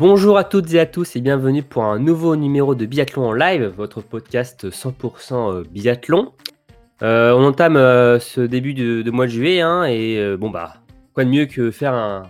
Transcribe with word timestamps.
Bonjour 0.00 0.38
à 0.38 0.44
toutes 0.44 0.72
et 0.72 0.80
à 0.80 0.86
tous 0.86 1.14
et 1.14 1.20
bienvenue 1.20 1.62
pour 1.62 1.84
un 1.84 1.98
nouveau 1.98 2.34
numéro 2.34 2.74
de 2.74 2.86
Biathlon 2.86 3.26
en 3.26 3.32
live, 3.34 3.70
votre 3.76 4.00
podcast 4.00 4.70
100% 4.70 5.64
biathlon. 5.68 6.32
Euh, 7.02 7.34
on 7.34 7.44
entame 7.44 7.76
euh, 7.76 8.18
ce 8.18 8.40
début 8.40 8.72
de, 8.72 9.02
de 9.02 9.10
mois 9.10 9.26
de 9.26 9.30
juillet 9.30 9.60
hein, 9.60 9.84
et 9.84 10.16
euh, 10.16 10.38
bon 10.38 10.48
bah 10.48 10.76
quoi 11.12 11.26
de 11.26 11.28
mieux 11.28 11.44
que 11.44 11.70
faire 11.70 11.92
un 11.92 12.22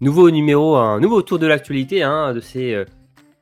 nouveau 0.00 0.30
numéro, 0.30 0.76
un 0.76 1.00
nouveau 1.00 1.22
tour 1.22 1.40
de 1.40 1.48
l'actualité 1.48 2.04
hein, 2.04 2.32
de 2.34 2.38
ces 2.38 2.72
euh, 2.72 2.84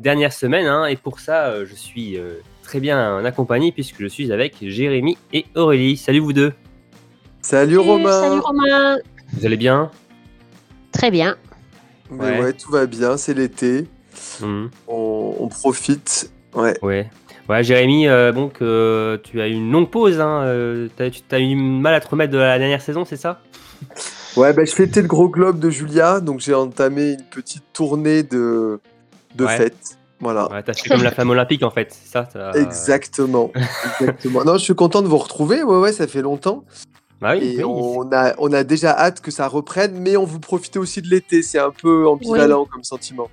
dernières 0.00 0.32
semaines 0.32 0.66
hein, 0.66 0.86
et 0.86 0.96
pour 0.96 1.20
ça 1.20 1.48
euh, 1.48 1.66
je 1.68 1.74
suis 1.74 2.16
euh, 2.16 2.40
très 2.62 2.80
bien 2.80 3.22
accompagné 3.26 3.72
puisque 3.72 4.00
je 4.00 4.06
suis 4.06 4.32
avec 4.32 4.54
Jérémy 4.62 5.18
et 5.34 5.44
Aurélie. 5.54 5.98
Salut 5.98 6.20
vous 6.20 6.32
deux, 6.32 6.54
Salut 7.42 7.76
Romain. 7.76 8.22
Salut 8.22 8.40
Romain. 8.40 8.96
vous 9.34 9.44
allez 9.44 9.58
bien? 9.58 9.90
Très 10.92 11.10
bien. 11.10 11.36
Mais 12.10 12.24
Ouais. 12.24 12.40
ouais. 12.42 12.52
tout 12.52 12.70
va 12.70 12.86
bien, 12.86 13.16
c'est 13.16 13.34
l'été. 13.34 13.86
Mhm. 14.40 14.70
On, 14.88 15.34
on 15.40 15.48
profite. 15.48 16.30
Ouais. 16.54 16.74
Ouais. 16.82 17.10
Ouais, 17.48 17.62
Jérémy, 17.62 18.08
euh, 18.08 18.32
bon, 18.32 18.48
que 18.48 19.20
tu 19.22 19.40
as 19.40 19.46
eu 19.48 19.52
une 19.52 19.70
longue 19.70 19.88
pause. 19.90 20.18
Hein, 20.20 20.42
euh, 20.44 20.88
t'as, 20.96 21.10
tu 21.10 21.22
as 21.30 21.38
eu 21.38 21.54
mal 21.54 21.94
à 21.94 22.00
te 22.00 22.08
remettre 22.08 22.32
de 22.32 22.38
la 22.38 22.58
dernière 22.58 22.82
saison, 22.82 23.04
c'est 23.04 23.16
ça? 23.16 23.40
Ouais, 24.36 24.52
bah, 24.52 24.64
je 24.64 24.72
fêtais 24.72 25.00
le 25.02 25.06
gros 25.08 25.28
globe 25.28 25.58
de 25.60 25.70
Julia, 25.70 26.20
donc 26.20 26.40
j'ai 26.40 26.54
entamé 26.54 27.12
une 27.12 27.22
petite 27.30 27.62
tournée 27.72 28.22
de, 28.22 28.80
de 29.36 29.44
Ouais. 29.44 29.56
fêtes. 29.56 29.98
Voilà. 30.18 30.50
ouais, 30.50 30.62
T'as 30.62 30.72
fait 30.72 30.88
comme 30.88 31.02
la 31.02 31.10
femme 31.12 31.30
olympique, 31.30 31.62
en 31.62 31.70
fait, 31.70 31.92
ça? 31.92 32.26
Exactement. 32.54 33.52
Exactement. 34.00 34.44
Non, 34.44 34.54
je 34.54 34.64
suis 34.64 34.74
content 34.74 35.02
de 35.02 35.08
vous 35.08 35.18
retrouver. 35.18 35.62
Ouais, 35.62 35.76
ouais, 35.78 35.92
ça 35.92 36.06
fait 36.06 36.22
longtemps. 36.22 36.64
Bah 37.20 37.34
oui, 37.36 37.56
Et 37.58 37.64
oui, 37.64 37.64
on 37.64 38.12
a, 38.12 38.34
on 38.38 38.52
a 38.52 38.62
déjà 38.62 38.90
hâte 38.96 39.20
que 39.22 39.30
ça 39.30 39.48
reprenne, 39.48 39.98
mais 39.98 40.16
on 40.18 40.24
vous 40.24 40.38
profitez 40.40 40.78
aussi 40.78 41.00
de 41.00 41.08
l'été. 41.08 41.42
C'est 41.42 41.58
un 41.58 41.70
peu 41.70 42.06
ambivalent 42.06 42.66
comme 42.66 42.84
sentiment. 42.84 43.28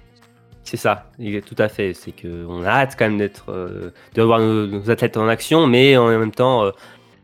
c'est 0.64 0.78
ça, 0.78 1.10
il 1.20 1.36
est- 1.36 1.42
tout 1.42 1.56
à 1.62 1.68
fait. 1.68 1.94
C'est 1.94 2.14
qu'on 2.14 2.64
a 2.64 2.68
hâte 2.70 2.96
quand 2.98 3.04
même 3.06 3.18
d'être, 3.18 3.50
euh, 3.52 3.92
de 4.16 4.22
revoir 4.22 4.40
nos, 4.40 4.66
nos 4.68 4.90
athlètes 4.90 5.18
en 5.18 5.28
action, 5.28 5.68
mais 5.68 5.98
en 5.98 6.08
même 6.08 6.32
temps, 6.32 6.64
euh, 6.64 6.72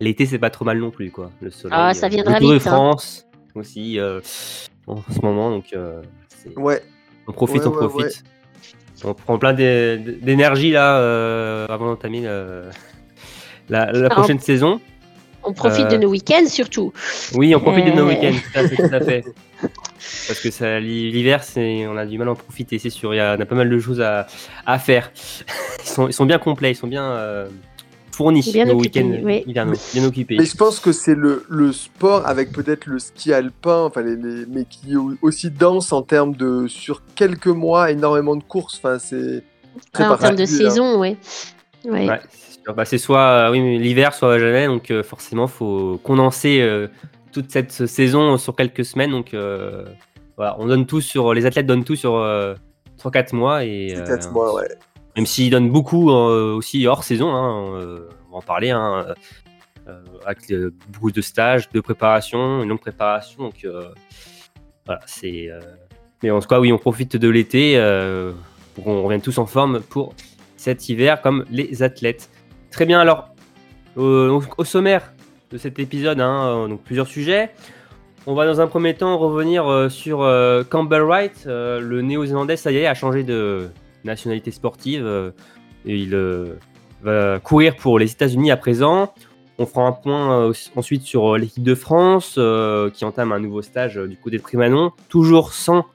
l'été, 0.02 0.26
c'est 0.26 0.38
pas 0.40 0.50
trop 0.50 0.66
mal 0.66 0.78
non 0.80 0.92
plus, 0.92 1.10
quoi. 1.12 1.30
Le 1.40 1.50
soleil, 1.50 1.78
Ah, 1.80 1.94
ça 1.94 2.08
euh, 2.08 2.10
viendra 2.10 2.34
le 2.34 2.40
Tour 2.40 2.50
de 2.52 2.56
hein. 2.58 2.60
France 2.60 3.26
aussi, 3.56 3.98
euh, 3.98 4.20
en 4.88 5.02
ce 5.10 5.22
moment, 5.22 5.52
donc 5.52 5.68
euh, 5.74 6.02
Ouais. 6.58 6.84
on 7.28 7.32
profite, 7.32 7.62
Ouais, 7.62 7.68
on 7.68 7.72
ouais, 7.82 7.88
profite. 7.88 8.24
On 9.06 9.14
prend 9.14 9.38
plein 9.40 9.54
d'é- 9.54 9.98
d'énergie 9.98 10.72
là 10.72 10.98
euh, 11.00 11.66
avant 11.70 11.86
d'entamer 11.88 12.24
la, 13.70 13.92
la 13.94 14.08
Ah, 14.08 14.10
prochaine 14.10 14.40
saison. 14.40 14.82
On 15.44 15.54
profite 15.54 15.86
Euh, 15.86 15.90
de 15.90 15.98
nos 15.98 16.09
week-ends 16.09 16.45
surtout. 16.48 16.92
Oui, 17.34 17.56
on 17.56 17.59
profite 17.59 17.86
de 17.86 17.92
nos 17.92 18.06
Euh. 18.06 18.09
week-ends, 18.09 18.34
tout 18.54 18.59
à 18.59 18.68
fait, 18.68 18.76
tout 18.76 18.95
à 18.95 19.00
fait. 19.02 19.23
Parce 20.28 20.40
que 20.42 20.52
ça, 20.52 20.80
l'hiver, 20.80 21.44
c'est, 21.44 21.86
on 21.88 21.98
a 21.98 22.06
du 22.06 22.18
mal 22.18 22.28
à 22.30 22.31
en 22.31 22.36
profiter, 22.36 22.80
c'est 22.80 22.90
sûr. 22.90 23.14
Il 23.14 23.18
y 23.18 23.20
a, 23.20 23.36
on 23.38 23.42
a 23.42 23.46
pas 23.46 23.56
mal 23.56 23.70
de 23.70 23.80
choses 23.80 24.02
à, 24.02 24.28
à 24.66 24.80
faire. 24.80 25.12
Ils 25.84 25.88
sont, 25.90 26.08
ils 26.08 26.14
sont 26.14 26.26
bien 26.26 26.38
complets, 26.40 26.72
ils 26.72 26.76
sont 26.76 26.88
bien 26.88 27.04
euh, 27.12 27.48
fournis, 28.12 28.48
Bien 28.54 28.66
nos 28.66 28.73
occupés, 28.78 29.02
week-ends 29.02 29.22
oui. 29.25 29.44
hivernaux, 29.47 29.74
bien 29.94 30.03
occupés. 30.06 30.36
Mais 30.38 30.46
je 30.46 30.56
pense 30.56 30.80
que 30.80 30.91
c'est 30.91 31.16
le, 31.16 31.46
le 31.50 31.72
sport 31.74 32.28
avec 32.28 32.52
peut-être 32.52 32.86
le 32.86 33.00
ski 33.00 33.34
alpin, 33.34 33.84
enfin 33.86 34.02
les, 34.02 34.16
les- 34.16 34.46
mais 34.47 34.66
qui 34.66 34.92
est 34.94 34.96
au- 34.97 35.13
aussi 35.22 35.50
dense 35.50 35.92
en 35.94 36.02
termes 36.03 36.36
de 36.36 36.68
sur 36.68 37.02
quelques 37.16 37.47
mois 37.47 37.92
énormément 37.92 38.36
de 38.36 38.44
courses. 38.44 38.78
Enfin 38.78 39.00
c'est 39.00 39.44
très 39.94 40.03
Ah, 40.03 40.13
en 40.13 40.18
termes 40.18 40.36
de 40.36 40.44
hein. 40.44 40.46
saison, 40.46 41.00
ouais. 41.00 41.18
Ouais. 41.86 42.08
Sûr. 42.64 42.74
Bah, 42.74 42.86
c'est 42.86 42.97
soit 42.97 43.20
euh, 43.20 43.52
oui, 43.52 43.78
l'hiver, 43.78 44.14
soit 44.14 44.40
jamais. 44.40 44.68
Donc 44.68 44.92
euh, 44.92 45.03
forcément, 45.03 45.47
faut 45.47 46.00
condenser 46.03 46.62
euh, 46.62 46.88
toute 47.31 47.52
cette 47.52 47.72
saison 47.72 48.38
sur 48.38 48.56
quelques 48.56 48.86
semaines. 48.86 49.12
Donc 49.12 49.36
voilà, 50.38 50.56
on 50.59 50.68
donne 50.68 50.86
tout 50.86 51.02
sur 51.02 51.34
les 51.34 51.46
athlètes 51.46 51.66
donnent 51.66 51.84
tout 51.84 51.96
sur 51.96 52.14
3-4 52.98 53.36
mois 53.36 53.66
et 53.66 53.94
mois, 54.31 54.56
ouais. 54.56 54.68
même 55.18 55.25
s'ils 55.25 55.50
donnent 55.50 55.69
beaucoup 55.69 56.09
aussi 56.09 56.88
hors 56.88 57.03
saison, 57.03 57.30
hein, 57.36 57.78
on 58.28 58.31
va 58.31 58.38
en 58.38 58.42
parler, 58.42 58.69
hein, 58.69 59.06
avec 60.25 60.53
beaucoup 60.88 61.12
de 61.12 61.22
stages, 61.22 61.69
de 61.69 61.81
préparation, 61.81 62.64
une 62.64 62.69
longue 62.69 62.80
préparation. 62.80 63.44
Donc 63.44 63.66
euh, 63.66 63.90
voilà, 64.86 65.02
c'est. 65.06 65.50
euh, 65.50 65.59
Mais 66.24 66.31
en 66.31 66.40
tout 66.40 66.48
cas, 66.48 66.59
oui, 66.59 66.72
on 66.72 66.78
profite 66.78 67.16
de 67.16 67.30
l'été 67.30 67.78
euh, 67.78 68.31
pour 68.74 68.84
qu'on 68.86 69.03
revienne 69.03 69.22
tous 69.22 69.38
en 69.38 69.46
forme 69.46 69.81
pour 69.81 70.16
cet 70.58 70.90
hiver, 70.90 71.22
comme 71.22 71.46
les 71.50 71.84
athlètes. 71.84 72.30
Très 72.72 72.85
bien, 72.85 73.00
alors, 73.00 73.30
au, 73.96 74.41
au 74.57 74.63
sommaire 74.63 75.13
de 75.52 75.57
cet 75.57 75.80
épisode, 75.80 76.19
hein, 76.22 76.46
euh, 76.47 76.68
donc 76.68 76.81
plusieurs 76.84 77.07
sujets. 77.07 77.52
On 78.28 78.35
va 78.35 78.46
dans 78.46 78.62
un 78.62 78.68
premier 78.68 78.94
temps 78.94 79.18
revenir 79.18 79.68
euh, 79.68 79.90
sur 79.90 80.22
euh, 80.22 80.63
Campbell 80.63 81.02
Wright, 81.02 81.46
euh, 81.47 81.80
le 81.80 82.02
néo-zélandais, 82.02 82.57
ça 82.57 82.72
y 82.72 82.78
est, 82.78 82.85
a 82.85 82.94
changé 82.94 83.24
de 83.24 83.69
nationalité 84.03 84.52
sportive. 84.52 85.06
euh, 85.06 85.31
et 85.85 85.96
il 85.97 86.13
euh, 86.13 86.56
va 87.02 87.40
courir 87.40 87.75
pour 87.75 88.00
les 88.00 88.12
États-Unis 88.12 88.52
à 88.52 88.57
présent. 88.57 89.13
On 89.57 89.66
fera 89.66 89.88
un 89.88 89.91
point 89.91 90.50
euh, 90.50 90.53
ensuite 90.75 91.03
sur 91.03 91.36
euh, 91.36 91.38
l'équipe 91.38 91.63
de 91.63 91.75
France 91.75 92.36
euh, 92.38 92.90
qui 92.90 93.06
entame 93.06 93.31
un 93.31 93.40
nouveau 93.40 93.62
stage 93.62 93.97
euh, 93.97 94.07
du 94.07 94.18
côté 94.18 94.38
de 94.38 94.41
Primanon, 94.41 94.91
toujours 95.09 95.53
sans 95.53 95.86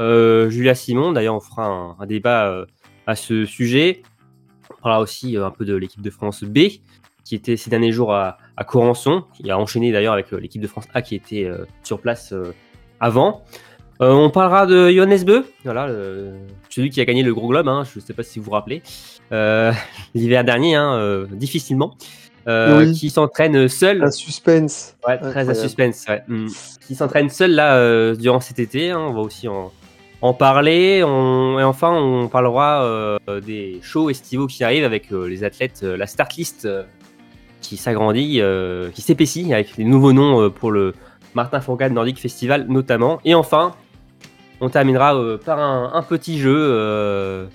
euh, 0.00 0.48
Julia 0.50 0.74
Simon. 0.74 1.12
D'ailleurs, 1.12 1.34
on 1.34 1.40
fera 1.40 1.96
un, 1.98 2.06
débat 2.06 2.48
euh, 2.48 2.66
à 3.06 3.14
ce 3.14 3.44
sujet. 3.44 4.02
On 4.82 4.88
parlera 4.90 5.00
aussi 5.00 5.36
euh, 5.36 5.46
un 5.46 5.52
peu 5.52 5.64
de 5.64 5.76
l'équipe 5.76 6.02
de 6.02 6.10
France 6.10 6.42
B 6.42 6.58
qui 7.24 7.36
était 7.36 7.56
ces 7.56 7.70
derniers 7.70 7.92
jours 7.92 8.12
à, 8.12 8.36
à 8.56 8.64
Corançon, 8.64 9.22
qui 9.32 9.48
a 9.48 9.56
enchaîné 9.56 9.92
d'ailleurs 9.92 10.12
avec 10.12 10.32
euh, 10.32 10.38
l'équipe 10.38 10.60
de 10.60 10.66
France 10.66 10.88
A 10.92 11.02
qui 11.02 11.14
était 11.14 11.44
euh, 11.44 11.64
sur 11.84 12.00
place 12.00 12.34
avant. 12.98 13.44
Euh, 14.00 14.10
on 14.10 14.28
parlera 14.28 14.66
de 14.66 14.90
Johannes 14.90 15.22
Beu, 15.22 15.44
voilà, 15.62 15.88
celui 16.68 16.90
qui 16.90 17.00
a 17.00 17.04
gagné 17.04 17.22
le 17.22 17.32
Gros 17.32 17.46
Globe, 17.46 17.68
hein, 17.68 17.84
je 17.84 18.00
ne 18.00 18.04
sais 18.04 18.12
pas 18.12 18.24
si 18.24 18.40
vous 18.40 18.46
vous 18.46 18.50
rappelez, 18.50 18.82
euh, 19.30 19.72
l'hiver 20.14 20.42
dernier, 20.42 20.74
hein, 20.74 21.26
difficilement, 21.30 21.94
Oui. 22.48 22.92
qui 22.92 23.08
s'entraîne 23.10 23.68
seul, 23.68 24.02
Un 24.02 24.10
suspense. 24.10 24.96
ouais, 25.06 25.18
très 25.18 25.26
à 25.26 25.28
incroyable. 25.28 25.54
suspense, 25.54 26.04
ouais, 26.08 26.22
mm. 26.26 26.48
qui 26.88 26.96
s'entraîne 26.96 27.28
seul 27.28 27.52
là 27.52 28.16
durant 28.16 28.40
cet 28.40 28.58
été, 28.58 28.90
hein, 28.90 28.98
on 28.98 29.12
va 29.12 29.20
aussi 29.20 29.46
en, 29.46 29.70
en 30.22 30.32
parler, 30.34 31.02
on- 31.04 31.58
et 31.58 31.64
enfin 31.64 31.92
on 31.92 32.28
parlera 32.28 32.84
euh, 32.84 33.18
des 33.44 33.80
shows 33.82 34.08
estivaux 34.08 34.46
qui 34.46 34.62
arrivent 34.64 34.84
avec 34.84 35.12
euh, 35.12 35.26
les 35.28 35.42
athlètes, 35.44 35.80
euh, 35.82 35.96
la 35.96 36.06
start 36.06 36.34
list 36.36 36.64
euh, 36.64 36.84
qui 37.60 37.76
s'agrandit, 37.76 38.40
euh, 38.40 38.88
qui 38.90 39.02
s'épaissit 39.02 39.52
avec 39.52 39.76
les 39.76 39.84
nouveaux 39.84 40.12
noms 40.12 40.40
euh, 40.40 40.48
pour 40.48 40.70
le 40.70 40.94
Martin 41.34 41.60
Fourcade 41.60 41.92
Nordic 41.92 42.18
Festival 42.20 42.66
notamment. 42.68 43.20
Et 43.24 43.34
enfin, 43.34 43.74
on 44.60 44.68
terminera 44.68 45.16
euh, 45.16 45.38
par 45.38 45.58
un, 45.58 45.90
un 45.94 46.02
petit 46.02 46.38
jeu. 46.38 46.54
euh, 46.56 47.46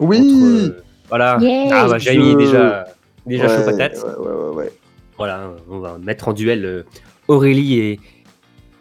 Oui. 0.00 0.18
entre, 0.18 0.44
euh, 0.72 0.82
voilà. 1.08 1.38
Ah 1.72 1.86
bah 1.88 1.96
est 1.96 2.32
Je- 2.32 2.36
déjà, 2.36 2.86
déjà 3.24 3.48
chaud 3.48 3.58
Ouais, 3.60 3.64
patate. 3.66 3.96
Ouais, 4.04 4.26
ouais, 4.26 4.32
ouais, 4.32 4.54
ouais. 4.56 4.72
Voilà, 5.16 5.50
on 5.70 5.78
va 5.78 5.96
mettre 5.98 6.28
en 6.28 6.32
duel 6.32 6.64
euh, 6.64 6.82
Aurélie 7.28 7.78
et, 7.78 8.00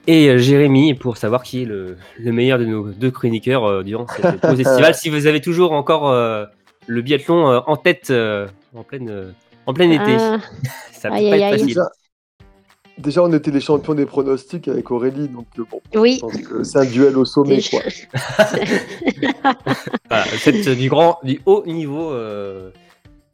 et 0.08 0.30
euh, 0.30 0.38
Jérémy 0.38 0.94
pour 0.94 1.18
savoir 1.18 1.44
qui 1.44 1.64
est 1.64 1.66
le, 1.66 1.98
le 2.20 2.32
meilleur 2.32 2.60
de 2.60 2.66
nos 2.66 2.90
deux 2.92 3.12
chroniqueurs 3.12 3.66
euh, 3.66 3.84
durant 3.84 4.06
cette 4.08 4.42
pause 4.42 4.60
estivale. 4.60 4.94
Si 4.96 5.10
vous 5.10 5.28
avez 5.28 5.42
toujours 5.42 5.72
encore 5.72 6.10
euh, 6.10 6.46
le 6.88 7.02
biathlon 7.02 7.50
euh, 7.50 7.60
en 7.68 7.76
tête 7.78 8.10
euh, 8.12 8.48
en, 8.76 8.84
pleine, 8.84 9.10
euh, 9.10 9.32
en 9.66 9.74
plein 9.74 9.90
été, 9.90 10.16
Ah, 10.20 10.40
ça 10.92 11.10
peut 11.10 11.16
Aïe, 11.16 11.30
pas 11.30 11.36
aïe, 11.36 11.42
être 11.44 11.52
facile. 11.54 11.68
Déjà, 11.68 11.90
déjà, 12.98 13.24
on 13.24 13.34
était 13.34 13.52
les 13.52 13.62
champions 13.62 13.94
des 13.96 14.06
pronostics 14.06 14.68
avec 14.68 14.90
Aurélie, 14.92 15.28
donc 15.28 15.48
euh, 15.60 15.64
bon, 15.70 15.82
oui. 15.96 16.22
c'est 16.64 16.78
un 16.80 16.86
duel 16.86 17.18
au 17.18 17.26
sommet, 17.26 17.56
Déjà. 17.58 17.70
quoi. 17.82 17.82
Voilà, 20.10 20.26
c'est 20.38 20.76
du 20.76 20.90
grand, 20.90 21.20
du 21.24 21.40
haut 21.46 21.64
niveau 21.66 22.12
euh, 22.12 22.70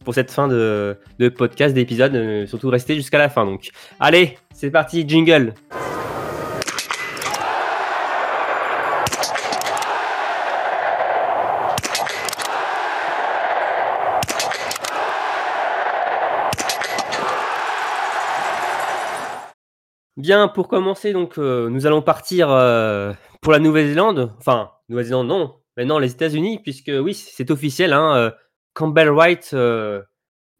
pour 0.03 0.13
cette 0.13 0.31
fin 0.31 0.47
de, 0.47 0.97
de 1.19 1.29
podcast, 1.29 1.73
d'épisode. 1.75 2.15
euh, 2.15 2.47
surtout 2.47 2.69
restez 2.69 2.95
jusqu'à 2.95 3.18
la 3.18 3.29
fin. 3.29 3.45
Donc, 3.45 3.69
allez, 4.00 4.38
c'est 4.53 4.71
parti, 4.71 5.07
jingle. 5.07 5.53
Bien, 20.21 20.47
pour 20.47 20.68
commencer, 20.68 21.13
donc, 21.13 21.39
euh, 21.39 21.68
nous 21.69 21.88
allons 21.88 22.03
partir 22.03 22.51
euh, 22.51 23.12
pour 23.41 23.51
la 23.51 23.57
Nouvelle-Zélande. 23.57 24.31
Enfin, 24.38 24.69
Nouvelle-Zélande, 24.88 25.27
non. 25.27 25.56
Maintenant, 25.77 25.97
les 25.97 26.12
États-Unis, 26.12 26.59
puisque 26.62 26.91
oui, 26.94 27.15
c'est 27.15 27.50
officiel. 27.50 27.91
Hein, 27.91 28.15
euh, 28.15 28.31
Campbell 28.75 29.09
Wright 29.09 29.51
ne 29.53 30.03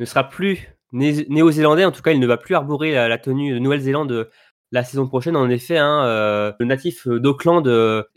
sera 0.04 0.28
plus 0.28 0.68
néo-zélandais. 0.94 1.86
En 1.86 1.92
tout 1.92 2.02
cas, 2.02 2.12
il 2.12 2.20
ne 2.20 2.26
va 2.26 2.38
plus 2.38 2.56
arborer 2.56 2.94
la, 2.94 3.18
tenue 3.20 3.54
de 3.54 3.60
Nouvelle-Zélande 3.60 4.32
la 4.72 4.84
saison 4.84 5.08
prochaine. 5.08 5.36
En 5.36 5.48
effet, 5.48 5.78
hein, 5.78 6.56
le 6.60 6.66
natif 6.66 7.08
d'Auckland 7.08 7.64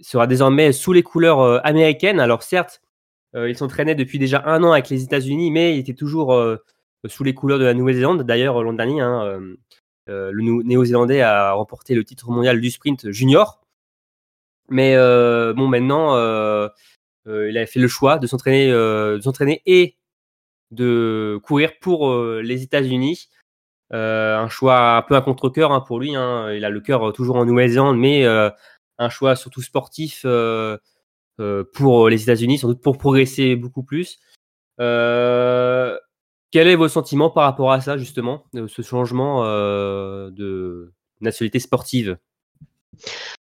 sera 0.01 0.27
désormais 0.27 0.73
sous 0.73 0.95
les 0.95 1.03
couleurs 1.03 1.65
américaines. 1.67 2.21
Alors 2.21 2.43
certes, 2.43 2.81
il 3.35 3.57
s'entraînait 3.57 3.95
depuis 3.95 4.19
déjà 4.19 4.43
un 4.47 4.65
an 4.65 4.73
avec 4.73 4.89
les 4.89 5.03
États-Unis, 5.03 5.51
mais 5.51 5.77
il 5.77 5.81
était 5.81 5.95
toujours 5.95 6.35
sous 7.07 7.23
les 7.23 7.35
couleurs 7.35 7.59
de 7.59 7.65
la 7.65 7.75
Nouvelle-Zélande. 7.75 8.23
D'ailleurs, 8.23 8.63
l'an 8.63 8.73
dernier, 8.73 9.03
hein, 9.03 9.41
le 10.07 10.63
néo-zélandais 10.63 11.23
a 11.23 11.53
remporté 11.53 11.95
le 11.95 12.05
titre 12.05 12.31
mondial 12.31 12.61
du 12.61 12.71
sprint 12.71 13.11
junior. 13.11 13.61
Mais 14.69 14.97
bon, 14.97 15.69
maintenant, 15.69 16.15
il 17.27 17.59
a 17.59 17.67
fait 17.67 17.81
le 17.81 17.89
choix 17.89 18.19
de 18.19 18.27
s'entraîner, 18.27 19.63
et 19.67 19.97
de 20.71 21.39
courir 21.43 21.73
pour 21.81 22.15
les 22.17 22.63
États-Unis. 22.63 23.29
un 23.91 24.49
choix 24.49 24.97
un 24.97 25.03
peu 25.03 25.17
à 25.17 25.21
contre-cœur 25.21 25.73
hein, 25.73 25.81
pour 25.81 26.01
lui. 26.01 26.17
Hein. 26.17 26.53
Il 26.53 26.65
a 26.65 26.71
le 26.71 26.81
cœur 26.81 27.13
toujours 27.13 27.37
en 27.37 27.45
Nouvelle-Zélande, 27.45 27.99
mais 27.99 28.25
un 28.27 29.09
choix 29.09 29.37
surtout 29.37 29.63
sportif 29.63 30.27
pour 31.73 32.09
les 32.09 32.23
États-Unis, 32.23 32.59
sans 32.59 32.69
doute 32.69 32.83
pour 32.83 32.99
progresser 32.99 33.57
beaucoup 33.57 33.83
plus. 33.83 34.19
Quel 36.55 36.69
est 36.69 36.77
vos 36.77 36.87
sentiments 36.87 37.31
par 37.31 37.43
rapport 37.43 37.73
à 37.73 37.81
ça, 37.81 37.97
justement, 37.97 38.45
ce 38.55 38.81
changement 38.83 39.43
de 39.43 40.93
nationalité 41.21 41.59
sportive? 41.59 42.17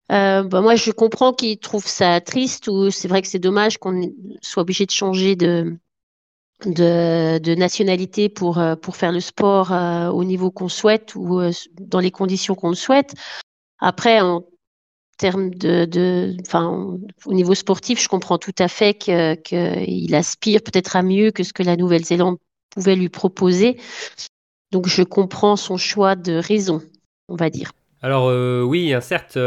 Bah, 0.08 0.42
moi, 0.42 0.74
je 0.74 0.90
comprends 0.90 1.32
qu'il 1.32 1.58
trouve 1.58 1.86
ça 1.86 2.20
triste 2.20 2.66
ou 2.66 2.90
c'est 2.90 3.06
vrai 3.06 3.22
que 3.22 3.28
c'est 3.28 3.38
dommage 3.38 3.78
qu'on 3.78 4.12
soit 4.42 4.62
obligé 4.62 4.84
de 4.84 4.90
changer 4.90 5.36
de, 5.36 5.78
de, 6.66 7.54
nationalité 7.54 8.28
pour, 8.28 8.58
euh, 8.58 8.74
pour 8.76 8.96
faire 8.96 9.12
le 9.12 9.20
sport 9.20 9.72
euh, 9.72 10.08
au 10.08 10.24
niveau 10.24 10.50
qu'on 10.50 10.68
souhaite 10.68 11.14
ou 11.14 11.40
euh, 11.40 11.52
dans 11.80 12.00
les 12.00 12.10
conditions 12.10 12.56
qu'on 12.56 12.70
le 12.70 12.74
souhaite. 12.74 13.14
Après, 13.78 14.20
en 14.20 14.44
termes 15.18 15.50
de, 15.50 15.84
de 15.84 16.36
enfin, 16.40 16.98
au 17.26 17.32
niveau 17.32 17.54
sportif, 17.54 18.02
je 18.02 18.08
comprends 18.08 18.38
tout 18.38 18.54
à 18.58 18.66
fait 18.66 18.94
qu'il 18.94 20.14
aspire 20.14 20.62
peut-être 20.62 20.96
à 20.96 21.02
mieux 21.02 21.30
que 21.30 21.44
ce 21.44 21.52
que 21.52 21.62
la 21.62 21.76
Nouvelle-Zélande 21.76 22.38
pouvait 22.74 22.96
lui 22.96 23.08
proposer. 23.08 23.76
Donc, 24.72 24.88
je 24.88 25.02
comprends 25.02 25.56
son 25.56 25.76
choix 25.76 26.16
de 26.16 26.34
raison, 26.34 26.82
on 27.28 27.36
va 27.36 27.50
dire. 27.50 27.72
Alors, 28.02 28.26
oui, 28.66 28.92
hein, 28.92 29.00
certes, 29.00 29.38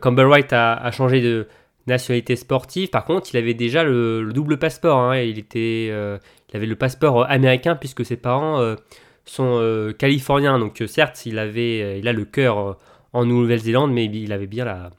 Campbell 0.00 0.26
Wright 0.26 0.52
a, 0.52 0.90
changé 0.90 1.20
de, 1.20 1.46
nationalité 1.86 2.36
sportive. 2.36 2.90
Par 2.90 3.04
contre, 3.04 3.28
il 3.32 3.36
avait 3.36 3.54
déjà 3.54 3.84
le, 3.84 4.30
double 4.32 4.58
passeport. 4.58 4.98
Hein. 4.98 5.18
il, 5.18 5.38
était, 5.38 5.88
euh, 5.90 6.18
il 6.50 6.56
avait 6.56 6.66
le 6.66 6.76
passeport 6.76 7.28
américain 7.30 7.74
puisque 7.76 8.04
ses 8.04 8.16
parents 8.16 8.60
euh, 8.60 8.76
sont 9.24 9.58
euh, 9.60 9.92
californiens. 9.92 10.58
Donc 10.58 10.82
certes, 10.86 11.26
il, 11.26 11.38
avait, 11.38 11.98
il 11.98 12.08
a 12.08 12.12
le 12.12 12.24
cœur 12.24 12.78
en 13.12 13.24
Nouvelle-Zélande, 13.24 13.92
mais 13.92 14.06
il 14.06 14.32
avait 14.32 14.46
bien 14.46 14.64
la, 14.64 14.90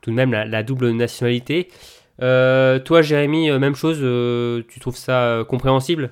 tout 0.00 0.10
de 0.10 0.16
même 0.16 0.32
la, 0.32 0.62
double 0.62 0.90
nationalité. 0.90 1.68
toi, 2.18 3.02
Jérémy, 3.02 3.50
même 3.58 3.74
chose, 3.74 3.98
tu 4.68 4.80
trouves 4.80 4.96
ça 4.96 5.44
compréhensible? 5.48 6.10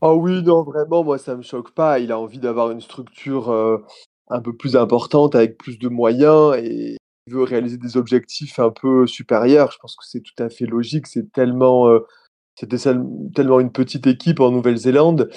Ah 0.00 0.14
oui, 0.14 0.42
non, 0.42 0.62
vraiment, 0.62 1.02
moi, 1.04 1.18
ça 1.18 1.36
me 1.36 1.42
choque 1.42 1.72
pas. 1.72 1.98
Il 1.98 2.12
a 2.12 2.18
envie 2.18 2.38
d'avoir 2.38 2.70
une 2.70 2.80
structure 2.80 3.50
un 4.28 4.40
peu 4.40 4.54
plus 4.56 4.76
importante, 4.76 5.34
avec 5.34 5.58
plus 5.58 5.78
de 5.78 5.88
moyens. 5.88 6.56
Et 6.56 6.98
veut 7.28 7.42
réaliser 7.42 7.76
des 7.76 7.96
objectifs 7.96 8.58
un 8.58 8.70
peu 8.70 9.06
supérieurs. 9.06 9.70
Je 9.72 9.78
pense 9.78 9.96
que 9.96 10.04
c'est 10.04 10.20
tout 10.20 10.42
à 10.42 10.48
fait 10.48 10.66
logique. 10.66 11.06
C'est 11.06 11.30
tellement, 11.32 11.88
euh, 11.88 12.00
c'était 12.54 12.78
tellement 13.34 13.60
une 13.60 13.72
petite 13.72 14.06
équipe 14.06 14.40
en 14.40 14.50
Nouvelle-Zélande. 14.50 15.30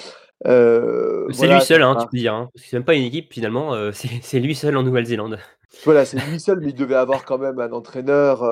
Euh, 0.46 1.28
c'est 1.30 1.46
lui 1.46 1.60
seul, 1.60 1.82
hein, 1.82 1.96
tu 2.00 2.06
peux 2.08 2.18
dire. 2.18 2.34
Hein. 2.34 2.50
C'est 2.56 2.72
même 2.72 2.84
pas 2.84 2.94
une 2.94 3.04
équipe 3.04 3.32
finalement. 3.32 3.74
Euh, 3.74 3.92
c'est 4.22 4.40
lui 4.40 4.54
seul 4.54 4.76
en 4.76 4.82
Nouvelle-Zélande. 4.82 5.38
Voilà, 5.84 6.04
c'est 6.04 6.18
lui 6.26 6.40
seul, 6.40 6.60
mais 6.60 6.70
il 6.70 6.74
devait 6.74 6.96
avoir 6.96 7.24
quand 7.24 7.38
même 7.38 7.58
un 7.58 7.72
entraîneur. 7.72 8.42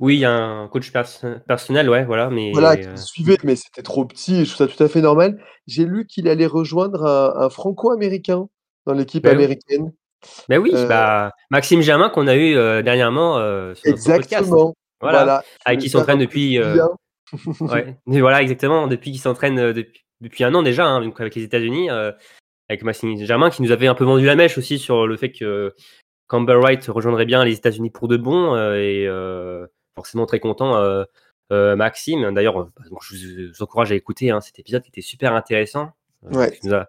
Oui, 0.00 0.24
un 0.24 0.68
coach 0.70 0.92
personnel, 0.92 1.90
ouais, 1.90 2.04
voilà. 2.04 2.30
Mais 2.30 2.52
voilà, 2.52 2.76
qui 2.76 2.86
suivait, 2.96 3.36
mais 3.42 3.56
c'était 3.56 3.82
trop 3.82 4.04
petit. 4.04 4.44
Je 4.44 4.54
trouve 4.54 4.68
ça 4.68 4.72
tout 4.72 4.82
à 4.82 4.88
fait 4.88 5.00
normal. 5.00 5.42
J'ai 5.66 5.84
lu 5.84 6.06
qu'il 6.06 6.28
allait 6.28 6.46
rejoindre 6.46 7.04
un, 7.04 7.50
Franco-américain 7.50 8.48
dans 8.86 8.92
l'équipe 8.94 9.24
ben 9.24 9.34
américaine. 9.34 9.92
Ben 10.48 10.58
oui, 10.58 10.70
euh, 10.74 10.86
bah, 10.86 11.32
Maxime 11.50 11.80
Germain 11.80 12.10
qu'on 12.10 12.26
a 12.26 12.36
eu 12.36 12.56
euh, 12.56 12.82
dernièrement 12.82 13.38
euh, 13.38 13.74
sur 13.74 13.90
notre 13.90 14.04
podcast. 14.04 14.52
Voilà, 15.00 15.44
avec 15.64 15.80
qui 15.80 15.88
s'entraîne 15.88 16.18
depuis. 16.18 16.60
ouais, 16.60 17.96
voilà, 18.06 18.42
exactement, 18.42 18.86
depuis 18.86 19.10
qu'il 19.10 19.20
s'entraîne 19.20 19.72
depuis, 19.72 20.04
depuis, 20.20 20.44
un 20.44 20.54
an 20.54 20.62
déjà, 20.62 20.86
hein, 20.86 21.02
donc 21.02 21.20
avec 21.20 21.34
les 21.34 21.42
États-Unis, 21.42 21.88
avec 22.68 22.82
Maxime 22.82 23.16
Germain 23.16 23.50
qui 23.50 23.62
nous 23.62 23.72
avait 23.72 23.86
un 23.86 23.94
peu 23.94 24.04
vendu 24.04 24.26
la 24.26 24.36
mèche 24.36 24.58
aussi 24.58 24.78
sur 24.78 25.06
le 25.06 25.16
fait 25.16 25.30
que 25.32 25.74
Campbell 26.26 26.58
Wright 26.58 26.84
rejoindrait 26.86 27.26
bien 27.26 27.44
les 27.44 27.54
États-Unis 27.54 27.90
pour 27.90 28.08
de 28.08 28.16
bon 28.16 28.56
et 28.74 29.08
forcément 29.98 30.26
très 30.26 30.40
content. 30.40 31.04
Maxime, 31.50 32.32
d'ailleurs, 32.34 32.66
bah, 32.66 32.82
je 33.02 33.48
vous, 33.48 33.62
encourage 33.62 33.92
à 33.92 33.94
écouter 33.94 34.30
hein, 34.30 34.40
cet 34.40 34.58
épisode 34.58 34.82
qui 34.82 34.90
était 34.90 35.00
super 35.00 35.34
intéressant. 35.34 35.92
Ouais. 36.22 36.50
Qui 36.52 36.66
nous 36.66 36.74
a 36.74 36.88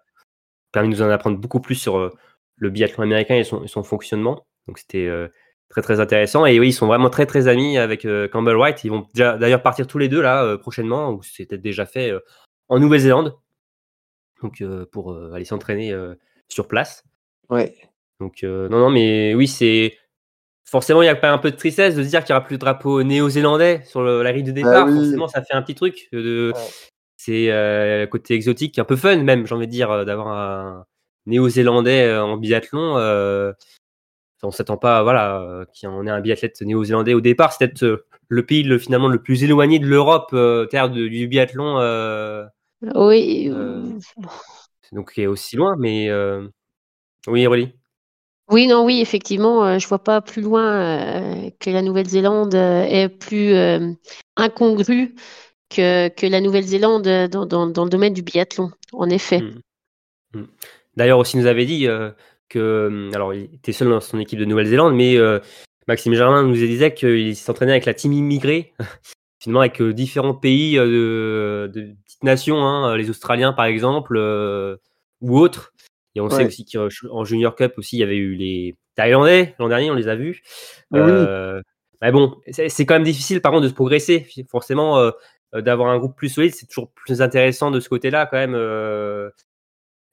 permis 0.72 0.88
de 0.88 0.94
nous 0.94 1.02
en 1.02 1.10
apprendre 1.10 1.38
beaucoup 1.38 1.60
plus 1.60 1.76
sur 1.76 2.12
le 2.60 2.70
biathlon 2.70 3.02
américain 3.02 3.36
et 3.36 3.44
son, 3.44 3.66
son 3.66 3.82
fonctionnement. 3.82 4.46
Donc 4.68 4.78
c'était 4.78 5.06
euh, 5.06 5.28
très 5.68 5.82
très 5.82 5.98
intéressant. 5.98 6.46
Et 6.46 6.60
oui, 6.60 6.68
ils 6.68 6.72
sont 6.72 6.86
vraiment 6.86 7.10
très 7.10 7.26
très 7.26 7.48
amis 7.48 7.78
avec 7.78 8.04
euh, 8.04 8.28
Campbell 8.28 8.56
White. 8.56 8.84
Ils 8.84 8.90
vont 8.90 9.06
d'ailleurs 9.14 9.62
partir 9.62 9.86
tous 9.86 9.98
les 9.98 10.08
deux 10.08 10.22
là 10.22 10.44
euh, 10.44 10.56
prochainement, 10.56 11.10
ou 11.10 11.22
c'était 11.22 11.58
déjà 11.58 11.86
fait 11.86 12.12
en 12.68 12.78
Nouvelle-Zélande. 12.78 13.36
Donc 14.42 14.62
pour 14.92 15.14
aller 15.34 15.44
s'entraîner 15.44 15.94
sur 16.48 16.68
place. 16.68 17.04
Ouais. 17.50 17.76
Donc 18.20 18.42
non 18.42 18.68
non 18.70 18.90
mais 18.90 19.34
oui 19.34 19.46
c'est 19.46 19.98
forcément 20.70 21.02
il 21.02 21.06
y 21.06 21.08
a 21.08 21.16
pas 21.16 21.30
un 21.30 21.38
peu 21.38 21.50
de 21.50 21.56
tristesse 21.56 21.96
de 21.96 22.02
se 22.02 22.08
dire 22.08 22.24
qu'il 22.24 22.32
n'y 22.32 22.38
aura 22.38 22.46
plus 22.46 22.56
de 22.56 22.60
drapeau 22.60 23.02
néo-zélandais 23.02 23.82
sur 23.84 24.02
la 24.02 24.32
grille 24.32 24.44
de 24.44 24.52
bah 24.52 24.56
départ. 24.56 24.88
Forcément 24.88 25.28
ça 25.28 25.42
fait 25.42 25.54
un 25.54 25.62
petit 25.62 25.74
truc 25.74 26.08
de 26.12 26.52
c'est 27.16 27.48
le 27.48 28.06
côté 28.06 28.34
exotique, 28.34 28.78
un 28.78 28.84
peu 28.84 28.96
fun 28.96 29.16
même, 29.22 29.46
j'ai 29.46 29.54
envie 29.54 29.66
de 29.66 29.72
dire, 29.72 30.06
d'avoir 30.06 30.28
un, 30.28 30.86
néo-zélandais 31.26 32.04
euh, 32.04 32.22
en 32.22 32.36
biathlon, 32.36 32.96
euh, 32.98 33.52
on 34.42 34.50
s'attend 34.50 34.76
pas, 34.76 35.02
voilà, 35.02 35.40
euh, 35.42 35.64
qu'on 35.80 36.06
ait 36.06 36.10
un 36.10 36.20
biathlète 36.20 36.60
néo-zélandais 36.62 37.14
au 37.14 37.20
départ. 37.20 37.52
C'est 37.52 37.68
peut-être 37.68 38.06
le 38.28 38.46
pays 38.46 38.62
le, 38.62 38.78
finalement 38.78 39.08
le 39.08 39.22
plus 39.22 39.42
éloigné 39.44 39.78
de 39.78 39.86
l'Europe, 39.86 40.34
terre 40.70 40.90
du 40.90 41.28
biathlon. 41.28 41.78
oui. 42.94 43.50
donc 44.92 45.12
qui 45.12 45.22
est 45.22 45.26
aussi 45.26 45.56
loin, 45.56 45.76
mais 45.78 46.10
oui, 47.26 47.46
Rolly. 47.46 47.74
Oui, 48.50 48.66
non, 48.66 48.84
oui, 48.84 49.00
effectivement, 49.00 49.78
je 49.78 49.86
vois 49.86 50.02
pas 50.02 50.20
plus 50.20 50.42
loin 50.42 51.50
que 51.60 51.70
la 51.70 51.82
Nouvelle-Zélande 51.82 52.54
est 52.54 53.08
plus 53.08 53.54
incongrue 54.36 55.14
que, 55.70 56.26
la 56.26 56.40
Nouvelle-Zélande 56.40 57.04
dans, 57.28 57.66
le 57.66 57.90
domaine 57.90 58.12
du 58.12 58.22
biathlon, 58.22 58.70
en 58.92 59.08
effet. 59.08 59.40
Mmh. 59.40 59.60
Mmh. 60.34 60.44
D'ailleurs, 60.96 61.18
aussi 61.18 61.36
nous 61.36 61.46
avait 61.46 61.66
dit 61.66 61.86
euh, 61.86 62.10
que, 62.48 63.10
alors, 63.14 63.32
il 63.32 63.44
était 63.54 63.72
seul 63.72 63.88
dans 63.88 64.00
son 64.00 64.18
équipe 64.18 64.38
de 64.38 64.44
Nouvelle-Zélande, 64.44 64.94
mais 64.94 65.16
euh, 65.16 65.38
Maxime 65.86 66.14
Germain 66.14 66.42
nous 66.42 66.54
disait 66.54 66.94
qu'il 66.94 67.36
s'entraînait 67.36 67.72
avec 67.72 67.86
la 67.86 67.94
team 67.94 68.12
immigrée, 68.12 68.74
finalement 69.40 69.60
avec 69.60 69.80
euh, 69.80 69.92
différents 69.92 70.34
pays 70.34 70.74
de, 70.76 71.70
petites 72.04 72.24
nations, 72.24 72.64
hein, 72.64 72.96
les 72.96 73.10
Australiens 73.10 73.52
par 73.52 73.66
exemple, 73.66 74.18
ou 75.20 75.38
autres. 75.38 75.72
Et 76.20 76.22
on 76.22 76.30
sait 76.30 76.46
aussi 76.46 76.64
qu'en 76.64 77.24
Junior 77.24 77.56
Cup 77.56 77.74
aussi, 77.76 77.96
il 77.96 78.00
y 78.00 78.02
avait 78.02 78.16
eu 78.16 78.34
les 78.34 78.76
Thaïlandais 78.94 79.54
l'an 79.58 79.68
dernier, 79.68 79.90
on 79.90 79.94
les 79.94 80.08
a 80.08 80.16
vus. 80.16 80.42
Mais 80.92 82.12
bon, 82.12 82.36
c'est 82.50 82.86
quand 82.86 82.94
même 82.94 83.04
difficile 83.04 83.40
par 83.40 83.52
contre 83.52 83.64
de 83.64 83.68
se 83.68 83.74
progresser. 83.74 84.26
Forcément, 84.50 85.10
d'avoir 85.52 85.88
un 85.88 85.98
groupe 85.98 86.16
plus 86.16 86.28
solide, 86.28 86.54
c'est 86.54 86.66
toujours 86.66 86.90
plus 86.92 87.22
intéressant 87.22 87.70
de 87.70 87.80
ce 87.80 87.88
côté-là 87.88 88.26
quand 88.26 88.36
même 88.36 88.54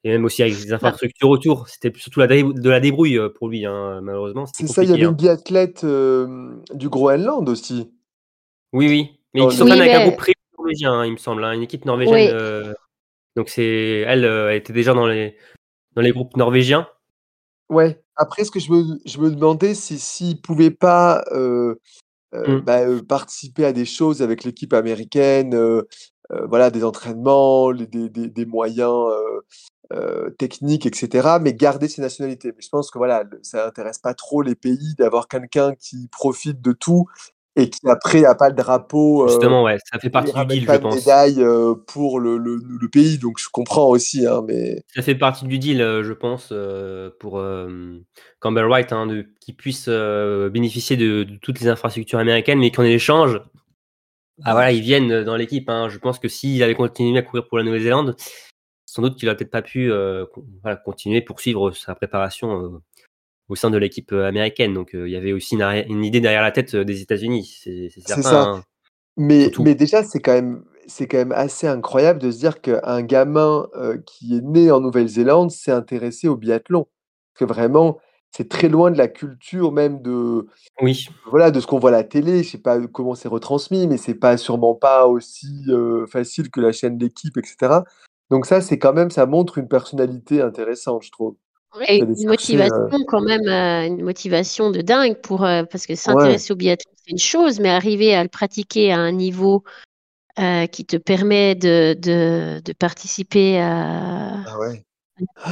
et 0.04 0.10
même 0.10 0.26
aussi 0.26 0.42
avec 0.42 0.56
des 0.56 0.74
infrastructures 0.74 1.30
autour. 1.30 1.68
C'était 1.68 1.92
surtout 1.98 2.20
la 2.20 2.28
de 2.28 2.70
la 2.70 2.80
débrouille 2.80 3.18
euh, 3.18 3.30
pour 3.30 3.50
lui, 3.50 3.66
hein, 3.66 4.00
malheureusement. 4.02 4.46
C'est 4.54 4.68
ça, 4.68 4.84
il 4.84 4.90
y 4.90 4.94
avait 4.94 5.04
hein. 5.04 5.10
une 5.10 5.16
biathlète 5.16 5.84
euh, 5.84 6.56
du 6.74 6.90
Groenland 6.90 7.48
aussi. 7.50 7.92
Oui, 8.74 8.88
oui. 8.88 9.20
Mais 9.34 9.48
qui 9.48 9.56
s'entraîne 9.56 9.82
avec 9.82 9.94
un 9.94 10.08
groupe 10.08 10.22
norvégien, 10.58 10.94
hein, 10.94 11.06
il 11.06 11.14
me 11.14 11.18
semble, 11.18 11.44
une 11.44 11.64
équipe 11.64 11.86
norvégienne. 11.86 12.32
Euh, 12.34 12.74
donc 13.36 13.50
c'est 13.50 14.04
elle, 14.08 14.26
était 14.54 14.74
déjà 14.74 14.94
dans 14.94 15.06
les, 15.06 15.36
dans 15.98 16.04
les 16.04 16.12
groupes 16.12 16.38
norvégiens. 16.38 16.88
Ouais. 17.70 18.02
Après, 18.16 18.44
ce 18.46 18.52
que 18.52 18.60
je 18.60 18.72
me, 18.72 19.00
je 19.06 19.18
me 19.18 19.32
demandais, 19.32 19.74
c'est 19.74 19.98
s'il 19.98 20.38
ne 20.38 20.42
pouvait 20.42 20.72
pas 20.72 21.24
mmh. 21.34 22.60
bah, 22.60 22.82
participer 23.10 23.66
à 23.66 23.74
des 23.74 23.86
choses 23.86 24.22
avec 24.22 24.44
l'équipe 24.44 24.74
américaine, 24.74 25.60
voilà, 26.30 26.70
des 26.70 26.84
entraînements, 26.84 27.74
des, 27.74 27.88
des, 27.88 28.30
des 28.30 28.46
moyens 28.46 29.10
euh, 29.94 30.32
technique, 30.32 30.86
etc., 30.86 31.38
mais 31.42 31.54
garder 31.54 31.88
ses 31.88 32.02
nationalités. 32.02 32.50
Mais 32.50 32.62
je 32.62 32.68
pense 32.68 32.92
que 32.92 32.98
voilà, 32.98 33.24
ça 33.42 33.66
n'intéresse 33.66 34.00
pas 34.00 34.14
trop 34.14 34.42
les 34.42 34.56
pays 34.56 34.96
d'avoir 34.98 35.30
quelqu'un 35.30 35.76
qui 35.76 36.10
profite 36.10 36.62
de 36.62 36.74
tout 36.74 37.06
et 37.58 37.70
qui 37.70 37.80
après 37.90 38.22
n'a 38.22 38.36
pas 38.36 38.50
le 38.50 38.56
drapeau. 38.56 39.24
euh, 39.24 39.28
Justement, 39.30 39.64
ouais, 39.64 39.78
ça 39.92 40.00
fait 40.00 40.10
partie 40.10 40.32
du 40.32 40.46
deal, 40.46 40.66
pas 40.66 40.74
je 40.74 40.78
de 40.78 40.84
pense. 40.84 40.96
médaille 40.96 41.42
euh, 41.42 41.74
pour 41.88 42.20
le, 42.20 42.38
le, 42.38 42.58
le 42.64 42.88
pays, 42.88 43.18
donc 43.18 43.40
je 43.40 43.50
comprends 43.52 43.88
aussi, 43.90 44.26
hein, 44.26 44.42
mais 44.48 44.84
Ça 44.96 45.02
fait 45.02 45.16
partie 45.16 45.46
du 45.46 45.60
deal, 45.60 45.82
euh, 45.82 46.04
je 46.04 46.14
pense, 46.14 46.54
pour 47.20 47.44
Campbell 48.40 48.66
Wright, 48.66 48.94
hein, 48.94 49.08
de, 49.08 49.26
qu'il 49.42 49.56
puisse 49.56 49.90
bénéficier 49.90 50.96
de, 50.96 51.24
de 51.24 51.36
toutes 51.38 51.60
les 51.60 51.68
infrastructures 51.68 52.20
américaines, 52.20 52.60
mais 52.60 52.72
qu'en 52.72 52.84
échange, 52.84 53.42
ah, 54.44 54.52
voilà, 54.54 54.72
ils 54.72 54.82
viennent 54.82 55.24
dans 55.24 55.36
l'équipe. 55.36 55.68
hein. 55.70 55.90
Je 55.90 55.98
pense 55.98 56.20
que 56.20 56.28
s'il 56.28 56.62
avait 56.62 56.76
continué 56.76 57.18
à 57.18 57.24
courir 57.24 57.48
pour 57.48 57.58
la 57.58 57.64
Nouvelle-Zélande, 57.64 58.16
sans 58.86 59.02
doute 59.02 59.18
qu'il 59.18 59.26
n'aurait 59.26 59.36
peut-être 59.38 59.52
pas 59.52 59.62
pu 59.64 59.92
euh, 59.92 60.26
voilà, 60.62 60.78
continuer, 60.78 61.22
poursuivre 61.22 61.72
sa 61.72 61.96
préparation 61.96 62.62
euh, 62.64 62.70
au 63.50 63.56
sein 63.56 63.70
de 63.70 63.78
l'équipe 63.78 64.12
euh, 64.12 64.28
américaine. 64.28 64.74
Donc 64.74 64.96
euh, 64.96 65.08
il 65.08 65.12
y 65.12 65.16
avait 65.16 65.34
aussi 65.34 65.56
une, 65.56 66.04
idée 66.04 66.22
derrière 66.22 66.42
la 66.42 66.52
tête 66.52 66.76
euh, 66.76 66.84
des 66.84 67.02
États-Unis, 67.02 67.62
c'est 67.64 67.90
ça. 68.02 68.42
hein. 68.42 68.64
Mais, 69.18 69.50
déjà, 69.74 70.04
c'est 70.04 70.20
quand 70.20 70.34
même, 70.34 70.64
c'est 70.86 71.08
quand 71.08 71.18
même 71.18 71.32
assez 71.32 71.68
incroyable 71.68 72.20
de 72.20 72.30
se 72.30 72.38
dire 72.38 72.62
qu'un 72.62 73.02
gamin 73.02 73.68
euh, 73.76 73.98
qui 74.06 74.38
est 74.38 74.42
né 74.42 74.70
en 74.72 74.80
Nouvelle-Zélande 74.80 75.50
s'est 75.50 75.72
intéressé 75.72 76.28
au 76.28 76.38
biathlon. 76.38 76.88
Parce 77.34 77.40
que 77.50 77.54
vraiment, 77.54 77.98
c'est 78.32 78.48
très 78.48 78.70
loin 78.70 78.92
de 78.92 78.98
la 78.98 79.08
culture 79.08 79.72
même 79.72 80.04
de, 80.04 80.46
Oui, 80.82 81.10
voilà, 81.26 81.50
de 81.50 81.60
ce 81.60 81.66
qu'on 81.66 81.80
voit 81.80 81.90
à 81.90 81.94
la 81.94 82.04
télé. 82.04 82.44
Je 82.44 82.52
sais 82.52 82.58
pas 82.60 82.80
comment 82.88 83.16
c'est 83.16 83.28
retransmis, 83.28 83.88
mais 83.88 83.98
c'est 83.98 84.14
pas 84.14 84.38
sûrement 84.38 84.76
pas 84.76 85.08
aussi 85.08 85.66
euh, 85.70 86.06
facile 86.06 86.52
que 86.52 86.62
la 86.62 86.72
chaîne 86.72 87.00
d'équipe, 87.00 87.38
etc. 87.38 87.80
Donc 88.30 88.46
ça, 88.46 88.62
c'est 88.62 88.78
quand 88.78 88.94
même, 88.94 89.10
ça 89.10 89.26
montre 89.26 89.58
une 89.58 89.68
personnalité 89.68 90.42
intéressante, 90.42 91.02
je 91.04 91.12
trouve. 91.12 91.36
Et 91.88 91.98
une 92.00 92.08
chercher, 92.16 92.26
euh, 92.26 92.30
motivation 92.30 93.00
quand 93.08 93.22
même, 93.22 93.48
euh, 93.48 93.86
une 93.88 94.02
motivation 94.04 94.72
de 94.72 94.82
dingue 94.82 95.16
pour 95.22 95.44
euh, 95.46 95.64
parce 95.64 95.86
que 95.86 95.96
s'intéresser 95.96 96.54
au 96.54 96.56
biathlon 96.56 96.92
c'est 96.96 97.12
une 97.12 97.18
chose, 97.20 97.60
mais 97.60 97.70
arriver 97.70 98.16
à 98.16 98.24
le 98.24 98.30
pratiquer 98.30 98.92
à 98.92 98.98
un 98.98 99.12
niveau 99.12 99.64
euh, 100.40 100.66
qui 100.68 100.86
te 100.86 100.98
permet 100.98 101.56
de, 101.56 101.94
de, 102.00 102.62
de 102.64 102.74
participer 102.74 103.60
à, 103.60 104.38
Ah 104.48 104.60
ouais. 104.60 104.84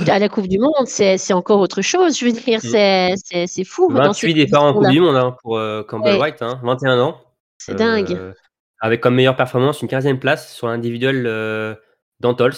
à 0.08 0.20
la 0.20 0.30
Coupe 0.30 0.48
du 0.48 0.58
Monde, 0.60 0.86
c'est 0.86 1.18
c'est 1.18 1.34
encore 1.34 1.60
autre 1.60 1.82
chose. 1.82 2.18
Je 2.18 2.26
veux 2.26 2.32
dire, 2.32 2.60
Mm. 2.64 3.16
c'est 3.48 3.64
fou 3.64 3.88
dans 3.92 4.04
28 4.04 4.28
ces 4.28 4.34
départs 4.34 4.64
en 4.64 4.74
Coupe 4.74 4.90
du 4.90 5.00
Monde 5.02 5.16
hein, 5.16 5.36
pour 5.42 5.58
euh, 5.58 5.84
Campbell 5.84 6.14
Ouais. 6.14 6.20
Wright, 6.20 6.42
hein, 6.42 6.60
21 6.64 7.00
ans. 7.00 7.18
C'est 7.58 7.76
dingue. 7.76 8.12
Euh, 8.14 8.34
avec 8.80 9.02
comme 9.02 9.16
meilleure 9.16 9.36
performance 9.36 9.82
une 9.82 9.88
15e 9.88 10.20
place 10.20 10.54
sur 10.54 10.68
l'individuel 10.68 11.26
euh, 11.26 11.74
d'Antols 12.20 12.54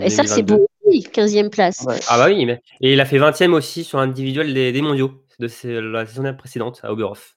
Et 0.00 0.10
ça, 0.10 0.24
c'est 0.24 0.42
2022. 0.42 0.56
beau. 0.56 0.66
Oui, 0.92 1.02
15e 1.10 1.48
place. 1.48 1.84
Ouais. 1.86 1.98
Ah 2.08 2.18
bah 2.18 2.26
oui, 2.28 2.44
mais... 2.44 2.60
et 2.82 2.92
il 2.92 3.00
a 3.00 3.06
fait 3.06 3.18
20e 3.18 3.54
aussi 3.54 3.82
sur 3.82 3.98
l'individuel 3.98 4.52
des, 4.52 4.72
des 4.72 4.82
mondiaux 4.82 5.24
de 5.38 5.48
ces- 5.48 5.80
la 5.80 6.04
saison 6.04 6.34
précédente 6.34 6.80
à 6.82 6.92
Oberhof. 6.92 7.36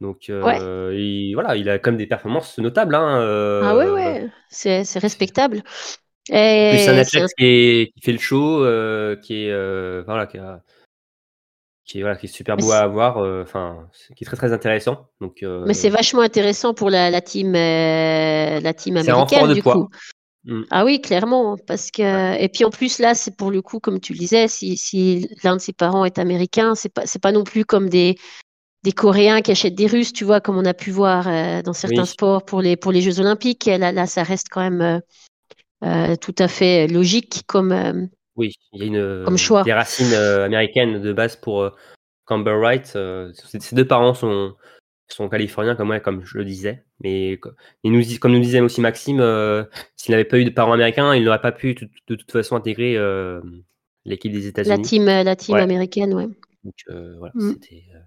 Donc 0.00 0.28
euh, 0.30 0.94
il, 0.98 1.34
voilà, 1.34 1.56
il 1.56 1.68
a 1.68 1.78
quand 1.78 1.90
même 1.90 1.98
des 1.98 2.06
performances 2.06 2.58
notables. 2.58 2.94
Hein, 2.94 3.20
euh, 3.20 3.62
Ah 3.64 3.76
ouais, 3.76 3.90
ouais, 3.90 4.28
c'est 4.48 4.84
c'est 4.84 4.98
respectable. 4.98 5.62
Plus 6.28 6.34
un 6.34 6.36
Et 6.36 6.78
c'est 6.78 6.88
athlète 7.00 7.30
qui, 7.38 7.44
est- 7.44 7.92
qui 7.94 8.00
fait 8.02 8.12
le 8.12 8.18
show, 8.18 8.64
euh, 8.64 9.16
qui 9.16 9.44
est 9.44 10.02
voilà, 10.04 10.26
qui, 10.26 10.38
a- 10.38 10.62
qui 11.84 11.98
est 11.98 12.02
voilà, 12.02 12.16
qui 12.16 12.26
est 12.26 12.28
super 12.28 12.56
beau 12.56 12.66
c'est- 12.66 12.72
à 12.72 12.80
avoir, 12.80 13.18
enfin, 13.42 13.88
c'est- 13.92 14.14
qui 14.14 14.24
est 14.24 14.26
très 14.26 14.36
très 14.36 14.52
intéressant. 14.52 15.08
Donc 15.20 15.42
Mais 15.42 15.72
c'est 15.74 15.88
vachement 15.90 16.22
intéressant 16.22 16.74
pour 16.74 16.90
la, 16.90 17.10
la 17.10 17.20
team, 17.20 17.52
la 17.52 18.74
team 18.74 18.96
C'est 19.02 19.10
un 19.10 19.14
américaine, 19.14 19.48
de 19.48 19.54
du 19.54 19.62
poids. 19.62 19.74
coup. 19.74 19.88
Mm. 20.46 20.62
Ah 20.70 20.84
oui, 20.84 21.00
clairement. 21.00 21.56
Parce 21.66 21.90
que, 21.90 22.40
et 22.40 22.48
puis 22.48 22.64
en 22.64 22.70
plus, 22.70 22.98
là, 22.98 23.14
c'est 23.14 23.36
pour 23.36 23.50
le 23.50 23.62
coup, 23.62 23.80
comme 23.80 24.00
tu 24.00 24.12
le 24.12 24.18
disais, 24.18 24.48
si, 24.48 24.76
si 24.76 25.28
l'un 25.42 25.56
de 25.56 25.60
ses 25.60 25.72
parents 25.72 26.04
est 26.04 26.18
américain, 26.18 26.74
c'est 26.74 26.88
pas, 26.88 27.04
c'est 27.04 27.20
pas 27.20 27.32
non 27.32 27.44
plus 27.44 27.64
comme 27.64 27.88
des, 27.88 28.16
des 28.84 28.92
Coréens 28.92 29.42
qui 29.42 29.50
achètent 29.50 29.74
des 29.74 29.88
Russes, 29.88 30.12
tu 30.12 30.24
vois, 30.24 30.40
comme 30.40 30.56
on 30.56 30.64
a 30.64 30.74
pu 30.74 30.92
voir 30.92 31.26
euh, 31.26 31.62
dans 31.62 31.72
certains 31.72 32.02
Oui. 32.02 32.08
sports 32.08 32.44
pour 32.44 32.62
les, 32.62 32.76
pour 32.76 32.92
les 32.92 33.00
Jeux 33.00 33.18
Olympiques. 33.20 33.66
Là, 33.66 33.90
là, 33.90 34.06
ça 34.06 34.22
reste 34.22 34.46
quand 34.48 34.60
même 34.62 34.80
euh, 34.80 35.00
euh, 35.84 36.16
tout 36.16 36.34
à 36.38 36.46
fait 36.46 36.86
logique 36.86 37.42
comme, 37.48 37.72
euh, 37.72 38.06
Oui, 38.36 38.52
il 38.72 38.80
y 38.80 38.82
a 38.84 38.86
une, 38.86 39.24
Comme 39.24 39.38
choix. 39.38 39.64
des 39.64 39.72
racines 39.72 40.14
américaines 40.14 41.02
de 41.02 41.12
base 41.12 41.34
pour 41.34 41.72
Campbell 42.24 42.58
Wright. 42.58 42.86
ses 42.86 43.74
deux 43.74 43.86
parents 43.86 44.14
sont, 44.14 44.54
sont 45.08 45.28
californiens, 45.28 45.76
comme, 45.76 45.90
ouais, 45.90 46.00
comme 46.00 46.24
je 46.24 46.36
le 46.38 46.44
disais. 46.44 46.84
Mais 47.00 47.38
nous, 47.84 48.02
comme 48.20 48.32
nous 48.32 48.40
disait 48.40 48.60
aussi 48.60 48.80
Maxime, 48.80 49.20
euh, 49.20 49.64
s'il 49.96 50.12
n'avait 50.12 50.24
pas 50.24 50.38
eu 50.38 50.44
de 50.44 50.50
parents 50.50 50.72
américains, 50.72 51.14
il 51.14 51.24
n'aurait 51.24 51.40
pas 51.40 51.52
pu 51.52 51.74
de, 51.74 51.88
de 52.08 52.14
toute 52.16 52.32
façon 52.32 52.56
intégrer 52.56 52.96
euh, 52.96 53.40
l'équipe 54.04 54.32
des 54.32 54.40
la 54.42 54.46
États-Unis. 54.48 54.82
team, 54.82 55.08
euh, 55.08 55.22
la 55.22 55.36
team 55.36 55.54
Ouais. 55.56 55.62
américaine, 55.62 56.12
ouais. 56.14 56.26
Donc 56.64 56.74
euh, 56.90 57.14
voilà, 57.18 57.32
Mm. 57.36 57.52
c'était. 57.52 57.84
euh, 57.94 57.98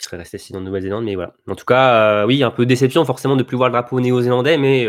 il 0.00 0.04
serait 0.04 0.16
resté 0.18 0.38
sinon 0.38 0.60
en 0.60 0.62
Nouvelle-Zélande, 0.62 1.04
mais 1.04 1.16
voilà. 1.16 1.34
En 1.48 1.56
tout 1.56 1.64
cas, 1.64 2.22
euh, 2.22 2.26
oui, 2.26 2.44
un 2.44 2.52
peu 2.52 2.64
de 2.64 2.68
déception 2.68 3.04
forcément 3.04 3.34
de 3.34 3.42
plus 3.42 3.56
voir 3.56 3.68
le 3.68 3.72
drapeau 3.72 3.98
néo-zélandais, 4.00 4.56
mais 4.56 4.86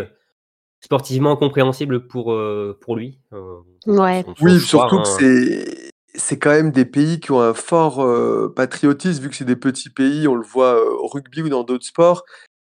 sportivement 0.81 1.35
compréhensible 1.35 2.07
pour, 2.07 2.31
euh, 2.31 2.77
pour 2.81 2.95
lui. 2.95 3.19
euh, 3.33 3.57
Ouais. 3.87 4.23
son- 4.23 4.35
son 4.35 4.45
Oui, 4.45 4.59
surtout 4.59 4.97
hein. 4.97 5.01
que 5.01 5.07
c'est 5.07 5.88
c'est 6.15 6.39
quand 6.39 6.51
même 6.51 6.71
des 6.71 6.85
pays 6.85 7.19
qui 7.19 7.31
ont 7.31 7.41
un 7.41 7.53
fort 7.53 8.01
euh, 8.01 8.51
patriotisme, 8.55 9.23
vu 9.23 9.29
que 9.29 9.35
c'est 9.35 9.45
des 9.45 9.55
petits 9.55 9.89
pays, 9.89 10.27
on 10.27 10.35
le 10.35 10.45
voit 10.45 10.75
euh, 10.75 10.89
au 11.01 11.07
rugby 11.07 11.41
ou 11.41 11.49
dans 11.49 11.63
d'autres 11.63 11.85
sports. 11.85 12.23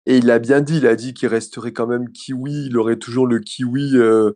Et 0.05 0.17
il 0.17 0.31
a 0.31 0.39
bien 0.39 0.61
dit, 0.61 0.77
il 0.77 0.87
a 0.87 0.95
dit 0.95 1.13
qu'il 1.13 1.29
resterait 1.29 1.73
quand 1.73 1.87
même 1.87 2.11
kiwi, 2.11 2.67
il 2.67 2.77
aurait 2.77 2.97
toujours 2.97 3.27
le 3.27 3.39
kiwi 3.39 3.95
euh, 3.95 4.31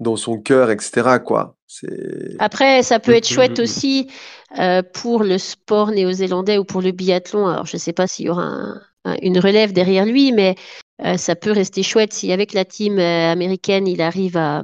dans 0.00 0.16
son 0.16 0.38
cœur, 0.38 0.70
etc. 0.70 1.18
Quoi. 1.24 1.56
C'est 1.66 2.36
Après, 2.38 2.82
ça 2.82 3.00
peut 3.00 3.12
être 3.12 3.28
chouette 3.28 3.58
mm, 3.58 3.62
mm. 3.62 3.64
aussi 3.64 4.10
euh, 4.58 4.82
pour 4.82 5.24
le 5.24 5.38
sport 5.38 5.90
néo-zélandais 5.90 6.58
ou 6.58 6.64
pour 6.64 6.82
le 6.82 6.92
biathlon. 6.92 7.46
Alors, 7.46 7.66
je 7.66 7.76
ne 7.76 7.80
sais 7.80 7.92
pas 7.92 8.06
s'il 8.06 8.26
y 8.26 8.30
aura 8.30 8.44
un- 8.44 8.80
un- 9.04 9.16
une 9.22 9.38
relève 9.38 9.72
derrière 9.72 10.06
lui, 10.06 10.32
mais 10.32 10.54
euh, 11.04 11.16
ça 11.16 11.36
peut 11.36 11.52
rester 11.52 11.82
chouette 11.82 12.12
si 12.12 12.32
avec 12.32 12.52
la 12.52 12.64
team 12.64 12.98
américaine, 12.98 13.86
il 13.86 14.00
arrive 14.02 14.36
à, 14.36 14.62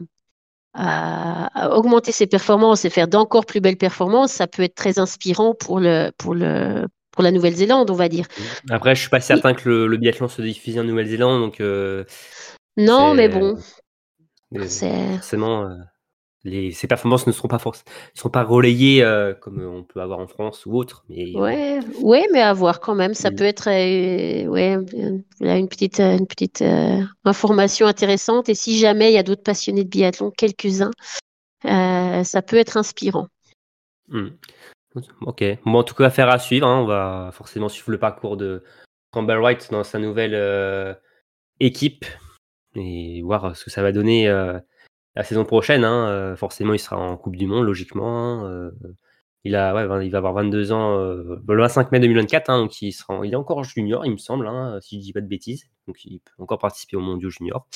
à- 0.75 1.71
augmenter 1.77 2.13
ses 2.13 2.27
performances 2.27 2.85
et 2.85 2.91
faire 2.91 3.09
d'encore 3.09 3.47
plus 3.47 3.61
belles 3.61 3.77
performances. 3.77 4.33
Ça 4.33 4.47
peut 4.47 4.63
être 4.63 4.75
très 4.75 4.99
inspirant 4.99 5.55
pour 5.55 5.81
le, 5.81 6.11
pour 6.19 6.35
le, 6.35 6.87
pour 7.13 7.23
la 7.23 7.31
Nouvelle-Zélande, 7.31 7.91
on 7.91 7.95
va 7.95 8.09
dire. 8.09 8.27
Après, 8.71 8.95
je 8.95 9.01
suis 9.01 9.11
pas 9.11 9.21
certain 9.21 9.55
que 9.55 9.69
le, 9.69 9.87
le 9.87 9.97
biathlon 9.97 10.29
se 10.29 10.43
diffuse 10.43 10.79
en 10.79 10.85
Nouvelle-Zélande, 10.85 11.41
donc 11.41 11.61
euh, 11.61 12.05
Non, 12.77 13.15
mais 13.15 13.29
bon, 13.29 13.57
forcément, 15.15 15.63
euh, 15.63 15.75
les, 16.45 16.73
ces 16.73 16.87
performances 16.87 17.27
ne 17.27 17.33
seront 17.33 17.49
pas 17.49 17.57
forc- 17.57 17.85
ne 17.87 18.19
seront 18.19 18.29
pas 18.31 18.45
relayées 18.45 19.03
euh, 19.03 19.33
comme 19.35 19.61
on 19.65 19.83
peut 19.83 20.01
avoir 20.01 20.19
en 20.19 20.27
France 20.27 20.67
ou 20.67 20.75
autre. 20.77 21.05
Mais 21.09 21.35
Ouais, 21.35 21.81
ouais, 22.03 22.27
mais 22.33 22.41
à 22.43 22.53
voir 22.53 22.81
quand 22.81 22.95
même. 22.95 23.15
Ça 23.15 23.31
Mm. 23.31 23.37
peut 23.37 23.45
être 23.45 23.69
euh, 23.69 24.47
ouais, 24.49 24.77
euh, 24.77 25.19
voilà, 25.39 25.57
une 25.57 25.69
petite, 25.69 26.01
euh, 26.01 26.19
une 26.19 26.27
petite 26.27 26.61
euh, 26.63 27.01
information 27.25 27.87
intéressante. 27.87 28.49
Et 28.49 28.55
si 28.55 28.79
jamais 28.79 29.11
il 29.11 29.15
y 29.15 29.19
a 29.19 29.23
d'autres 29.23 29.43
passionnés 29.43 29.85
de 29.85 29.89
biathlon, 29.89 30.31
quelques-uns, 30.31 30.91
euh, 31.65 32.25
ça 32.25 32.43
peut 32.43 32.57
être 32.59 32.77
inspirant. 32.77 33.29
Hmm. 34.09 34.29
Ok. 35.23 35.43
Bon, 35.65 35.79
en 35.79 35.83
tout 35.83 35.95
cas, 35.95 36.05
affaire 36.07 36.29
à 36.29 36.39
suivre. 36.39 36.67
hein. 36.69 36.81
On 36.81 36.87
va 36.87 37.31
forcément 37.33 37.69
suivre 37.69 37.91
le 37.91 37.99
parcours 37.99 38.37
de 38.37 38.63
Campbell 39.13 39.39
Wright 39.39 39.69
dans 39.71 39.83
sa 39.83 39.99
nouvelle 39.99 40.35
euh, 40.35 40.93
équipe 41.59 42.05
et 42.77 43.23
voir 43.23 43.57
ce 43.57 43.65
que 43.65 43.71
ça 43.71 43.83
va 43.83 43.93
donner 43.93 44.29
euh, 44.29 44.59
la 45.17 45.23
saison 45.25 45.45
prochaine. 45.45 45.85
hein. 45.85 46.09
Euh, 46.09 46.37
forcément, 46.37 46.73
il 46.75 46.79
sera 46.79 46.97
en 46.97 47.17
Coupe 47.17 47.37
du 47.37 47.47
Monde, 47.47 47.65
logiquement. 47.67 48.45
Euh, 48.47 48.71
il, 49.45 49.55
a, 49.57 49.75
ouais, 49.75 50.07
il 50.07 50.11
va 50.11 50.19
avoir 50.19 50.33
22 50.35 50.73
ans 50.73 50.99
euh, 50.99 51.37
le 51.47 51.61
25 51.63 51.93
mai 51.93 52.01
2024, 52.01 52.49
hein, 52.51 52.59
donc 52.61 52.81
il, 52.83 52.93
sera, 52.93 53.15
en- 53.15 53.23
il 53.25 53.33
est 53.33 53.37
encore 53.37 53.63
junior, 53.65 54.05
il 54.07 54.13
me 54.13 54.17
semble, 54.17 54.47
hein, 54.47 54.79
si 54.81 54.97
je 54.97 55.03
dis 55.03 55.13
pas 55.13 55.21
de 55.21 55.27
bêtises. 55.29 55.65
Donc 55.87 56.05
il 56.05 56.21
peut 56.21 56.43
encore 56.43 56.59
participer 56.59 56.97
au 56.97 57.01
Mondiaux 57.01 57.29
junior. 57.31 57.67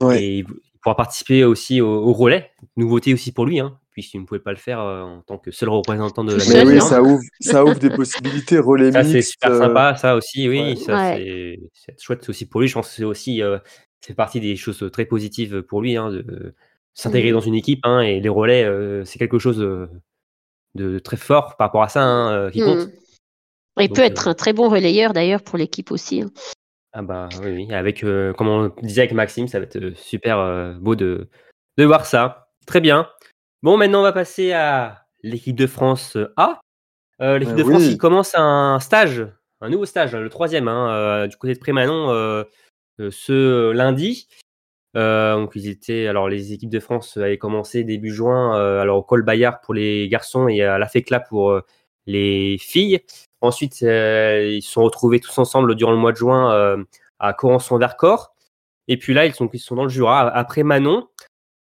Ouais. 0.00 0.22
Et 0.22 0.38
il 0.38 0.46
pourra 0.82 0.96
participer 0.96 1.44
aussi 1.44 1.80
au, 1.80 1.88
au 1.88 2.12
relais. 2.12 2.50
Nouveauté 2.76 3.12
aussi 3.12 3.32
pour 3.32 3.44
lui, 3.46 3.60
hein, 3.60 3.78
puisqu'il 3.90 4.20
ne 4.20 4.26
pouvait 4.26 4.40
pas 4.40 4.52
le 4.52 4.56
faire 4.58 4.80
euh, 4.80 5.02
en 5.02 5.20
tant 5.22 5.36
que 5.38 5.50
seul 5.50 5.68
représentant 5.68 6.24
de 6.24 6.34
la 6.34 6.44
Mais 6.48 6.64
oui, 6.66 6.80
ça 6.80 7.02
ouvre, 7.02 7.20
ça 7.40 7.62
ouvre 7.64 7.78
des 7.78 7.90
possibilités, 7.90 8.58
relais 8.58 8.92
Ça, 8.92 9.04
c'est 9.04 9.22
super 9.22 9.52
euh, 9.52 9.58
sympa, 9.58 9.96
ça 9.96 10.16
aussi, 10.16 10.48
oui. 10.48 10.60
ouais. 10.60 10.76
Ça, 10.76 10.94
Ouais. 10.94 11.16
c'est 11.18 11.60
c'est 11.74 12.00
chouette 12.02 12.26
aussi 12.28 12.48
pour 12.48 12.60
lui. 12.62 12.68
Je 12.68 12.74
pense 12.74 12.88
que 12.88 12.94
c'est 12.94 13.04
aussi 13.04 13.42
euh, 13.42 13.58
c'est 14.00 14.14
partie 14.14 14.40
des 14.40 14.56
choses 14.56 14.88
très 14.92 15.04
positives 15.04 15.62
pour 15.62 15.80
lui, 15.82 15.96
hein, 15.96 16.10
de 16.10 16.54
s'intégrer 16.94 17.30
Mhm. 17.30 17.34
dans 17.36 17.40
une 17.44 17.54
équipe. 17.54 17.80
hein, 17.84 18.00
et 18.00 18.20
les 18.20 18.28
relais, 18.28 18.64
euh, 18.64 19.04
c'est 19.04 19.18
quelque 19.18 19.38
chose 19.38 19.58
de, 19.58 19.88
de 20.74 20.98
très 20.98 21.16
fort 21.16 21.56
par 21.56 21.68
rapport 21.68 21.82
à 21.82 21.88
ça, 21.88 22.02
hein, 22.02 22.50
qui 22.50 22.60
compte. 22.60 22.86
Hmm. 22.88 22.90
Il 23.78 23.88
Donc, 23.88 23.96
peut 23.96 24.02
être 24.02 24.28
euh, 24.28 24.30
un 24.30 24.34
très 24.34 24.52
bon 24.54 24.68
relayeur 24.70 25.12
d'ailleurs 25.12 25.42
pour 25.42 25.58
l'équipe 25.58 25.90
aussi. 25.90 26.22
hein. 26.22 26.30
Ah 26.92 27.02
bah 27.02 27.28
oui, 27.42 27.50
oui. 27.68 27.74
Avec, 27.74 28.02
euh, 28.04 28.32
comme 28.32 28.48
on 28.48 28.72
disait 28.82 29.02
avec 29.02 29.12
Maxime, 29.12 29.48
ça 29.48 29.58
va 29.58 29.64
être 29.66 29.94
super 29.98 30.38
euh, 30.38 30.72
beau 30.80 30.94
de, 30.96 31.28
de 31.76 31.84
voir 31.84 32.06
ça. 32.06 32.48
Très 32.66 32.80
bien. 32.80 33.06
Bon, 33.62 33.76
maintenant 33.76 33.98
on 34.00 34.02
va 34.02 34.12
passer 34.14 34.52
à 34.52 35.04
l'équipe 35.22 35.56
de 35.56 35.66
France 35.66 36.16
A. 36.36 36.60
Euh, 37.20 37.38
l'équipe 37.38 37.54
Euh, 37.54 37.58
de 37.58 37.64
France 37.64 37.82
qui 37.82 37.98
commence 37.98 38.32
un 38.34 38.78
stage, 38.80 39.26
un 39.60 39.68
nouveau 39.68 39.84
stage, 39.84 40.14
le 40.14 40.28
troisième, 40.30 40.68
hein, 40.68 40.90
euh, 40.94 41.26
du 41.26 41.36
côté 41.36 41.52
de 41.52 41.58
Prémanon, 41.58 42.10
ce 42.98 43.70
lundi. 43.72 44.28
Euh, 44.96 45.34
donc 45.36 45.52
ils 45.54 45.68
étaient, 45.68 46.06
alors 46.06 46.28
les 46.28 46.52
équipes 46.54 46.70
de 46.70 46.80
France 46.80 47.18
avaient 47.18 47.36
commencé 47.36 47.84
début 47.84 48.10
juin, 48.10 48.58
euh, 48.58 48.80
alors 48.80 48.98
au 48.98 49.02
col 49.02 49.22
Bayard 49.22 49.60
pour 49.60 49.74
les 49.74 50.08
garçons 50.08 50.48
et 50.48 50.62
à 50.62 50.78
la 50.78 50.88
FECLA 50.88 51.20
pour 51.20 51.50
euh, 51.50 51.60
les 52.06 52.56
filles. 52.58 53.00
Ensuite, 53.42 53.82
ils 53.82 54.62
se 54.62 54.70
sont 54.70 54.82
retrouvés 54.82 55.20
tous 55.20 55.36
ensemble 55.38 55.74
durant 55.74 55.92
le 55.92 55.98
mois 55.98 56.12
de 56.12 56.16
juin 56.16 56.84
à 57.18 57.32
Corançon-Vercors. 57.32 58.34
Et 58.88 58.96
puis 58.96 59.12
là, 59.12 59.26
ils 59.26 59.34
sont, 59.34 59.48
ils 59.52 59.58
sont 59.58 59.74
dans 59.76 59.84
le 59.84 59.90
Jura 59.90 60.28
après 60.28 60.62
Manon. 60.62 61.08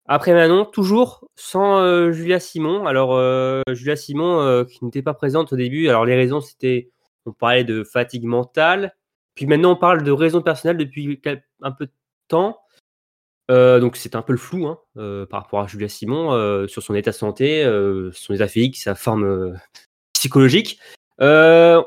Après 0.07 0.33
Manon, 0.33 0.65
toujours 0.65 1.29
sans 1.37 2.11
Julia 2.13 2.41
Simon. 2.41 2.87
Alors, 2.87 3.21
Julia 3.75 3.97
Simon 3.97 4.65
qui 4.65 4.85
n'était 4.85 5.03
pas 5.03 5.15
présente 5.15 5.53
au 5.53 5.57
début. 5.57 5.89
Alors, 5.89 6.05
les 6.05 6.17
raisons, 6.17 6.41
c'était, 6.41 6.91
on 7.27 7.33
parlait 7.33 7.65
de 7.65 7.85
fatigue 7.85 8.25
mentale. 8.25 8.97
Puis 9.39 9.47
maintenant, 9.47 9.71
on 9.71 9.77
parle 9.77 10.03
de 10.03 10.11
raisons 10.11 10.43
personnelles 10.43 10.79
depuis 10.79 11.23
un 11.63 11.71
peu 11.71 11.87
de 11.87 11.93
temps. 12.27 12.59
Euh, 13.53 13.79
donc 13.79 13.95
c'est 13.95 14.17
un 14.17 14.23
peu 14.23 14.33
le 14.33 14.39
flou 14.39 14.67
hein, 14.67 14.81
euh, 14.97 15.27
par 15.27 15.45
rapport 15.45 15.61
à 15.61 15.69
Julia 15.69 15.89
Simon 15.89 16.33
euh, 16.33 16.67
sur 16.67 16.83
son 16.83 16.93
état 16.97 17.13
de 17.13 17.17
santé, 17.17 17.63
son 18.15 18.35
état 18.35 18.49
physique, 18.49 18.77
sa 18.77 18.97
forme 18.97 19.57
psychologique. 20.13 20.81
on 21.21 21.85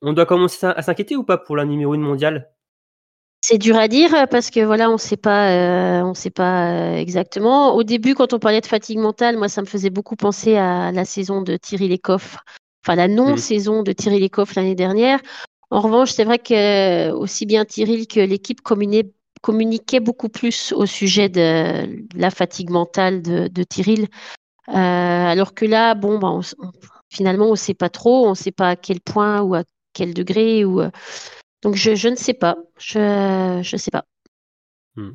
doit 0.00 0.24
commencer 0.24 0.64
à 0.64 0.80
s'inquiéter 0.80 1.14
ou 1.14 1.24
pas 1.24 1.36
pour 1.36 1.56
la 1.56 1.66
numéro 1.66 1.92
1 1.92 1.98
mondiale? 1.98 2.48
C'est 3.42 3.58
dur 3.58 3.76
à 3.76 3.86
dire 3.86 4.26
parce 4.30 4.48
que 4.48 4.60
voilà, 4.60 4.90
on 4.90 4.96
sait 4.96 5.18
pas, 5.18 6.02
on 6.06 6.14
sait 6.14 6.30
pas 6.30 6.94
exactement. 6.96 7.74
Au 7.74 7.82
début, 7.82 8.14
quand 8.14 8.32
on 8.32 8.38
parlait 8.38 8.62
de 8.62 8.66
fatigue 8.66 8.98
mentale, 8.98 9.36
moi, 9.36 9.50
ça 9.50 9.60
me 9.60 9.66
faisait 9.66 9.90
beaucoup 9.90 10.16
penser 10.16 10.56
à 10.56 10.90
la 10.90 11.04
saison 11.04 11.42
de 11.42 11.58
Thierry 11.58 11.90
Lecoff, 11.90 12.38
enfin 12.82 12.96
la 12.96 13.08
non-saison 13.08 13.82
de 13.82 13.92
Thierry 13.92 14.20
Lecoff 14.20 14.54
l'année 14.54 14.74
dernière. 14.74 15.20
En 15.70 15.80
revanche, 15.80 16.12
c'est 16.12 16.24
vrai 16.24 16.38
que 16.38 17.10
aussi 17.12 17.46
bien 17.46 17.64
Thierry 17.64 18.06
que 18.06 18.20
l'équipe 18.20 18.60
communiquaient 18.60 19.12
communiquait 19.44 20.00
beaucoup 20.00 20.30
plus 20.30 20.72
au 20.72 20.86
sujet 20.86 21.28
de 21.28 22.02
la 22.18 22.30
fatigue 22.30 22.70
mentale 22.70 23.20
de, 23.20 23.46
de 23.48 23.62
Tyril. 23.62 24.08
Euh, 24.70 24.72
alors 24.72 25.52
que 25.52 25.66
là, 25.66 25.94
bon, 25.94 26.18
ben, 26.18 26.40
finalement, 27.10 27.48
on 27.48 27.50
ne 27.50 27.56
sait 27.56 27.74
pas 27.74 27.90
trop, 27.90 28.26
on 28.26 28.30
ne 28.30 28.34
sait 28.34 28.52
pas 28.52 28.70
à 28.70 28.76
quel 28.76 29.02
point 29.02 29.42
ou 29.42 29.54
à 29.54 29.64
quel 29.92 30.14
degré. 30.14 30.64
Ou, 30.64 30.80
euh, 30.80 30.90
donc, 31.62 31.74
je, 31.74 31.94
je, 31.94 32.08
ne 32.08 32.16
sais 32.16 32.32
pas. 32.32 32.56
Je 32.78 33.58
ne 33.58 33.78
sais 33.78 33.90
pas. 33.90 34.06
Hmm. 34.96 35.10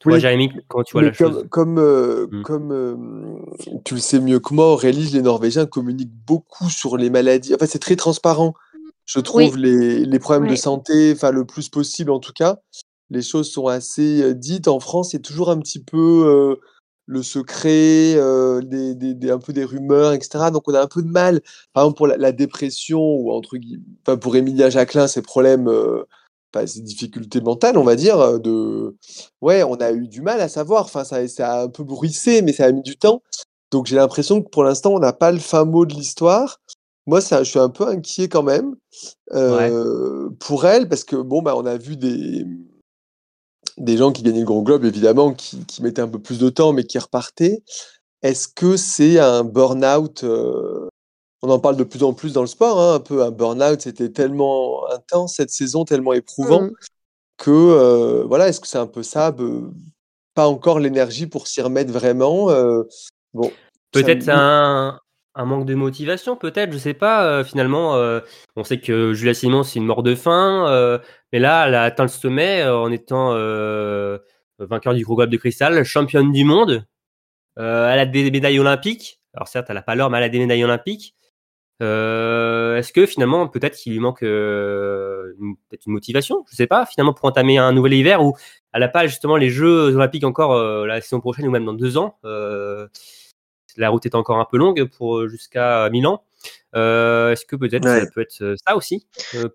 Toi, 0.00 0.18
Jérémy, 0.18 0.50
comment 0.68 0.84
tu 0.84 0.92
vois 0.92 1.02
la 1.02 1.12
comme, 1.12 1.32
chose? 1.32 1.46
Comme, 1.48 1.78
euh, 1.78 2.26
hmm. 2.30 2.42
comme 2.42 3.46
tu 3.86 3.94
le 3.94 4.00
sais 4.00 4.20
mieux 4.20 4.40
que 4.40 4.52
moi, 4.52 4.66
Aurélie, 4.66 5.06
les 5.06 5.22
Norvégiens 5.22 5.64
communiquent 5.64 6.12
beaucoup 6.26 6.68
sur 6.68 6.98
les 6.98 7.08
maladies. 7.08 7.54
Enfin, 7.54 7.64
c'est 7.64 7.78
très 7.78 7.96
transparent. 7.96 8.52
Je 9.06 9.20
trouve 9.20 9.56
les, 9.56 10.06
les, 10.06 10.18
problèmes 10.18 10.50
de 10.50 10.56
santé, 10.56 11.12
enfin 11.14 11.30
le 11.30 11.44
plus 11.44 11.68
possible 11.68 12.10
en 12.10 12.20
tout 12.20 12.32
cas 12.32 12.58
les 13.10 13.22
choses 13.22 13.50
sont 13.50 13.66
assez 13.66 14.34
dites. 14.34 14.68
En 14.68 14.80
France, 14.80 15.10
c'est 15.12 15.20
toujours 15.20 15.50
un 15.50 15.58
petit 15.58 15.82
peu 15.82 16.58
le 17.06 17.22
secret, 17.22 18.14
des, 18.62 18.94
des, 18.94 19.30
un 19.30 19.38
peu 19.38 19.52
des 19.52 19.64
rumeurs, 19.64 20.12
etc. 20.12 20.50
Donc 20.52 20.68
on 20.68 20.74
a 20.74 20.82
un 20.82 20.86
peu 20.86 21.02
de 21.02 21.08
mal. 21.08 21.40
Par 21.72 21.84
exemple, 21.84 21.96
pour 21.96 22.06
la, 22.06 22.32
dépression, 22.32 23.00
ou 23.00 23.32
entre 23.32 23.56
enfin, 24.02 24.16
pour 24.16 24.36
Emilia 24.36 24.70
Jacquelin, 24.70 25.06
ses 25.06 25.22
problèmes, 25.22 25.70
ses 26.66 26.80
difficultés 26.80 27.40
mentales, 27.40 27.78
on 27.78 27.84
va 27.84 27.96
dire, 27.96 28.40
de... 28.40 28.96
ouais, 29.40 29.62
on 29.62 29.74
a 29.76 29.92
eu 29.92 30.08
du 30.08 30.22
mal 30.22 30.40
à 30.40 30.48
savoir. 30.48 30.84
Enfin, 30.84 31.04
ça, 31.04 31.26
ça 31.28 31.52
a 31.52 31.62
un 31.64 31.68
peu 31.68 31.84
bruissé, 31.84 32.42
mais 32.42 32.52
ça 32.52 32.66
a 32.66 32.72
mis 32.72 32.82
du 32.82 32.96
temps. 32.96 33.22
Donc 33.70 33.86
j'ai 33.86 33.96
l'impression 33.96 34.40
que 34.42 34.48
pour 34.48 34.62
l'instant, 34.62 34.92
on 34.94 35.00
n'a 35.00 35.12
pas 35.12 35.32
le 35.32 35.40
fin 35.40 35.64
mot 35.64 35.84
de 35.84 35.94
l'histoire. 35.94 36.60
Moi, 37.06 37.20
ça, 37.20 37.42
je 37.42 37.50
suis 37.50 37.58
un 37.58 37.68
peu 37.68 37.86
inquiet 37.86 38.28
quand 38.28 38.42
même 38.42 38.74
pour 40.40 40.64
elle, 40.64 40.88
parce 40.88 41.04
que 41.04 41.16
bon, 41.16 41.42
bah, 41.42 41.54
on 41.56 41.66
a 41.66 41.76
vu 41.76 41.96
des, 41.96 42.46
des 43.78 43.96
gens 43.96 44.12
qui 44.12 44.22
gagnaient 44.22 44.40
le 44.40 44.46
Grand 44.46 44.62
Globe, 44.62 44.84
évidemment, 44.84 45.34
qui, 45.34 45.64
qui, 45.66 45.82
mettaient 45.82 46.02
un 46.02 46.08
peu 46.08 46.20
plus 46.20 46.38
de 46.38 46.48
temps, 46.48 46.72
mais 46.72 46.84
qui 46.84 46.98
repartaient. 46.98 47.62
Est-ce 48.22 48.48
que 48.48 48.76
c'est 48.76 49.18
un 49.18 49.44
burn-out 49.44 50.24
euh, 50.24 50.88
On 51.42 51.50
en 51.50 51.58
parle 51.58 51.76
de 51.76 51.84
plus 51.84 52.02
en 52.02 52.14
plus 52.14 52.32
dans 52.32 52.40
le 52.40 52.46
sport, 52.46 52.80
hein, 52.80 52.94
un 52.94 53.00
peu 53.00 53.22
un 53.22 53.30
burn-out. 53.30 53.82
C'était 53.82 54.10
tellement 54.10 54.90
intense 54.90 55.34
cette 55.36 55.50
saison, 55.50 55.84
tellement 55.84 56.14
éprouvant 56.14 56.62
mmh. 56.62 56.72
que 57.36 57.50
euh, 57.50 58.24
voilà. 58.24 58.48
Est-ce 58.48 58.60
que 58.60 58.66
c'est 58.66 58.78
un 58.78 58.86
peu 58.86 59.02
ça 59.02 59.34
Pas 60.34 60.48
encore 60.48 60.78
l'énergie 60.78 61.26
pour 61.26 61.48
s'y 61.48 61.60
remettre 61.60 61.92
vraiment. 61.92 62.50
Euh, 62.50 62.84
bon. 63.34 63.50
Peut-être 63.92 64.28
un, 64.28 64.98
un 65.34 65.44
manque 65.44 65.66
de 65.66 65.74
motivation, 65.74 66.36
peut-être, 66.36 66.72
je 66.72 66.78
sais 66.78 66.94
pas. 66.94 67.24
Euh, 67.26 67.44
finalement, 67.44 67.96
euh, 67.96 68.20
on 68.56 68.64
sait 68.64 68.78
que 68.80 69.14
Julia 69.14 69.34
Simon, 69.34 69.62
c'est 69.62 69.78
une 69.78 69.86
mort 69.86 70.02
de 70.02 70.14
faim, 70.14 70.66
euh, 70.68 70.98
mais 71.32 71.38
là, 71.38 71.66
elle 71.66 71.74
a 71.74 71.82
atteint 71.82 72.04
le 72.04 72.08
sommet 72.08 72.64
en 72.66 72.90
étant 72.92 73.30
vainqueur 74.58 74.94
du 74.94 75.04
gros 75.04 75.16
globe 75.16 75.30
de 75.30 75.36
cristal, 75.36 75.82
championne 75.84 76.32
du 76.32 76.44
monde. 76.44 76.86
elle 77.56 77.64
a 77.98 78.06
des 78.06 78.30
médailles 78.30 78.58
olympiques. 78.60 79.20
Alors 79.34 79.48
certes, 79.48 79.66
elle 79.68 79.76
n'a 79.76 79.82
pas 79.82 79.94
l'or, 79.96 80.10
mais 80.10 80.18
elle 80.18 80.24
a 80.24 80.28
des 80.28 80.38
médailles 80.38 80.64
olympiques. 80.64 81.16
Est-ce 81.80 82.92
que 82.92 83.06
finalement, 83.06 83.48
peut-être 83.48 83.76
qu'il 83.76 83.92
lui 83.92 84.00
manque 84.00 84.22
une, 84.22 85.56
peut-être 85.68 85.86
une 85.86 85.92
motivation, 85.92 86.44
je 86.50 86.56
sais 86.56 86.66
pas, 86.68 86.86
finalement 86.86 87.12
pour 87.12 87.26
entamer 87.26 87.58
un 87.58 87.72
nouvel 87.72 87.94
hiver 87.94 88.22
où 88.22 88.36
elle 88.72 88.80
n'a 88.80 88.88
pas 88.88 89.06
justement 89.06 89.36
les 89.36 89.50
Jeux 89.50 89.94
olympiques 89.94 90.24
encore 90.24 90.86
la 90.86 91.00
saison 91.00 91.20
prochaine 91.20 91.46
ou 91.48 91.50
même 91.50 91.64
dans 91.64 91.74
deux 91.74 91.98
ans 91.98 92.18
la 93.76 93.90
route 93.90 94.06
est 94.06 94.14
encore 94.14 94.38
un 94.38 94.44
peu 94.44 94.56
longue 94.56 94.84
pour 94.84 95.18
euh, 95.18 95.28
jusqu'à 95.28 95.88
Milan. 95.90 96.22
Euh, 96.74 97.32
est-ce 97.32 97.46
que 97.46 97.56
peut-être 97.56 97.84
ça 97.84 98.06
peut 98.14 98.20
être 98.20 98.42
euh, 98.42 98.56
ça 98.66 98.76
aussi 98.76 99.06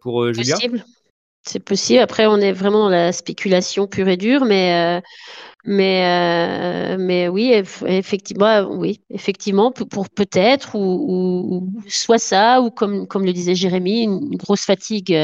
pour 0.02 0.32
Julia? 0.34 0.58
C'est 1.44 1.60
possible. 1.60 2.02
Après, 2.02 2.28
on 2.28 2.38
est 2.38 2.52
vraiment 2.52 2.84
dans 2.84 2.90
la 2.90 3.12
spéculation 3.12 3.88
pure 3.88 4.08
et 4.10 4.18
dure, 4.18 4.46
mais 4.46 5.02
mais 5.66 6.98
mais 6.98 7.28
oui, 7.28 7.54
effectivement, 7.86 8.64
oui, 8.70 9.02
effectivement, 9.10 9.72
pour, 9.72 10.10
peut-être 10.10 10.76
ou, 10.76 11.72
soit 11.88 12.18
ça 12.18 12.62
ou 12.62 12.72
comme 12.72 13.08
comme 13.08 13.26
le 13.26 13.34
disait 13.34 13.56
Jérémy, 13.56 14.04
une 14.04 14.36
grosse 14.36 14.66
fatigue. 14.66 15.16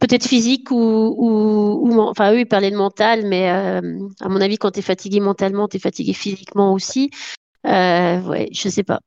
Peut-être 0.00 0.26
physique 0.26 0.70
ou, 0.70 1.14
ou, 1.16 2.00
enfin 2.00 2.32
eux 2.32 2.40
ils 2.40 2.46
parlaient 2.46 2.70
de 2.70 2.76
mental, 2.76 3.26
mais 3.26 3.48
à 3.48 3.80
mon 4.28 4.40
avis 4.40 4.58
quand 4.58 4.72
tu 4.72 4.80
es 4.80 4.82
fatigué 4.82 5.20
mentalement, 5.20 5.68
tu 5.68 5.78
es 5.78 5.80
fatigué 5.80 6.12
physiquement 6.12 6.74
aussi. 6.74 7.10
Euh, 7.66 8.20
ouais, 8.22 8.48
je 8.52 8.68
sais 8.68 8.82
pas. 8.82 9.00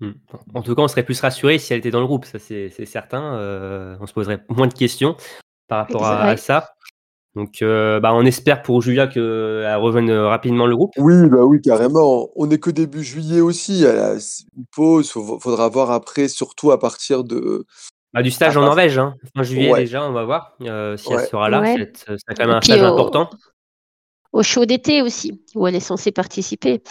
Hmm. 0.00 0.12
En 0.54 0.62
tout 0.62 0.74
cas, 0.74 0.82
on 0.82 0.88
serait 0.88 1.02
plus 1.02 1.20
rassuré 1.20 1.58
si 1.58 1.72
elle 1.72 1.80
était 1.80 1.90
dans 1.90 2.00
le 2.00 2.06
groupe, 2.06 2.24
ça 2.24 2.38
c'est 2.38 2.70
certain. 2.86 3.34
Euh, 3.34 3.96
on 4.00 4.06
se 4.06 4.12
poserait 4.12 4.44
moins 4.48 4.68
de 4.68 4.74
questions 4.74 5.16
par 5.66 5.78
rapport 5.78 6.06
à, 6.06 6.36
ça. 6.36 6.70
Donc, 7.34 7.62
euh, 7.62 8.00
bah, 8.00 8.14
on 8.14 8.24
espère 8.24 8.62
pour 8.62 8.80
Julia 8.80 9.06
qu'elle 9.06 9.76
rejoigne 9.76 10.12
rapidement 10.12 10.66
le 10.66 10.76
groupe. 10.76 10.92
Oui, 10.98 11.28
bah 11.28 11.44
oui, 11.44 11.60
carrément. 11.60 12.30
On 12.36 12.46
n'est 12.46 12.58
que 12.58 12.70
début 12.70 13.02
juillet 13.02 13.40
aussi. 13.40 13.84
Elle 13.84 13.98
a 13.98 14.14
une 14.14 14.64
pause. 14.74 15.12
Il 15.14 15.40
faudra 15.40 15.68
voir 15.68 15.90
après, 15.90 16.28
surtout 16.28 16.70
à 16.70 16.78
partir 16.78 17.24
de. 17.24 17.66
Bah, 18.12 18.22
du 18.22 18.30
stage 18.30 18.56
en 18.56 18.62
Norvège, 18.62 18.98
hein. 18.98 19.14
fin 19.36 19.42
juillet 19.42 19.74
déjà, 19.74 20.02
on 20.08 20.12
va 20.12 20.24
voir 20.24 20.56
si 20.58 20.66
elle 21.12 21.26
sera 21.26 21.50
là. 21.50 21.62
C'est 21.94 22.18
quand 22.28 22.46
même 22.46 22.50
un 22.50 22.60
stage 22.60 22.82
important. 22.82 23.30
Au 24.32 24.42
show 24.42 24.66
d'été 24.66 25.02
aussi, 25.02 25.42
où 25.54 25.66
elle 25.66 25.74
est 25.74 25.80
censée 25.80 26.12
participer. 26.12 26.82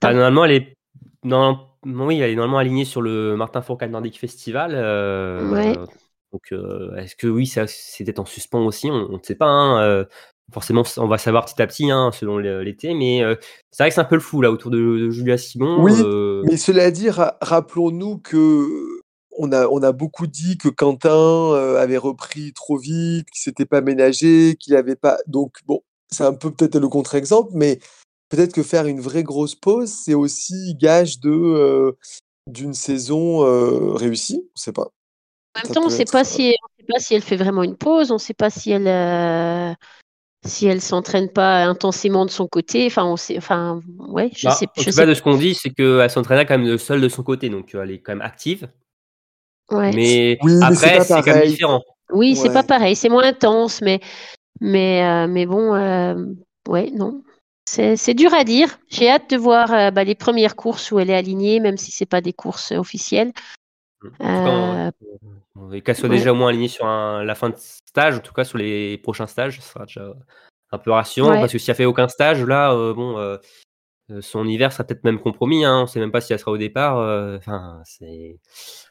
Bah, 0.00 0.12
normalement, 0.12 0.44
elle 0.44 0.52
est. 0.52 0.76
oui, 1.24 2.20
elle 2.20 2.30
est 2.30 2.34
normalement 2.34 2.58
alignée 2.58 2.84
sur 2.84 3.02
le 3.02 3.36
Martin 3.36 3.62
Fourcade 3.62 3.90
Nordic 3.90 4.18
Festival. 4.18 4.72
Euh, 4.74 5.74
donc, 6.32 6.52
euh, 6.52 6.94
est-ce 6.96 7.16
que 7.16 7.26
oui, 7.26 7.46
c'était 7.46 8.20
en 8.20 8.24
suspens 8.24 8.64
aussi 8.64 8.90
On 8.90 9.12
ne 9.12 9.22
sait 9.22 9.34
pas. 9.34 9.46
Hein, 9.46 9.82
euh, 9.82 10.04
forcément, 10.52 10.82
on 10.98 11.08
va 11.08 11.18
savoir 11.18 11.44
petit 11.44 11.60
à 11.60 11.66
petit 11.66 11.90
hein, 11.90 12.10
selon 12.12 12.38
l'été, 12.38 12.94
mais 12.94 13.22
c'est 13.70 13.82
vrai 13.82 13.90
que 13.90 13.94
c'est 13.94 14.00
un 14.00 14.04
peu 14.04 14.16
le 14.16 14.20
fou 14.20 14.40
là 14.42 14.50
autour 14.50 14.70
de, 14.70 15.10
Julia 15.10 15.38
Simon. 15.38 15.82
Oui, 15.82 15.92
mais 16.44 16.56
cela 16.56 16.90
dit, 16.90 17.08
rappelons-nous 17.10 18.18
que 18.18 18.66
on 19.38 19.52
a, 19.52 19.66
on 19.66 19.82
a 19.82 19.92
beaucoup 19.92 20.26
dit 20.26 20.56
que 20.56 20.68
Quentin 20.68 21.52
avait 21.78 21.98
repris 21.98 22.52
trop 22.52 22.78
vite, 22.78 23.28
qu'il 23.30 23.42
s'était 23.42 23.66
pas 23.66 23.80
ménagé, 23.80 24.56
qu'il 24.58 24.76
avait 24.76 24.96
pas. 24.96 25.18
Donc 25.26 25.58
bon, 25.66 25.82
c'est 26.10 26.24
un 26.24 26.32
peu 26.32 26.50
peut-être 26.50 26.78
le 26.78 26.88
contre-exemple, 26.88 27.50
mais 27.54 27.78
peut-être 28.28 28.52
que 28.52 28.62
faire 28.62 28.86
une 28.86 29.00
vraie 29.00 29.22
grosse 29.22 29.54
pause, 29.54 29.90
c'est 29.90 30.14
aussi 30.14 30.74
gage 30.76 31.20
de 31.20 31.96
d'une 32.48 32.74
saison 32.74 33.40
réussie. 33.94 34.40
On 34.40 34.56
ne 34.56 34.60
sait 34.60 34.72
pas. 34.72 34.88
En 35.56 35.64
même 35.64 35.72
temps, 35.72 35.82
on 35.82 35.86
ne 35.86 35.90
sait 35.90 36.04
pas 36.04 36.24
si 36.24 36.50
sait 36.50 36.86
pas 36.88 37.00
si 37.00 37.14
elle 37.14 37.22
fait 37.22 37.36
vraiment 37.36 37.62
une 37.62 37.76
pause. 37.76 38.10
On 38.10 38.14
ne 38.14 38.20
sait 38.20 38.34
pas 38.34 38.50
si 38.50 38.70
elle 38.70 39.76
si 40.44 40.66
elle 40.66 40.80
s'entraîne 40.80 41.28
pas 41.28 41.64
intensément 41.64 42.24
de 42.24 42.30
son 42.30 42.46
côté. 42.46 42.86
Enfin, 42.86 43.04
on 43.04 43.16
sait. 43.16 43.36
Enfin, 43.36 43.80
ouais. 43.98 44.30
Je 44.36 44.46
bah, 44.46 44.54
sais. 44.54 44.66
En 44.66 44.82
tout 44.84 44.96
cas, 44.96 45.06
de 45.06 45.14
ce 45.14 45.22
qu'on 45.22 45.36
dit, 45.36 45.54
c'est 45.54 45.70
qu'elle 45.70 46.08
s'entraîne 46.10 46.46
quand 46.46 46.58
même 46.58 46.78
seule 46.78 47.00
de 47.00 47.08
son 47.08 47.24
côté, 47.24 47.48
donc 47.48 47.74
elle 47.74 47.90
est 47.90 47.98
quand 47.98 48.12
même 48.12 48.22
active. 48.22 48.68
Ouais. 49.72 49.92
Mais 49.92 50.38
après, 50.62 51.00
c'est 51.00 51.22
quand 51.22 51.34
même 51.34 51.48
différent. 51.48 51.82
Oui, 52.12 52.36
c'est 52.36 52.52
pas 52.52 52.62
pareil. 52.62 52.94
C'est 52.94 53.08
moins 53.08 53.24
intense, 53.24 53.80
mais 53.82 53.98
mais 54.60 55.26
mais 55.26 55.46
bon, 55.46 55.72
ouais, 56.68 56.90
non. 56.92 57.22
C'est 57.68 58.14
dur 58.14 58.32
à 58.32 58.44
dire. 58.44 58.78
J'ai 58.88 59.10
hâte 59.10 59.28
de 59.28 59.36
voir 59.36 59.72
euh, 59.72 59.90
bah, 59.90 60.04
les 60.04 60.14
premières 60.14 60.56
courses 60.56 60.92
où 60.92 60.98
elle 61.00 61.10
est 61.10 61.16
alignée, 61.16 61.60
même 61.60 61.76
si 61.76 61.90
ce 61.90 62.02
n'est 62.04 62.06
pas 62.06 62.20
des 62.20 62.32
courses 62.32 62.72
officielles. 62.72 63.32
Euh, 64.20 64.90
Qu'elle 65.84 65.96
soit 65.96 66.08
déjà 66.08 66.32
au 66.32 66.34
moins 66.36 66.50
alignée 66.50 66.68
sur 66.68 66.86
la 66.86 67.34
fin 67.34 67.50
de 67.50 67.56
stage, 67.56 68.16
en 68.16 68.20
tout 68.20 68.32
cas 68.32 68.44
sur 68.44 68.58
les 68.58 68.98
prochains 68.98 69.26
stages, 69.26 69.60
ce 69.60 69.68
sera 69.68 69.84
déjà 69.84 70.12
un 70.70 70.78
peu 70.78 70.92
rassurant. 70.92 71.32
Parce 71.32 71.52
que 71.52 71.58
si 71.58 71.70
elle 71.70 71.76
fait 71.76 71.86
aucun 71.86 72.06
stage, 72.08 72.44
là, 72.44 72.72
euh, 72.72 72.94
bon, 72.94 73.18
euh, 73.18 73.38
son 74.20 74.46
hiver 74.46 74.72
sera 74.72 74.84
peut-être 74.84 75.02
même 75.02 75.18
compromis. 75.18 75.64
Hein. 75.64 75.78
On 75.78 75.82
ne 75.82 75.86
sait 75.86 75.98
même 75.98 76.12
pas 76.12 76.20
si 76.20 76.32
elle 76.32 76.38
sera 76.38 76.52
au 76.52 76.58
départ. 76.58 76.98
euh, 76.98 77.36
Enfin, 77.38 77.80
c'est. 77.84 78.38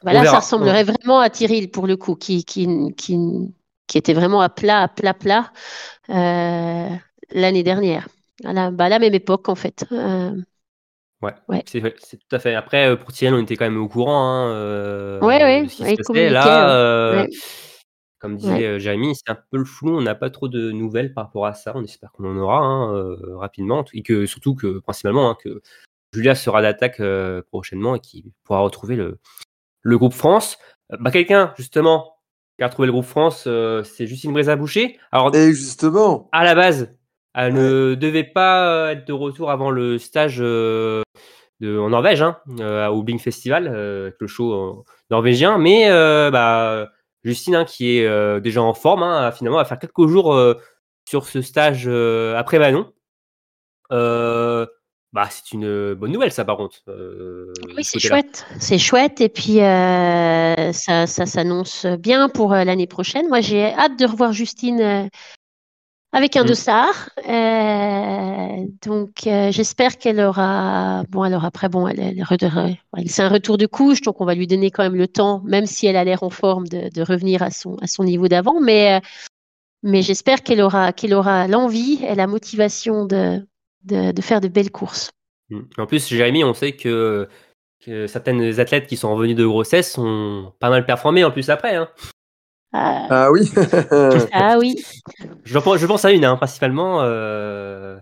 Bah 0.02 0.12
là, 0.12 0.24
ça 0.24 0.38
ressemblerait 0.40 0.84
vraiment 0.84 1.20
à 1.20 1.30
Tyrrell 1.30 1.70
pour 1.70 1.86
le 1.86 1.96
coup, 1.96 2.14
qui, 2.14 2.44
qui, 2.44 2.68
qui, 2.96 3.16
qui 3.86 3.98
était 3.98 4.14
vraiment 4.14 4.42
à 4.42 4.50
plat, 4.50 4.82
à 4.82 4.88
plat, 4.88 5.14
plat 5.14 5.50
euh, 6.10 6.88
l'année 7.30 7.62
dernière. 7.62 8.08
À 8.44 8.52
la, 8.52 8.70
bah, 8.70 8.84
à 8.84 8.88
la 8.88 8.98
même 8.98 9.14
époque, 9.14 9.48
en 9.48 9.54
fait. 9.54 9.84
Euh, 9.92 10.32
Ouais, 11.22 11.32
Ouais. 11.48 11.64
c'est 11.66 11.80
tout 11.80 12.36
à 12.36 12.38
fait. 12.38 12.54
Après, 12.54 12.88
euh, 12.90 12.96
pour 12.96 13.10
Thierry, 13.10 13.34
on 13.34 13.42
était 13.42 13.56
quand 13.56 13.64
même 13.64 13.80
au 13.80 13.88
courant 13.88 14.28
hein, 14.28 14.50
euh, 14.50 15.18
Ouais, 15.20 15.42
ouais, 15.42 15.66
ce 15.66 15.76
qui 15.76 15.82
ouais, 15.82 15.96
se 15.96 16.30
Là, 16.30 16.44
ouais. 16.66 16.72
euh, 16.74 17.22
Ouais. 17.22 17.28
comme 18.18 18.36
disait 18.36 18.72
Ouais. 18.74 18.80
Jérémy, 18.80 19.14
c'est 19.16 19.30
un 19.30 19.38
peu 19.50 19.56
le 19.56 19.64
flou. 19.64 19.96
On 19.96 20.02
n'a 20.02 20.14
pas 20.14 20.28
trop 20.28 20.48
de 20.48 20.72
nouvelles 20.72 21.14
par 21.14 21.24
rapport 21.24 21.46
à 21.46 21.54
ça. 21.54 21.72
On 21.74 21.82
espère 21.82 22.12
qu'on 22.12 22.24
en 22.30 22.36
aura 22.36 22.58
hein, 22.58 22.94
euh, 22.94 23.16
rapidement. 23.38 23.82
Et 23.94 24.02
que 24.02 24.26
surtout 24.26 24.54
que, 24.54 24.78
principalement, 24.80 25.30
hein, 25.30 25.36
que 25.42 25.62
Julia 26.12 26.34
sera 26.34 26.60
d'attaque 26.60 27.00
euh, 27.00 27.40
prochainement 27.50 27.94
et 27.94 28.00
qui 28.00 28.30
pourra 28.44 28.60
retrouver 28.60 28.96
le, 28.96 29.18
le 29.80 29.98
groupe 29.98 30.12
France. 30.14 30.58
Bah, 31.00 31.10
Quelqu'un, 31.10 31.54
justement, 31.56 32.18
qui 32.58 32.62
a 32.64 32.66
retrouvé 32.68 32.86
le 32.86 32.92
groupe 32.92 33.06
France, 33.06 33.44
euh, 33.46 33.82
c'est 33.84 34.06
Justine 34.06 34.34
Brézat-Boucher. 34.34 34.98
Alors, 35.12 35.34
Et 35.34 35.52
justement, 35.54 36.28
à 36.32 36.44
la 36.44 36.54
base, 36.54 36.94
elle 37.36 37.54
ne 37.54 37.94
devait 37.94 38.24
pas 38.24 38.68
euh, 38.68 38.90
être 38.90 39.06
de 39.06 39.12
retour 39.12 39.50
avant 39.50 39.70
le 39.70 39.98
stage 39.98 40.38
euh, 40.40 41.02
de, 41.60 41.78
en 41.78 41.90
Norvège, 41.90 42.22
hein, 42.22 42.38
euh, 42.60 42.88
au 42.88 43.02
Bing 43.02 43.20
Festival, 43.20 43.68
euh, 43.72 44.06
avec 44.06 44.16
le 44.18 44.26
show 44.26 44.84
norvégien. 45.10 45.58
Mais 45.58 45.88
bah, 46.30 46.88
Justine, 47.22 47.54
hein, 47.56 47.64
qui 47.64 47.98
est 47.98 48.40
déjà 48.40 48.62
en 48.62 48.74
forme, 48.74 49.02
hein, 49.02 49.26
a 49.26 49.32
finalement, 49.32 49.58
va 49.58 49.64
faire 49.64 49.78
quelques 49.78 50.08
jours 50.08 50.36
sur 51.08 51.26
ce 51.26 51.42
stage 51.42 51.88
après 51.88 52.58
Manon. 52.58 52.92
Bah, 55.12 55.28
c'est 55.30 55.52
une 55.52 55.94
bonne 55.94 56.12
nouvelle, 56.12 56.32
ça, 56.32 56.44
par 56.44 56.58
contre. 56.58 56.76
euh, 56.88 57.50
Oui, 57.74 57.84
ce 57.84 57.98
c'est 57.98 58.06
chouette. 58.06 58.44
C'est 58.58 58.78
chouette. 58.78 59.22
Et 59.22 59.30
puis, 59.30 59.62
euh, 59.62 60.72
ça, 60.72 61.06
ça 61.06 61.24
s'annonce 61.24 61.86
bien 61.86 62.28
pour 62.28 62.52
l'année 62.52 62.86
prochaine. 62.86 63.26
Moi, 63.28 63.40
j'ai 63.40 63.72
hâte 63.72 63.98
de 63.98 64.04
revoir 64.04 64.32
Justine 64.34 65.08
avec 66.12 66.36
un 66.36 66.44
Mm. 66.44 66.46
dossard. 66.46 67.10
Euh, 67.28 68.66
donc, 68.86 69.26
euh, 69.26 69.50
j'espère 69.52 69.98
qu'elle 69.98 70.20
aura. 70.20 71.02
Bon, 71.10 71.22
alors 71.22 71.44
après, 71.44 71.68
bon, 71.68 71.86
elle, 71.88 72.00
elle 72.00 72.22
redevrait- 72.22 72.78
elle- 72.96 73.10
c'est 73.10 73.22
un 73.22 73.28
retour 73.28 73.58
de 73.58 73.66
couche, 73.66 74.00
donc 74.02 74.20
on 74.20 74.24
va 74.24 74.34
lui 74.34 74.46
donner 74.46 74.70
quand 74.70 74.82
même 74.82 74.96
le 74.96 75.08
temps, 75.08 75.42
même 75.44 75.66
si 75.66 75.86
elle 75.86 75.96
a 75.96 76.04
l'air 76.04 76.22
en 76.22 76.30
forme, 76.30 76.66
de, 76.68 76.88
de 76.88 77.02
revenir 77.02 77.42
à 77.42 77.50
son, 77.50 77.76
à 77.82 77.86
son 77.86 78.04
niveau 78.04 78.28
d'avant. 78.28 78.60
Mais, 78.60 78.94
euh, 78.96 79.00
mais 79.82 80.02
j'espère 80.02 80.42
qu'elle 80.42 80.60
aura, 80.62 80.92
qu'elle 80.92 81.14
aura 81.14 81.48
l'envie 81.48 82.00
et 82.08 82.14
la 82.14 82.26
motivation 82.26 83.04
de, 83.04 83.46
de, 83.84 84.12
de 84.12 84.22
faire 84.22 84.40
de 84.40 84.48
belles 84.48 84.70
courses. 84.72 85.10
Mm. 85.50 85.60
En 85.78 85.86
plus, 85.86 86.08
Jérémy, 86.08 86.44
on 86.44 86.54
sait 86.54 86.72
que, 86.72 87.28
que 87.84 88.06
certaines 88.06 88.58
athlètes 88.58 88.86
qui 88.86 88.96
sont 88.96 89.14
revenues 89.14 89.34
de 89.34 89.44
grossesse 89.46 89.98
ont 89.98 90.52
pas 90.60 90.70
mal 90.70 90.86
performé 90.86 91.24
en 91.24 91.30
plus 91.30 91.50
après. 91.50 91.76
Hein. 91.76 91.88
Ah, 92.78 93.06
ah 93.10 93.30
oui, 93.32 93.50
ah 94.32 94.56
oui. 94.60 94.74
Je 95.44 95.58
pense, 95.58 95.78
je 95.78 95.86
pense 95.86 96.04
à 96.04 96.12
une, 96.12 96.24
hein, 96.24 96.36
principalement. 96.36 97.00
euh, 97.02 97.96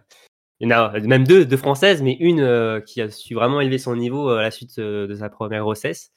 Il 0.60 0.68
y 0.68 0.74
en 0.74 0.78
a 0.94 0.98
même 1.00 1.26
deux, 1.26 1.44
deux 1.44 1.56
françaises, 1.56 2.02
mais 2.02 2.16
une 2.20 2.40
euh, 2.40 2.80
qui 2.80 3.00
a 3.00 3.10
su 3.10 3.34
vraiment 3.34 3.60
élever 3.60 3.78
son 3.78 3.94
niveau 3.96 4.30
euh, 4.30 4.38
à 4.38 4.42
la 4.42 4.50
suite 4.50 4.78
euh, 4.78 5.06
de 5.06 5.14
sa 5.14 5.28
première 5.28 5.62
grossesse. 5.62 6.10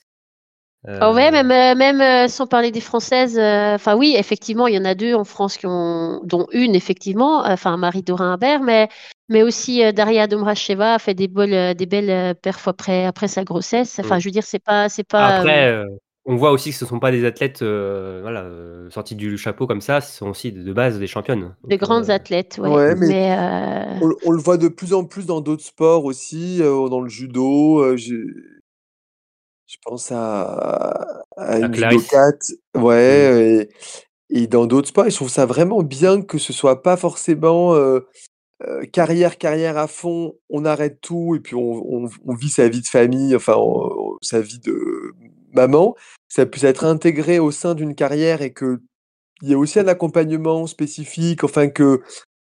Euh, 0.88 1.00
Oh 1.02 1.14
ouais, 1.14 1.32
même, 1.32 1.48
même 1.78 2.28
sans 2.30 2.48
parler 2.48 2.72
des 2.72 2.82
Françaises, 2.82 3.38
euh, 3.38 3.76
enfin 3.76 3.96
oui, 3.96 4.16
effectivement, 4.18 4.68
il 4.68 4.76
y 4.76 4.78
en 4.78 4.86
a 4.86 4.96
deux 4.96 5.14
en 5.16 5.24
France 5.26 5.58
qui 5.58 5.66
ont, 5.66 6.22
dont 6.24 6.48
une 6.52 6.76
effectivement, 6.76 7.44
euh, 7.46 7.50
enfin 7.54 7.76
Marie 7.78 8.04
Dorin 8.04 8.34
Imbert, 8.34 8.62
mais, 8.62 8.88
mais 9.28 9.44
aussi 9.44 9.84
euh, 9.84 9.92
Daria 9.92 10.28
Domracheva 10.28 10.94
a 10.94 11.00
fait 11.00 11.14
des 11.16 11.28
belles, 11.28 11.76
des 11.76 11.86
belles 11.88 12.36
perfs 12.36 12.68
après, 12.68 13.06
après 13.06 13.28
sa 13.28 13.44
grossesse. 13.44 14.00
Enfin, 14.00 14.18
Mm. 14.18 14.20
je 14.20 14.26
veux 14.26 14.32
dire, 14.32 14.44
c'est 14.44 14.64
pas, 14.64 14.88
c'est 14.88 15.04
pas. 15.04 15.28
Après, 15.28 15.68
euh, 15.68 15.84
euh, 15.84 15.98
on 16.28 16.36
voit 16.36 16.52
aussi 16.52 16.72
que 16.72 16.76
ce 16.76 16.84
ne 16.84 16.90
sont 16.90 17.00
pas 17.00 17.12
des 17.12 17.26
athlètes 17.26 17.62
euh, 17.62 18.20
voilà, 18.22 18.42
euh, 18.44 18.90
sortis 18.90 19.16
du 19.16 19.38
chapeau 19.38 19.66
comme 19.66 19.82
ça, 19.82 20.02
ce 20.02 20.18
sont 20.18 20.30
aussi 20.30 20.52
de, 20.52 20.74
base 20.74 21.00
des 21.00 21.08
championnes. 21.08 21.56
de 21.64 21.70
Donc, 21.70 21.80
grandes 21.80 22.10
euh, 22.10 22.14
athlètes, 22.14 22.60
ouais. 22.62 22.70
Ouais, 22.70 22.96
mais- 22.96 23.08
mais 23.08 23.32
euh, 23.32 24.00
on, 24.02 24.12
on 24.26 24.32
le 24.32 24.40
voit 24.42 24.58
de 24.58 24.68
plus 24.68 24.94
en 24.94 25.06
plus 25.06 25.26
dans 25.26 25.40
d'autres 25.42 25.64
sports 25.64 26.04
aussi, 26.06 26.62
euh, 26.62 26.90
dans 26.90 27.00
le 27.02 27.10
judo. 27.10 27.80
euh, 27.82 27.96
je 27.98 29.76
pense 29.84 30.12
à, 30.12 31.24
à 31.38 31.60
une 31.60 31.74
judokate, 31.74 32.52
ouais, 32.76 33.70
et, 34.30 34.42
et 34.44 34.48
dans 34.48 34.66
d'autres 34.66 34.90
sports. 34.90 35.08
Et 35.08 35.12
je 35.12 35.16
trouve 35.16 35.30
ça 35.30 35.46
vraiment 35.46 35.82
bien 35.82 36.22
que 36.22 36.38
ce 36.38 36.54
soit 36.54 36.82
pas 36.84 36.98
forcément 36.98 37.74
euh, 37.74 38.02
euh, 38.68 38.84
carrière, 38.86 39.38
carrière 39.38 39.78
à 39.78 39.88
fond. 39.88 40.36
On 40.50 40.66
arrête 40.66 41.00
tout 41.02 41.36
et 41.36 41.40
puis 41.40 41.56
on, 41.56 42.06
on- 42.06 42.10
on 42.26 42.34
vit 42.34 42.50
sa 42.50 42.68
vie 42.70 42.82
de 42.82 42.88
famille, 42.88 43.36
enfin 43.36 43.56
on- 43.58 44.14
on- 44.14 44.18
sa 44.22 44.40
vie 44.42 44.60
de 44.60 45.14
maman. 45.58 45.96
Ça 46.30 46.46
puisse 46.46 46.64
être 46.64 46.86
intégré 46.86 47.40
au 47.40 47.52
sein 47.52 47.76
d'une 47.76 47.96
carrière 47.96 48.42
et 48.42 48.52
que 48.54 48.80
il 49.42 49.50
y 49.50 49.54
a 49.54 49.58
aussi 49.58 49.80
un 49.80 49.88
accompagnement 49.88 50.66
spécifique, 50.68 51.44
enfin 51.44 51.68
que 51.70 52.02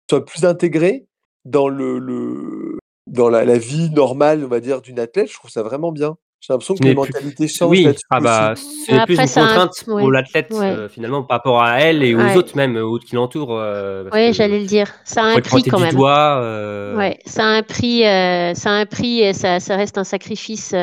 soit 0.09 0.24
plus 0.24 0.44
intégré 0.44 1.07
dans 1.44 1.68
le, 1.68 1.98
le 1.98 2.79
dans 3.07 3.29
la, 3.29 3.44
la 3.44 3.59
vie 3.59 3.90
normale, 3.90 4.44
on 4.44 4.48
va 4.48 4.61
dire, 4.61 4.81
d'une 4.81 4.98
athlète. 5.00 5.29
Je 5.29 5.35
trouve 5.35 5.50
ça 5.50 5.62
vraiment 5.62 5.92
bien. 5.92 6.16
J'ai 6.40 6.53
l'impression 6.53 6.74
que 6.74 6.83
les 6.85 6.94
mentalités 6.94 7.48
changent 7.48 7.70
Oui, 7.70 7.85
là-dessus 7.85 8.05
ah 8.11 8.20
bah, 8.20 8.55
c'est 8.55 9.03
plus 9.07 9.14
une 9.14 9.20
un- 9.22 9.27
contrainte 9.27 9.85
pour 9.87 10.11
l'athlète 10.12 10.48
ouais. 10.50 10.66
euh, 10.77 10.88
finalement 10.90 11.22
par 11.22 11.38
rapport 11.38 11.62
à 11.62 11.81
elle 11.81 12.03
et 12.03 12.14
aux 12.14 12.18
Ouais. 12.18 12.37
autres 12.37 12.55
même, 12.55 12.77
aux 12.77 12.90
autres 12.90 13.07
qui 13.07 13.14
l'entourent. 13.14 13.59
euh, 13.59 14.11
que 14.11 14.33
j'allais 14.33 14.61
le 14.61 14.66
dire. 14.66 14.92
Ça 15.05 15.22
a 15.22 15.27
un 15.29 15.40
prix 15.40 15.62
quand 15.62 15.79
du 15.79 15.85
même. 15.85 15.94
doigt. 15.94 16.40
euh, 16.42 16.96
Ouais, 16.98 17.18
ça 17.24 17.44
a 17.44 17.48
un 17.48 17.62
prix, 17.62 18.05
euh, 18.07 18.53
ça 18.55 18.70
a 18.70 18.74
un 18.74 18.85
prix 18.87 19.20
et 19.22 19.33
ça, 19.33 19.59
ça 19.59 19.77
reste 19.77 19.96
un 19.96 20.05
sacrifice 20.05 20.74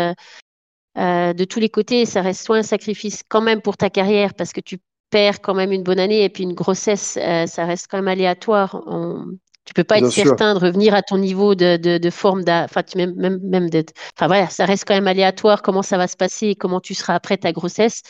euh, 0.97 1.33
de 1.33 1.43
tous 1.45 1.59
les 1.59 1.69
côtés. 1.69 2.05
Ça 2.05 2.21
reste 2.21 2.43
soit 2.45 2.57
un 2.57 2.63
sacrifice 2.63 3.23
quand 3.27 3.41
même 3.41 3.61
pour 3.61 3.77
ta 3.77 3.89
carrière 3.89 4.33
parce 4.33 4.51
que 4.53 4.61
tu 4.61 4.77
perds 5.09 5.41
quand 5.41 5.53
même 5.53 5.71
une 5.71 5.83
bonne 5.83 5.99
année 5.99 6.23
et 6.23 6.29
puis 6.29 6.43
une 6.43 6.53
grossesse, 6.53 7.17
euh, 7.21 7.45
ça 7.47 7.65
reste 7.65 7.87
quand 7.89 7.97
même 7.97 8.07
aléatoire. 8.07 8.81
On... 8.87 9.25
Tu 9.65 9.73
peux 9.75 9.83
pas 9.83 9.97
Bien 9.97 10.07
être 10.07 10.13
sûr. 10.13 10.23
certain 10.25 10.55
de 10.55 10.59
revenir 10.59 10.95
à 10.95 11.03
ton 11.03 11.17
niveau 11.19 11.53
de, 11.53 11.77
de, 11.77 11.97
de 11.99 12.09
forme, 12.09 12.43
enfin 12.47 12.81
tu 12.81 12.97
même 12.97 13.13
même 13.15 13.37
même 13.43 13.69
de, 13.69 13.83
enfin 14.17 14.25
voilà, 14.27 14.49
ça 14.49 14.65
reste 14.65 14.85
quand 14.87 14.95
même 14.95 15.07
aléatoire 15.07 15.61
comment 15.61 15.83
ça 15.83 15.97
va 15.97 16.07
se 16.07 16.17
passer 16.17 16.47
et 16.47 16.55
comment 16.55 16.79
tu 16.79 16.95
seras 16.95 17.13
après 17.13 17.37
ta 17.37 17.51
grossesse. 17.51 18.01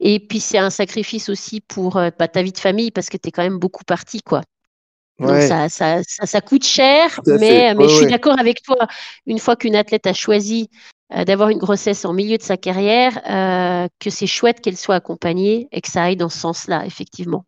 Et 0.00 0.18
puis 0.20 0.40
c'est 0.40 0.56
un 0.58 0.70
sacrifice 0.70 1.28
aussi 1.28 1.60
pour 1.60 1.98
euh, 1.98 2.10
bah, 2.18 2.26
ta 2.28 2.42
vie 2.42 2.52
de 2.52 2.58
famille 2.58 2.90
parce 2.90 3.10
que 3.10 3.18
tu 3.18 3.28
es 3.28 3.32
quand 3.32 3.42
même 3.42 3.58
beaucoup 3.58 3.84
parti 3.84 4.22
quoi. 4.22 4.40
Donc 5.20 5.30
Ouais. 5.30 5.48
ça, 5.48 5.68
ça, 5.68 6.00
ça, 6.06 6.26
ça 6.26 6.40
coûte 6.40 6.64
cher, 6.64 7.20
mais, 7.26 7.74
mais 7.74 7.84
Ouais, 7.84 7.88
je 7.88 7.94
suis 7.94 8.04
ouais. 8.04 8.10
d'accord 8.10 8.38
avec 8.38 8.62
toi. 8.62 8.76
Une 9.26 9.38
fois 9.40 9.56
qu'une 9.56 9.74
athlète 9.76 10.06
a 10.06 10.14
choisi 10.14 10.70
euh, 11.14 11.24
d'avoir 11.24 11.48
une 11.48 11.58
grossesse 11.58 12.04
en 12.04 12.12
milieu 12.12 12.36
de 12.36 12.42
sa 12.42 12.56
carrière, 12.56 13.20
euh, 13.28 13.88
que 13.98 14.10
c'est 14.10 14.26
chouette 14.26 14.60
qu'elle 14.60 14.76
soit 14.76 14.96
accompagnée 14.96 15.68
et 15.72 15.80
que 15.80 15.88
ça 15.88 16.02
aille 16.02 16.16
dans 16.16 16.28
ce 16.28 16.38
sens-là, 16.38 16.84
effectivement. 16.84 17.44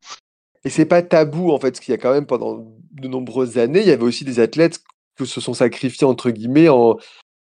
Et 0.64 0.70
c'est 0.70 0.86
pas 0.86 1.02
tabou 1.02 1.52
en 1.52 1.58
fait, 1.58 1.70
parce 1.72 1.80
qu'il 1.80 1.92
y 1.92 1.94
a 1.94 1.98
quand 1.98 2.12
même 2.12 2.26
pendant 2.26 2.66
de 2.92 3.08
nombreuses 3.08 3.58
années, 3.58 3.80
il 3.80 3.86
y 3.86 3.92
avait 3.92 4.02
aussi 4.02 4.24
des 4.24 4.40
athlètes 4.40 4.80
qui 5.18 5.26
se 5.26 5.40
sont 5.40 5.54
sacrifiés 5.54 6.06
entre 6.06 6.30
guillemets, 6.30 6.68
en... 6.68 6.96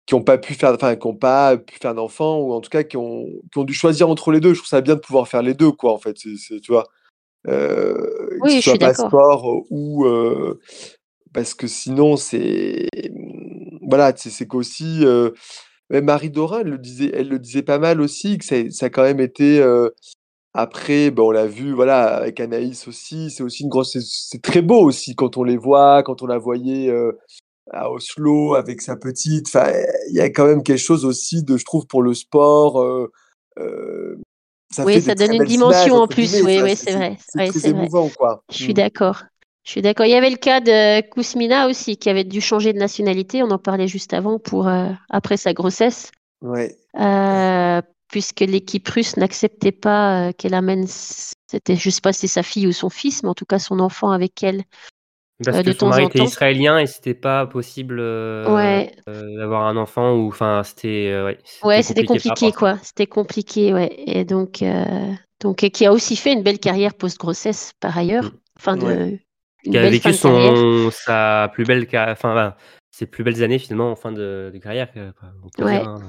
qui 0.07 0.15
n'ont 0.15 0.23
pas 0.23 0.39
pu 0.39 0.55
faire, 0.55 0.73
enfin 0.73 0.97
qui 0.97 1.07
ont 1.07 1.17
pas 1.17 1.57
pu 1.57 1.79
faire 1.79 1.95
d'enfants 1.95 2.39
ou 2.39 2.53
en 2.53 2.61
tout 2.61 2.71
cas 2.71 2.83
qui 2.83 2.97
ont, 2.97 3.27
qui 3.53 3.59
ont 3.59 3.65
dû 3.65 3.75
choisir 3.75 4.09
entre 4.09 4.33
les 4.33 4.41
deux. 4.41 4.55
Je 4.55 4.59
trouve 4.61 4.69
ça 4.69 4.81
bien 4.81 4.95
de 4.95 5.01
pouvoir 5.01 5.29
faire 5.29 5.43
les 5.43 5.55
deux 5.55 5.73
quoi 5.73 5.93
en 5.93 5.99
fait. 5.99 6.17
C'est, 6.19 6.61
tu 6.61 6.73
vois, 6.73 6.85
euh, 7.49 8.29
Oui, 8.41 8.51
que 8.51 8.57
ce 8.57 8.61
soit 8.61 8.73
suis 8.73 8.79
pas 8.79 8.93
d'accord. 8.93 9.09
sport 9.09 9.65
ou 9.71 10.07
euh, 10.07 10.61
parce 11.33 11.55
que 11.55 11.67
sinon 11.67 12.17
c'est 12.17 12.89
voilà, 13.83 14.13
c'est, 14.17 14.31
c'est 14.31 14.47
qu'aussi 14.47 15.01
euh, 15.05 15.31
même 15.91 16.05
Marie 16.05 16.31
Dorin, 16.31 16.61
elle 16.61 16.69
le 16.71 16.79
disait, 16.79 17.11
elle 17.15 17.29
le 17.29 17.39
disait 17.39 17.63
pas 17.63 17.79
mal 17.79 18.01
aussi 18.01 18.39
que 18.39 18.45
ça, 18.45 18.57
ça 18.71 18.87
a 18.87 18.91
quand 18.91 19.03
même 19.03 19.21
été 19.21 19.61
euh, 19.61 19.89
après, 20.55 21.11
ben, 21.11 21.23
on 21.23 21.31
l'a 21.31 21.47
vu, 21.47 21.73
voilà, 21.73 22.17
avec 22.17 22.41
Anaïs 22.41 22.89
aussi, 22.89 23.31
c'est 23.31 23.43
aussi 23.43 23.63
une 23.65 23.69
grosse, 23.69 23.99
c'est- 23.99 24.41
très 24.43 24.63
beau 24.63 24.83
aussi 24.83 25.15
quand 25.15 25.37
on 25.37 25.45
les 25.45 25.57
voit, 25.59 26.03
quand 26.03 26.23
on 26.23 26.27
la 26.27 26.39
voyait 26.39 26.89
euh, 26.89 27.13
à 27.73 27.91
Oslo 27.91 28.55
avec 28.55 28.81
sa 28.81 28.97
petite. 28.97 29.49
Enfin, 29.49 29.71
il 30.09 30.15
y 30.17 30.21
a 30.21 30.31
quand 30.31 30.47
même 30.47 30.63
quelque 30.63 30.79
chose 30.79 31.05
aussi 31.05 31.43
de, 31.43 31.57
je 31.57 31.65
trouve, 31.65 31.87
pour 31.87 32.03
le 32.03 32.15
sport. 32.15 32.81
euh, 32.81 33.11
ça 34.71 34.85
Oui, 34.85 35.01
ça 35.01 35.15
donne 35.15 35.35
une 35.35 35.45
dimension 35.45 35.95
images, 35.95 36.03
en 36.03 36.07
plus. 36.07 36.43
Oui, 36.43 36.61
oui, 36.63 36.77
c'est 36.77 36.93
vrai. 36.93 37.17
C'est 37.53 37.67
émouvant, 37.69 38.09
quoi. 38.09 38.43
Je 38.51 38.57
suis 38.57 38.73
Mm. 38.73 38.77
d'accord. 38.77 39.23
Je 39.67 39.73
suis 39.73 39.83
d'accord. 39.83 40.07
Il 40.07 40.11
y 40.13 40.15
avait 40.15 40.31
le 40.31 40.37
cas 40.37 40.61
de 40.61 41.01
Kousmina 41.09 41.67
aussi, 41.67 41.97
qui 41.97 42.09
avait 42.09 42.23
dû 42.25 42.41
changer 42.41 42.73
de 42.73 42.79
nationalité. 42.79 43.43
On 43.43 43.51
en 43.51 43.59
parlait 43.59 43.89
juste 43.89 44.15
avant 44.15 44.39
pour 44.39 44.69
euh, 44.69 44.91
après 45.11 45.37
sa 45.37 45.53
grossesse. 45.55 46.13
Ouais. 46.41 46.77
Euh, 47.01 47.83
puisque 48.13 48.41
l'équipe 48.41 48.87
russe 48.89 49.17
n'acceptait 49.17 49.73
pas 49.73 50.29
euh, 50.29 50.33
qu'elle 50.33 50.55
amène, 50.55 50.87
c'était, 50.87 51.75
je 51.75 51.91
sais 51.91 52.01
pas 52.01 52.13
si 52.13 52.21
c'est 52.21 52.35
sa 52.35 52.43
fille 52.45 52.69
ou 52.69 52.73
son 52.73 52.91
fils, 52.91 53.25
mais 53.25 53.29
en 53.29 53.35
tout 53.35 53.45
cas 53.45 53.59
son 53.59 53.81
enfant 53.81 54.13
avec 54.13 54.41
elle. 54.45 54.63
Parce 55.45 55.59
Euh, 55.59 55.63
que 55.63 55.67
de 55.67 55.73
son 55.73 55.79
temps 55.79 55.89
mari 55.89 56.05
en 56.05 56.09
était 56.09 56.19
temps. 56.21 56.25
israélien 56.27 56.79
et 56.79 56.87
c'était 56.87 57.13
pas 57.15 57.45
possible 57.47 57.99
euh, 57.99 58.55
Ouais. 58.55 58.93
euh, 59.09 59.21
d'avoir 59.37 59.67
un 59.67 59.77
enfant 59.77 60.13
ou 60.15 60.29
enfin 60.29 60.63
c'était 60.65 61.11
euh, 61.13 61.27
ouais, 61.27 61.39
Ouais, 61.65 61.83
c'était 61.83 62.05
compliqué, 62.05 62.53
quoi. 62.53 62.79
C'était 62.83 63.07
compliqué, 63.07 63.75
ouais. 63.75 63.93
Et 64.07 64.25
donc, 64.25 64.63
euh, 64.63 65.13
donc, 65.41 65.65
et 65.65 65.71
qui 65.71 65.85
a 65.85 65.93
aussi 65.93 66.15
fait 66.17 66.33
une 66.33 66.43
belle 66.45 66.61
carrière 66.61 66.95
post-grossesse 66.95 67.73
par 67.81 67.99
ailleurs. 67.99 68.25
Mm. 68.25 68.31
Enfin, 68.59 68.77
de, 68.77 68.85
Ouais. 68.87 69.26
Qui 69.71 69.79
a 69.79 69.91
vécu 69.91 70.13
son 70.13 70.91
sa 70.91 71.51
plus 71.53 71.65
belle 71.65 71.87
enfin 71.93 72.55
ses 72.91 73.07
plus 73.07 73.25
belles 73.25 73.43
années 73.43 73.59
finalement 73.59 73.91
en 73.91 73.97
fin 73.97 74.13
de, 74.13 74.51
de 74.53 74.59
carrière. 74.59 74.89
euh, 74.97 75.13
Ouais. 75.59 75.79
dire, 75.81 75.89
hein. 75.89 76.01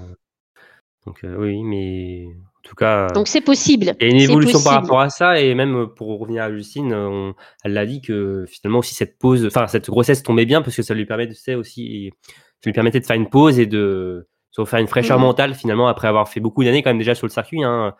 Donc 1.06 1.24
euh, 1.24 1.36
oui, 1.38 1.64
mais 1.64 2.26
en 2.28 2.62
tout 2.64 2.76
cas, 2.76 3.08
Donc 3.08 3.28
c'est 3.28 3.42
possible. 3.42 3.96
il 4.00 4.08
y 4.08 4.10
a 4.10 4.14
une 4.14 4.22
évolution 4.22 4.62
par 4.62 4.74
rapport 4.82 5.00
à 5.00 5.10
ça 5.10 5.40
et 5.40 5.56
même 5.56 5.76
euh, 5.76 5.86
pour 5.88 6.20
revenir 6.20 6.44
à 6.44 6.52
Justine, 6.52 6.92
euh, 6.92 7.08
on- 7.08 7.36
elle 7.64 7.74
l'a 7.74 7.86
dit 7.86 8.02
que 8.02 8.46
finalement 8.48 8.80
aussi 8.80 8.94
cette 8.94 9.18
pause, 9.18 9.46
enfin 9.46 9.68
cette 9.68 9.90
grossesse 9.90 10.22
tombait 10.24 10.46
bien 10.46 10.62
parce 10.62 10.76
que 10.76 10.82
ça 10.82 10.94
lui 10.94 11.06
permet 11.06 11.28
de 11.28 11.34
tu 11.34 11.40
sais, 11.40 11.56
aussi, 11.56 12.12
ça 12.26 12.34
lui 12.70 12.74
permettait 12.74 13.00
de 13.00 13.06
faire 13.06 13.16
une 13.16 13.30
pause 13.30 13.58
et 13.60 13.66
de 13.68 14.28
se 14.52 14.62
refaire 14.62 14.80
une 14.80 14.88
fraîcheur 14.88 15.18
Mhm. 15.18 15.26
mentale 15.26 15.54
finalement 15.56 15.88
après 15.88 16.08
avoir 16.10 16.28
fait 16.28 16.40
beaucoup 16.42 16.64
d'années 16.64 16.84
quand 16.84 16.90
même 16.90 16.98
déjà 16.98 17.16
sur 17.16 17.26
le 17.28 17.32
circuit. 17.32 17.64
Hein, 17.64 17.96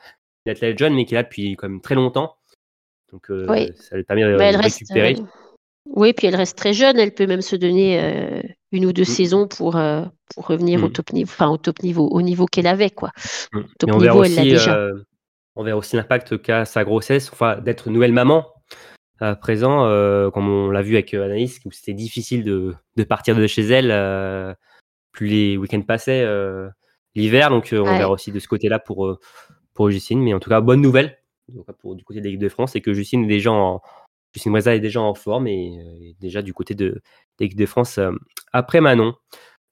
jeune 0.78 0.94
mais 0.94 1.06
qui 1.06 1.14
est 1.14 1.18
là 1.18 1.24
depuis 1.24 1.56
quand 1.56 1.70
même 1.70 1.82
très 1.82 1.96
longtemps. 1.96 2.36
Donc 3.12 3.30
euh, 3.32 3.46
Oui. 3.50 3.72
ça 3.76 3.96
lui 3.96 4.04
permet 4.04 4.24
de, 4.24 4.36
Bah, 4.38 4.46
elle 4.46 4.56
de 4.58 4.62
reste. 4.62 4.80
récupérer. 4.80 5.16
euh, 5.20 5.24
Oui, 5.96 6.14
puis 6.14 6.28
elle 6.28 6.36
reste 6.36 6.58
très 6.58 6.74
jeune. 6.74 6.98
Elle 7.00 7.14
peut 7.14 7.28
même 7.28 7.42
se 7.42 7.56
donner 7.56 8.00
euh, 8.02 8.42
une 8.72 8.86
ou 8.86 8.94
deux 8.94 9.02
Mm. 9.04 9.06
saisons 9.06 9.48
pour, 9.48 9.76
euh, 9.78 10.04
pour 10.34 10.48
revenir 10.48 10.84
au 10.84 10.88
Mm. 10.88 10.92
top 10.92 11.14
niveau, 11.14 11.30
enfin 11.32 11.50
au 11.50 11.58
top 11.58 11.82
niveau, 11.84 12.08
au 12.08 12.22
niveau 12.22 12.46
qu'elle 12.46 12.68
avait, 12.68 12.90
quoi. 12.90 13.12
Mm. 13.54 13.62
Top 13.80 13.90
on 13.94 13.98
verra 13.98 14.16
elle 14.16 14.22
aussi, 14.22 14.42
déjà. 14.42 14.76
euh, 14.78 14.94
on 15.56 15.64
verra 15.64 15.78
aussi 15.78 15.96
l'impact 15.96 16.42
qu'a 16.42 16.66
sa 16.66 16.84
grossesse, 16.84 17.32
enfin 17.32 17.58
d'être 17.58 17.90
nouvelle 17.90 18.12
maman 18.14 18.46
à 19.20 19.36
présent, 19.36 19.80
comme 20.32 20.48
on 20.48 20.70
l'a 20.70 20.84
vu 20.84 20.94
avec 20.94 21.12
Anaïs, 21.16 21.60
où 21.66 21.72
c'était 21.72 21.94
difficile 21.96 22.44
de, 22.44 22.76
de 22.98 23.04
partir 23.04 23.36
de 23.36 23.48
chez 23.48 23.64
elle, 23.64 24.56
plus 25.12 25.26
les 25.28 25.58
week-ends 25.58 25.82
passaient 25.82 26.24
l'hiver, 27.16 27.50
donc 27.50 27.70
on 27.74 27.78
Ouais. 27.82 27.98
verra 27.98 28.12
aussi 28.12 28.32
de 28.32 28.38
ce 28.40 28.48
côté-là 28.48 28.78
pour 28.78 29.18
pour 29.74 29.90
Justine. 29.90 30.22
Mais 30.22 30.36
en 30.36 30.40
tout 30.40 30.52
cas, 30.52 30.62
bonne 30.62 30.82
nouvelle 30.82 31.18
donc, 31.50 31.66
pour 31.80 31.96
du 31.96 32.04
côté 32.04 32.20
de 32.20 32.26
l'équipe 32.26 32.40
de 32.42 32.50
France, 32.50 32.74
c'est 32.74 32.82
que 32.82 32.94
Justine 32.94 33.24
est 33.24 33.28
déjà 33.28 33.52
en 33.52 33.82
Justine 34.38 34.52
Breza 34.52 34.76
est 34.76 34.80
déjà 34.80 35.02
en 35.02 35.14
forme 35.14 35.48
et, 35.48 35.78
euh, 35.80 36.10
est 36.10 36.16
déjà 36.22 36.42
du 36.42 36.54
côté 36.54 36.76
de, 36.76 37.02
l'équipe 37.40 37.58
de 37.58 37.66
France 37.66 37.98
euh, 37.98 38.12
après 38.54 38.82
Manon. 38.82 39.16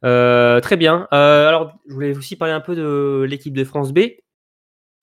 Euh, 0.03 0.59
très 0.59 0.77
bien. 0.77 1.07
Alors, 1.11 1.77
je 1.87 1.93
voulais 1.93 2.15
aussi 2.15 2.35
parler 2.35 2.53
un 2.53 2.61
peu 2.61 2.75
de 2.75 3.25
l'équipe 3.27 3.55
de 3.55 3.63
France 3.63 3.93
B. 3.93 3.99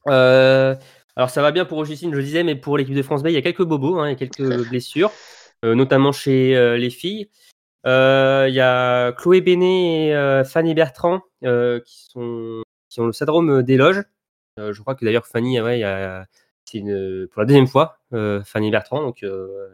Alors, 0.06 1.28
ça 1.28 1.42
va 1.42 1.52
bien 1.52 1.64
pour 1.64 1.84
Justine, 1.84 2.10
je 2.10 2.16
le 2.16 2.22
disais, 2.22 2.42
mais 2.42 2.56
pour 2.56 2.78
l'équipe 2.78 2.94
de 2.94 3.02
France 3.02 3.22
B, 3.22 3.28
il 3.28 3.32
y 3.32 3.36
a 3.36 3.42
quelques 3.42 3.64
bobos, 3.64 3.98
hein, 3.98 4.08
il 4.08 4.10
y 4.10 4.12
a 4.12 4.16
quelques 4.16 4.68
blessures, 4.68 5.10
notamment 5.62 6.12
chez 6.12 6.76
les 6.78 6.90
filles. 6.90 7.28
Euh, 7.86 8.46
Il 8.48 8.54
y 8.54 8.60
a 8.60 9.12
Chloé 9.12 9.40
Bénet 9.40 10.08
et 10.08 10.14
euh, 10.14 10.44
Fanny 10.44 10.74
Bertrand 10.74 11.22
euh, 11.44 11.80
qui, 11.80 12.06
sont, 12.10 12.62
qui 12.88 13.00
ont 13.00 13.06
le 13.06 13.12
syndrome 13.12 13.62
des 13.62 13.76
loges. 13.76 14.02
Euh, 14.58 14.72
je 14.72 14.80
crois 14.80 14.94
que 14.94 15.04
d'ailleurs, 15.04 15.26
Fanny, 15.26 15.60
ouais, 15.60 15.78
il 15.78 15.80
y 15.80 15.84
a, 15.84 16.26
c'est 16.64 16.78
une, 16.78 17.28
pour 17.30 17.40
la 17.40 17.46
deuxième 17.46 17.66
fois, 17.66 17.98
euh, 18.12 18.42
Fanny 18.44 18.70
Bertrand. 18.70 19.02
Donc, 19.02 19.22
euh, 19.22 19.68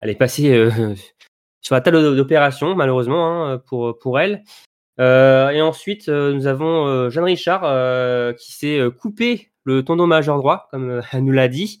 elle 0.00 0.10
est 0.10 0.14
passée 0.14 0.52
euh, 0.54 0.70
sur 1.60 1.74
la 1.74 1.80
table 1.80 2.16
d'opération, 2.16 2.74
malheureusement, 2.74 3.46
hein, 3.46 3.58
pour, 3.58 3.98
pour 3.98 4.20
elle. 4.20 4.42
Euh, 5.00 5.50
et 5.50 5.60
ensuite, 5.60 6.08
euh, 6.08 6.32
nous 6.32 6.46
avons 6.46 6.86
euh, 6.86 7.10
Jeanne 7.10 7.24
Richard 7.24 7.62
euh, 7.64 8.32
qui 8.32 8.52
s'est 8.52 8.78
euh, 8.78 8.90
coupé 8.90 9.50
le 9.64 9.84
tendon 9.84 10.06
majeur 10.06 10.36
droit, 10.38 10.68
comme 10.70 10.88
euh, 10.88 11.02
elle 11.12 11.24
nous 11.24 11.32
l'a 11.32 11.48
dit, 11.48 11.80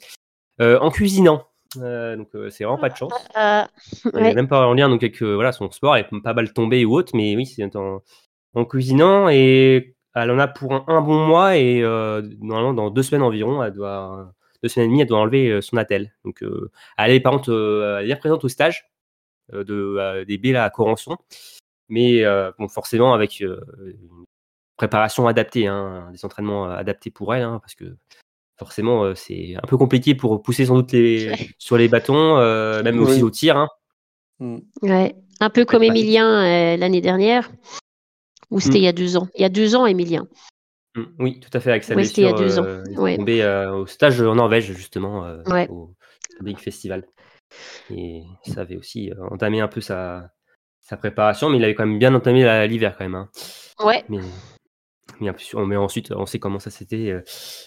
euh, 0.60 0.78
en 0.80 0.90
cuisinant. 0.90 1.46
Euh, 1.76 2.16
donc, 2.16 2.28
euh, 2.34 2.50
c'est 2.50 2.64
vraiment 2.64 2.78
pas 2.78 2.88
de 2.88 2.96
chance. 2.96 3.12
Euh, 3.36 3.62
Elle 4.04 4.14
ouais. 4.14 4.22
n'est 4.22 4.34
même 4.34 4.48
pas 4.48 4.66
en 4.66 4.74
lien 4.74 4.88
donc, 4.88 5.02
avec 5.02 5.22
euh, 5.22 5.34
voilà, 5.34 5.52
son 5.52 5.70
sport, 5.70 5.96
elle 5.96 6.06
est 6.10 6.20
pas 6.22 6.34
mal 6.34 6.52
tombée 6.52 6.84
ou 6.84 6.94
autre, 6.94 7.12
mais 7.14 7.36
oui, 7.36 7.46
c'est 7.46 7.76
en, 7.76 8.02
en 8.54 8.64
cuisinant 8.64 9.28
et 9.28 9.93
elle 10.14 10.30
en 10.30 10.38
a 10.38 10.48
pour 10.48 10.72
un, 10.72 10.84
un 10.86 11.00
bon 11.00 11.26
mois 11.26 11.56
et 11.56 11.82
euh, 11.82 12.22
normalement 12.40 12.74
dans 12.74 12.90
deux 12.90 13.02
semaines 13.02 13.22
environ, 13.22 13.62
elle 13.62 13.72
doit 13.72 14.32
deux 14.62 14.68
semaines 14.68 14.86
et 14.86 14.90
demie, 14.90 15.00
elle 15.02 15.08
doit 15.08 15.18
enlever 15.18 15.50
euh, 15.50 15.60
son 15.60 15.76
attelle. 15.76 16.12
Donc 16.24 16.42
euh, 16.42 16.70
elle 16.96 17.12
est 17.12 17.20
par 17.20 17.32
contre, 17.32 17.52
euh, 17.52 17.98
elle 17.98 18.04
est 18.04 18.06
bien 18.06 18.16
présente 18.16 18.44
au 18.44 18.48
stage 18.48 18.90
euh, 19.52 19.64
de 19.64 19.96
euh, 19.98 20.24
des 20.24 20.38
B 20.38 20.46
là 20.46 20.64
à 20.64 20.70
Corançon, 20.70 21.16
mais 21.88 22.24
euh, 22.24 22.52
bon 22.58 22.68
forcément 22.68 23.12
avec 23.12 23.42
euh, 23.42 23.60
une 23.84 24.24
préparation 24.76 25.26
adaptée, 25.26 25.66
hein, 25.66 26.08
des 26.12 26.24
entraînements 26.24 26.64
adaptés 26.64 27.10
pour 27.10 27.34
elle, 27.34 27.42
hein, 27.42 27.58
parce 27.60 27.74
que 27.74 27.96
forcément 28.56 29.04
euh, 29.04 29.14
c'est 29.14 29.56
un 29.56 29.66
peu 29.66 29.76
compliqué 29.76 30.14
pour 30.14 30.42
pousser 30.42 30.66
sans 30.66 30.76
doute 30.76 30.92
les 30.92 31.32
sur 31.58 31.76
les 31.76 31.88
bâtons, 31.88 32.38
euh, 32.38 32.82
même 32.82 33.00
aussi 33.00 33.22
au 33.22 33.30
tir. 33.30 33.56
Hein. 33.56 33.68
Mm. 34.38 34.58
Ouais. 34.82 35.14
Un 35.40 35.50
peu 35.50 35.64
comme 35.64 35.82
Emilien 35.82 36.44
euh, 36.44 36.76
l'année 36.76 37.00
dernière, 37.00 37.50
ou 38.50 38.60
c'était 38.60 38.78
Mm. 38.78 38.82
il 38.82 38.84
y 38.84 38.88
a 38.88 38.92
deux 38.92 39.16
ans. 39.16 39.28
Il 39.34 39.42
y 39.42 39.44
a 39.44 39.48
deux 39.48 39.74
ans, 39.76 39.86
Emilien. 39.86 40.26
Mm, 40.96 41.02
Oui, 41.18 41.40
tout 41.40 41.50
à 41.52 41.60
fait, 41.60 41.70
avec 41.70 41.84
sa 41.84 41.94
Ouais, 41.94 42.04
c'était 42.04 42.22
il 42.22 42.24
y 42.24 42.28
a 42.28 42.32
blessure. 42.32 42.46
deux 42.46 42.58
ans. 42.60 42.64
euh, 42.66 43.02
Ouais. 43.02 43.16
tombé 43.16 43.42
euh, 43.42 43.74
au 43.74 43.86
stage 43.86 44.20
en 44.20 44.34
Norvège, 44.36 44.72
justement, 44.72 45.24
euh, 45.24 45.42
Ouais. 45.46 45.68
au 45.68 45.90
Big 46.40 46.58
Festival. 46.58 47.06
Et 47.90 48.22
ça 48.44 48.62
avait 48.62 48.76
aussi 48.76 49.12
entamé 49.30 49.60
un 49.60 49.68
peu 49.68 49.80
sa, 49.80 50.30
sa 50.80 50.96
préparation, 50.96 51.48
mais 51.50 51.58
il 51.58 51.64
avait 51.64 51.74
quand 51.74 51.86
même 51.86 51.98
bien 51.98 52.14
entamé 52.14 52.66
l'hiver, 52.68 52.96
quand 52.96 53.04
même. 53.04 53.14
hein. 53.14 53.28
Ouais. 53.84 54.04
Mais, 54.08 54.18
mais, 55.20 55.30
mais 55.66 55.76
ensuite, 55.76 56.10
on 56.12 56.26
sait 56.26 56.38
comment 56.38 56.58
ça 56.58 56.70
s'était 56.70 57.14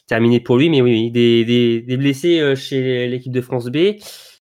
terminé 0.07 0.39
pour 0.39 0.57
lui. 0.57 0.69
Mais 0.69 0.81
oui, 0.81 0.91
oui, 0.93 1.11
des, 1.11 1.45
des, 1.45 1.81
des 1.81 1.97
blessés 1.97 2.55
chez 2.55 3.07
l'équipe 3.07 3.31
de 3.31 3.41
France 3.41 3.67
B. 3.67 3.95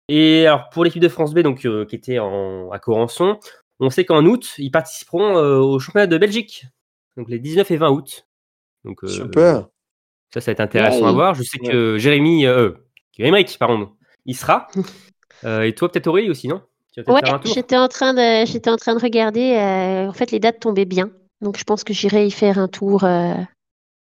Et 0.09 0.47
alors, 0.47 0.69
pour 0.71 0.83
l'équipe 0.85 1.03
de 1.03 1.09
France 1.09 1.35
B, 1.35 1.41
donc, 1.41 1.61
qui 1.89 1.95
était 1.97 2.19
en, 2.19 2.71
à 2.73 2.79
Corançon, 2.81 3.39
on 3.81 3.90
sait 3.90 4.05
qu'en 4.05 4.25
août, 4.25 4.55
ils 4.59 4.71
participeront 4.71 5.37
euh, 5.37 5.59
au 5.59 5.79
championnat 5.79 6.07
de 6.07 6.19
Belgique. 6.19 6.66
Donc, 7.16 7.29
les 7.29 7.38
19 7.38 7.71
et 7.71 7.77
20 7.77 7.90
août. 7.90 8.27
Donc, 8.85 9.05
euh, 9.05 9.09
Super. 9.09 9.69
ça, 10.33 10.40
ça 10.40 10.51
va 10.51 10.53
être 10.53 10.61
intéressant 10.61 11.07
à 11.07 11.12
voir. 11.12 11.35
Je 11.35 11.43
sais 11.43 11.59
que 11.59 11.99
Jérémy, 11.99 12.47
euh, 12.47 12.73
Émeric, 13.19 13.57
pardon, 13.59 13.93
il 14.27 14.37
sera. 14.37 14.69
Euh, 15.43 15.62
et 15.62 15.75
toi, 15.75 15.90
peut-être 15.90 16.07
Aurélie 16.07 16.29
aussi, 16.29 16.49
non? 16.49 16.61
Ouais, 16.99 17.23
j'étais 17.45 17.79
en 17.79 17.88
train 17.88 18.12
de, 18.12 18.45
j'étais 18.45 18.69
en 18.69 18.77
train 18.77 18.95
de 18.95 19.01
regarder. 19.01 19.55
euh, 19.57 20.07
en 20.07 20.12
fait, 20.12 20.33
les 20.33 20.38
dates 20.38 20.61
tombaient 20.61 20.85
bien. 20.85 21.09
Donc, 21.40 21.57
je 21.57 21.64
pense 21.64 21.83
que 21.83 21.95
j'irai 21.95 22.27
y 22.27 22.31
faire 22.31 22.59
un 22.59 22.69
tour, 22.69 23.05
euh, 23.05 23.33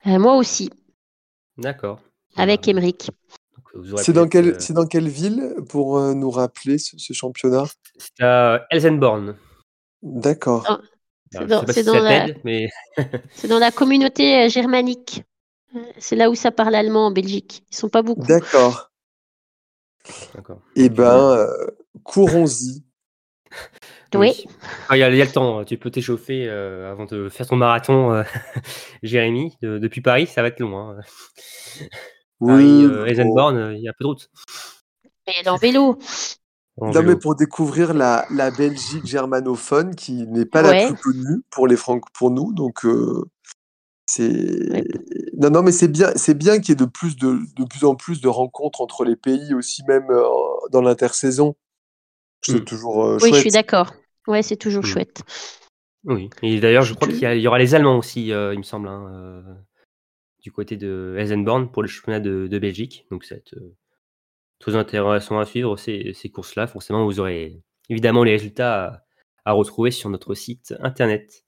euh, 0.07 0.17
moi 0.17 0.35
aussi, 0.37 0.71
D'accord. 1.59 1.99
avec 2.35 2.67
Euh, 2.67 2.73
aurez 2.73 4.03
C'est 4.03 4.13
dans, 4.13 4.27
quelle, 4.27 4.47
euh, 4.47 4.55
c'est 4.57 4.73
dans 4.73 4.87
quelle 4.87 5.09
ville 5.09 5.53
pour 5.69 5.99
euh, 5.99 6.15
nous 6.15 6.31
rappeler 6.31 6.79
ce, 6.79 6.97
ce 6.97 7.13
championnat? 7.13 7.65
C'est 7.99 8.23
à 8.23 8.65
Elsenborn. 8.71 9.35
D'accord. 10.03 10.65
Ah, 11.33 11.45
dans- 11.45 11.63
pas 11.63 11.73
c'est 11.73 11.81
si 11.83 11.87
dans 11.87 11.99
la- 11.99 12.25
t'aide, 12.27 12.41
mais 12.43 12.69
C'est 13.31 13.47
dans 13.47 13.59
la 13.59 13.71
communauté 13.71 14.43
euh, 14.45 14.49
germanique. 14.49 15.23
Euh, 15.75 15.79
C'est 15.97 16.15
là 16.15 16.29
où 16.29 16.35
ça 16.35 16.51
parle 16.51 16.75
allemand 16.75 17.07
en 17.07 17.11
Belgique. 17.11 17.63
Ils 17.71 17.75
sont 17.75 17.89
pas 17.89 18.01
beaucoup. 18.01 18.25
D'accord. 18.25 18.91
d'accord. 20.35 20.59
Eh 20.75 20.89
ben, 20.89 21.03
euh, 21.31 21.67
courons-y. 22.03 22.83
Oui. 24.13 24.45
Ah, 24.89 24.97
Il 24.97 24.99
y, 24.99 25.03
a 25.03 25.09
il 25.09 25.15
y 25.15 25.21
a 25.21 25.25
le 25.25 25.31
temps, 25.31 25.63
tu 25.63 25.77
peux 25.77 25.89
t'échauffer 25.89 26.45
euh, 26.49 26.91
avant 26.91 27.05
de 27.05 27.29
faire 27.29 27.47
ton 27.47 27.55
marathon, 27.55 28.11
euh, 28.13 28.23
Jérémy. 29.03 29.55
De- 29.61 29.77
depuis 29.77 30.01
Paris, 30.01 30.27
ça 30.27 30.41
va 30.41 30.49
être 30.49 30.59
long. 30.59 30.77
Hein. 30.77 30.97
Paris, 32.41 32.65
Oui. 32.65 32.83
euh, 32.83 33.05
Eisenborn, 33.05 33.73
il 33.73 33.81
y 33.81 33.87
a 33.87 33.93
peu 33.93 34.03
de 34.03 34.07
route. 34.07 34.29
Mais 35.27 35.47
en 35.47 35.55
vélo. 35.55 35.97
Non, 36.87 36.91
vélo. 37.01 37.09
mais 37.09 37.15
pour 37.15 37.35
découvrir 37.35 37.93
la, 37.93 38.25
la 38.31 38.49
Belgique 38.51 39.05
germanophone 39.05 39.95
qui 39.95 40.25
n'est 40.27 40.45
pas 40.45 40.63
Ouais. 40.63 40.81
la 40.81 40.87
plus 40.87 40.95
connue 41.01 41.41
pour 41.51 41.67
les 41.67 41.75
Francs 41.77 42.03
pour 42.13 42.31
nous. 42.31 42.53
Donc, 42.53 42.85
euh, 42.85 43.23
c'est. 44.07 44.71
Ouais. 44.71 44.83
Non, 45.33 45.49
non, 45.49 45.61
mais 45.63 45.71
c'est 45.71 45.87
bien, 45.87 46.11
c'est 46.15 46.33
bien 46.33 46.59
qu'il 46.59 46.69
y 46.69 46.71
ait 46.73 46.75
de 46.75 46.89
plus, 46.89 47.15
de, 47.15 47.39
de 47.55 47.65
plus 47.65 47.85
en 47.85 47.95
plus 47.95 48.19
de 48.21 48.27
rencontres 48.27 48.81
entre 48.81 49.05
les 49.05 49.15
pays, 49.15 49.53
aussi 49.53 49.83
même 49.87 50.09
euh, 50.09 50.23
dans 50.71 50.81
l'intersaison. 50.81 51.55
C'est 52.41 52.61
Mm. 52.61 52.65
toujours 52.65 53.05
euh, 53.05 53.17
Oui, 53.21 53.29
je 53.33 53.39
suis 53.39 53.51
d'accord. 53.51 53.93
Ouais, 54.27 54.41
c'est 54.41 54.55
toujours 54.57 54.83
Mm. 54.83 54.87
chouette. 54.87 55.21
Oui, 56.05 56.31
et 56.41 56.59
d'ailleurs, 56.59 56.83
je 56.83 56.95
crois 56.95 57.07
Tu- 57.07 57.13
qu'il 57.19 57.39
y, 57.39 57.47
aura 57.47 57.59
les 57.59 57.75
Allemands 57.75 57.99
aussi, 57.99 58.31
euh, 58.33 58.53
il 58.53 58.57
me 58.57 58.63
semble, 58.63 58.87
hein, 58.87 59.07
euh, 59.13 59.41
du 60.39 60.51
côté 60.51 60.75
de 60.77 61.15
Eisenborn 61.19 61.71
pour 61.71 61.83
le 61.83 61.87
championnat 61.87 62.19
de, 62.19 62.47
de 62.47 62.59
Belgique. 62.59 63.05
Donc, 63.11 63.23
ça 63.23 63.35
va 63.35 63.39
être 63.39 63.53
euh, 63.53 63.75
très 64.61 64.75
intéressant 64.75 65.39
à 65.39 65.45
suivre 65.45 65.75
ces, 65.77 66.13
ces 66.13 66.29
courses-là. 66.29 66.67
Forcément, 66.67 67.03
vous 67.05 67.19
aurez 67.19 67.61
évidemment 67.89 68.23
les 68.23 68.31
résultats 68.31 68.85
à, 68.85 69.01
à 69.45 69.51
retrouver 69.53 69.91
sur 69.91 70.09
notre 70.09 70.33
site 70.35 70.73
internet. 70.79 71.43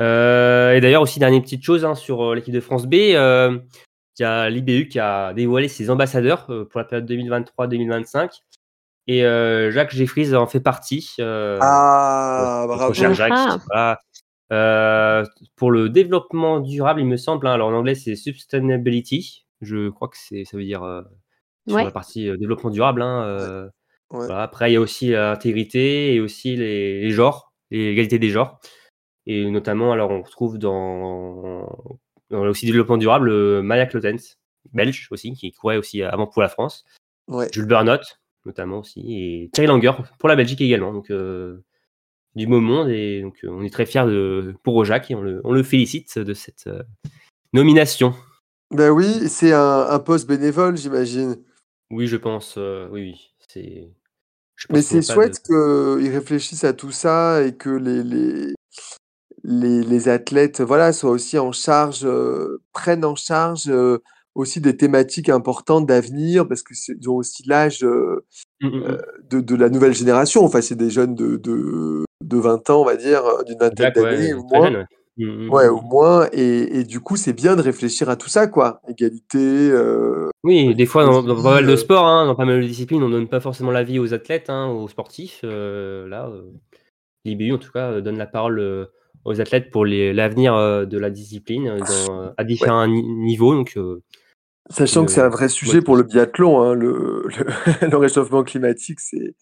Euh, 0.00 0.72
et 0.74 0.80
d'ailleurs, 0.80 1.02
aussi, 1.02 1.18
dernière 1.20 1.42
petite 1.42 1.62
chose 1.62 1.84
hein, 1.84 1.94
sur 1.94 2.22
euh, 2.30 2.34
l'équipe 2.34 2.54
de 2.54 2.60
France 2.60 2.86
B, 2.86 2.94
euh, 2.94 3.58
il 4.18 4.22
y 4.22 4.24
a 4.24 4.48
l'IBU 4.50 4.88
qui 4.88 4.98
a 4.98 5.32
dévoilé 5.34 5.68
ses 5.68 5.90
ambassadeurs 5.90 6.46
pour 6.46 6.80
la 6.80 6.84
période 6.84 7.10
2023-2025. 7.10 8.30
Et 9.06 9.24
euh, 9.24 9.70
Jacques 9.70 9.94
Jeffries 9.94 10.34
en 10.34 10.46
fait 10.46 10.60
partie. 10.60 11.14
euh, 11.20 11.58
Ah, 11.62 12.64
bravo. 12.68 12.92
cher 12.94 13.12
Jacques. 13.14 13.32
Ah. 13.34 13.58
Voilà. 13.66 14.00
Euh, 14.52 15.24
pour 15.56 15.70
le 15.70 15.88
développement 15.88 16.60
durable, 16.60 17.00
il 17.00 17.06
me 17.06 17.16
semble, 17.16 17.46
hein, 17.46 17.52
alors 17.52 17.68
en 17.68 17.74
anglais 17.74 17.94
c'est 17.94 18.16
sustainability. 18.16 19.46
Je 19.60 19.88
crois 19.90 20.08
que 20.08 20.16
c'est, 20.18 20.44
ça 20.44 20.56
veut 20.56 20.64
dire 20.64 20.82
euh, 20.82 21.02
sur 21.66 21.76
Ouais. 21.76 21.84
la 21.84 21.90
partie 21.90 22.24
développement 22.38 22.70
durable. 22.70 23.02
hein, 23.02 23.68
Ouais. 24.10 24.26
voilà. 24.26 24.42
Après, 24.42 24.70
il 24.70 24.74
y 24.74 24.76
a 24.76 24.80
aussi 24.80 25.10
l'intégrité 25.10 26.14
et 26.14 26.20
aussi 26.20 26.56
les, 26.56 27.00
les 27.00 27.10
genres, 27.10 27.52
l'égalité 27.70 28.18
des 28.18 28.30
genres. 28.30 28.58
Et 29.26 29.48
notamment, 29.50 29.92
alors 29.92 30.10
on 30.10 30.22
retrouve 30.22 30.58
dans, 30.58 31.68
dans 32.30 32.44
aussi 32.46 32.66
développement 32.66 32.96
durable 32.96 33.62
Maya 33.62 33.86
Clotens, 33.86 34.36
belge 34.72 35.06
aussi, 35.12 35.32
qui 35.34 35.52
courait 35.52 35.76
aussi 35.76 36.02
avant 36.02 36.26
pour 36.26 36.42
la 36.42 36.48
France. 36.48 36.84
Ouais. 37.28 37.48
Jules 37.52 37.66
Bernot, 37.66 38.00
notamment 38.46 38.78
aussi, 38.78 39.00
et 39.06 39.50
Thierry 39.52 39.68
Langer 39.68 39.92
pour 40.18 40.28
la 40.28 40.34
Belgique 40.34 40.60
également. 40.60 40.92
Donc, 40.92 41.10
euh, 41.10 41.62
du 42.34 42.46
beau 42.46 42.60
monde 42.60 42.88
et 42.88 43.22
donc 43.22 43.38
on 43.44 43.62
est 43.62 43.70
très 43.72 43.86
fiers 43.86 44.06
de, 44.06 44.54
pour 44.64 44.84
Jacques 44.84 45.10
et 45.10 45.14
on 45.14 45.20
le, 45.22 45.40
on 45.44 45.52
le 45.52 45.62
félicite 45.62 46.18
de 46.18 46.32
cette 46.34 46.68
nomination. 47.52 48.14
Ben 48.72 48.90
oui, 48.90 49.28
c'est 49.28 49.52
un, 49.52 49.86
un 49.88 49.98
poste 49.98 50.28
bénévole, 50.28 50.76
j'imagine. 50.76 51.36
Oui, 51.90 52.06
je 52.06 52.16
pense. 52.16 52.56
oui, 52.56 53.00
oui. 53.00 53.30
C'est. 53.48 53.90
Mais 54.68 54.82
c'est 54.82 55.02
chouette 55.02 55.40
qu'ils 55.42 56.12
réfléchissent 56.12 56.64
à 56.64 56.74
tout 56.74 56.90
ça 56.90 57.42
et 57.42 57.56
que 57.56 57.70
les, 57.70 58.02
les, 58.04 58.54
les, 59.42 59.82
les 59.82 60.08
athlètes 60.08 60.60
voilà, 60.60 60.92
soient 60.92 61.10
aussi 61.10 61.38
en 61.38 61.50
charge, 61.50 62.06
prennent 62.74 63.06
en 63.06 63.14
charge 63.14 63.72
aussi 64.34 64.60
des 64.60 64.76
thématiques 64.76 65.30
importantes 65.30 65.86
d'avenir 65.86 66.46
parce 66.46 66.62
qu'ils 66.62 67.08
ont 67.08 67.16
aussi 67.16 67.42
l'âge 67.46 67.82
mmh, 67.82 68.18
mmh, 68.60 68.68
mmh. 68.68 68.98
de, 69.30 69.40
de, 69.40 69.56
la 69.56 69.70
nouvelle 69.70 69.94
génération. 69.94 70.44
Enfin, 70.44 70.60
c'est 70.60 70.76
des 70.76 70.90
jeunes 70.90 71.14
de, 71.14 71.36
de, 71.36 72.04
de 72.22 72.36
20 72.36 72.70
ans, 72.70 72.82
on 72.82 72.84
va 72.84 72.96
dire, 72.96 73.22
d'une 73.46 73.58
vingtaine 73.58 73.92
d'années 73.92 74.34
au 74.34 74.42
moins. 74.44 74.72
Ouais, 74.72 74.84
au 75.18 75.80
moins. 75.82 76.28
Et, 76.32 76.78
et 76.78 76.84
du 76.84 77.00
coup, 77.00 77.16
c'est 77.16 77.32
bien 77.32 77.56
de 77.56 77.62
réfléchir 77.62 78.08
à 78.08 78.16
tout 78.16 78.28
ça, 78.28 78.46
quoi. 78.46 78.80
Égalité. 78.88 79.38
Euh, 79.38 80.30
oui, 80.44 80.74
des 80.74 80.86
fois, 80.86 81.04
dans, 81.04 81.22
pas 81.22 81.54
mal 81.54 81.66
de 81.66 81.76
sports, 81.76 82.06
hein, 82.06 82.26
dans 82.26 82.34
pas 82.34 82.44
mal 82.44 82.60
de 82.60 82.66
disciplines, 82.66 83.02
on 83.02 83.10
donne 83.10 83.28
pas 83.28 83.40
forcément 83.40 83.70
l'avis 83.70 83.98
aux 83.98 84.14
athlètes, 84.14 84.50
hein, 84.50 84.68
aux 84.68 84.88
sportifs. 84.88 85.40
Euh, 85.44 86.08
là, 86.08 86.28
euh, 86.28 86.50
l'IBU, 87.24 87.52
en 87.52 87.58
tout 87.58 87.72
cas, 87.72 88.00
donne 88.00 88.18
la 88.18 88.26
parole 88.26 88.88
aux 89.24 89.40
athlètes 89.40 89.70
pour 89.70 89.84
l'avenir 89.84 90.54
de 90.86 90.98
la 90.98 91.10
discipline 91.10 91.78
dans, 91.78 92.32
à 92.36 92.44
différents 92.44 92.86
niveaux. 92.86 93.54
Donc, 93.54 93.76
Sachant 94.70 95.04
que 95.04 95.10
c'est 95.10 95.20
un 95.20 95.28
vrai 95.28 95.48
sujet 95.48 95.82
pour 95.82 95.96
le 95.96 96.04
biathlon, 96.04 96.62
hein, 96.62 96.74
le, 96.74 97.26
le, 97.82 97.96
réchauffement 97.96 98.44
climatique, 98.44 99.00
c'est 99.00 99.34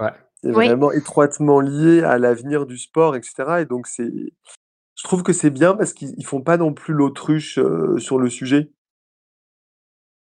ouais. 0.00 0.12
vraiment 0.44 0.92
étroitement 0.92 1.60
lié 1.60 2.02
à 2.02 2.18
l'avenir 2.18 2.66
du 2.66 2.78
sport, 2.78 3.16
etc. 3.16 3.62
Et 3.62 3.64
donc, 3.64 3.88
c'est, 3.88 4.12
je 4.96 5.04
trouve 5.04 5.22
que 5.22 5.32
c'est 5.32 5.50
bien 5.50 5.74
parce 5.74 5.92
qu'ils 5.92 6.24
font 6.24 6.40
pas 6.40 6.56
non 6.56 6.72
plus 6.72 6.94
l'autruche 6.94 7.60
sur 7.98 8.18
le 8.18 8.30
sujet. 8.30 8.70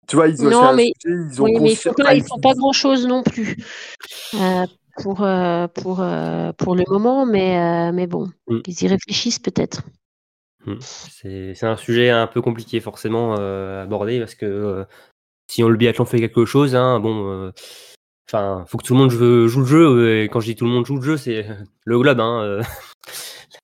Tu 0.09 0.17
vois, 0.17 0.29
ils 0.29 0.43
ont 0.43 0.51
non, 0.51 0.75
mais, 0.75 0.93
ils 1.05 1.41
ont 1.41 1.45
oui, 1.45 1.59
mais 1.61 1.75
font 1.75 1.93
pas, 1.93 2.15
ils 2.15 2.25
font 2.25 2.41
pas 2.41 2.55
grand 2.55 2.73
chose 2.73 3.07
non 3.07 3.23
plus 3.23 3.57
euh, 4.35 4.65
pour, 5.03 5.23
euh, 5.23 5.69
pour, 5.69 6.01
euh, 6.01 6.51
pour 6.55 6.75
le 6.75 6.85
moment, 6.89 7.27
mais, 7.27 7.93
mais 7.93 8.07
bon, 8.07 8.31
mmh. 8.49 8.61
ils 8.67 8.83
y 8.85 8.89
réfléchissent 8.89 9.39
peut-être. 9.39 9.83
Mmh. 10.65 10.77
C'est 10.81 11.67
un 11.67 11.77
sujet 11.77 12.09
un 12.09 12.27
peu 12.27 12.41
compliqué 12.41 12.81
forcément 12.81 13.35
à 13.35 13.83
aborder 13.83 14.19
parce 14.19 14.35
que 14.35 14.87
si 15.47 15.63
on 15.63 15.69
le 15.69 15.77
biathlon 15.77 16.07
fait 16.07 16.21
quelque 16.21 16.47
chose, 16.47 16.75
hein, 16.75 17.01
bon, 17.01 17.53
enfin, 18.27 18.65
faut 18.67 18.79
que 18.79 18.85
tout 18.85 18.95
le 18.95 19.01
monde 19.01 19.11
joue, 19.11 19.47
joue, 19.47 19.61
le 19.61 19.67
jeu. 19.67 20.23
Et 20.23 20.29
quand 20.31 20.41
je 20.41 20.47
dis 20.47 20.57
tout 20.57 20.65
le 20.65 20.71
monde 20.71 20.87
joue 20.87 20.97
le 20.97 21.03
jeu, 21.03 21.19
c'est 21.19 21.47
le 21.85 21.99
globe. 21.99 22.21
Hein, 22.21 22.61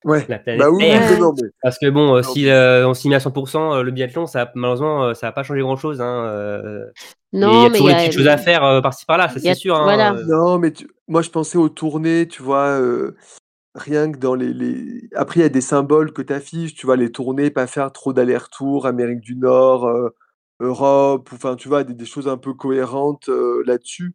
Ouais. 0.05 0.25
Bah 0.29 0.69
oui, 0.69 0.85
Parce 1.61 1.79
que 1.79 1.89
bon, 1.89 2.21
si 2.21 2.47
on 2.49 2.93
s'y 2.93 3.09
met 3.09 3.15
à 3.15 3.19
100%, 3.19 3.81
le 3.81 3.91
biathlon, 3.91 4.27
ça, 4.27 4.51
malheureusement, 4.55 5.13
ça 5.15 5.27
va 5.27 5.31
pas 5.31 5.43
changer 5.43 5.61
grand 5.61 5.75
chose. 5.75 5.99
Hein, 5.99 6.85
non, 7.33 7.51
il 7.51 7.63
y 7.63 7.65
a 7.65 7.69
mais 7.69 7.77
toujours 7.77 7.87
des 7.89 7.95
petites 7.95 8.13
choses 8.13 8.27
à 8.27 8.37
faire 8.37 8.81
par-ci 8.81 9.05
par-là, 9.05 9.29
ça 9.29 9.39
c'est 9.39 9.55
sûr. 9.55 9.75
Hein, 9.75 10.15
non, 10.27 10.59
mais 10.59 10.71
moi 11.07 11.21
je 11.21 11.29
pensais 11.29 11.57
aux 11.57 11.69
tournées, 11.69 12.27
tu 12.27 12.43
vois, 12.43 12.79
rien 13.73 14.11
que 14.11 14.17
dans 14.17 14.35
les, 14.35 14.53
les... 14.53 15.09
Après, 15.15 15.39
il 15.39 15.43
y 15.43 15.45
a 15.45 15.49
des 15.49 15.59
symboles 15.59 16.13
que 16.13 16.21
tu 16.21 16.31
affiches, 16.31 16.75
tu 16.75 16.85
vois, 16.85 16.95
les 16.95 17.11
tournées, 17.11 17.49
pas 17.49 17.67
faire 17.67 17.91
trop 17.91 18.13
d'aller-retour, 18.13 18.85
Amérique 18.85 19.21
du 19.21 19.35
Nord, 19.35 19.91
Europe, 20.59 21.29
enfin, 21.33 21.55
tu 21.55 21.67
vois, 21.67 21.83
des, 21.83 21.95
des, 21.95 22.05
choses 22.05 22.27
un 22.27 22.37
peu 22.37 22.53
cohérentes 22.53 23.29
là-dessus 23.65 24.13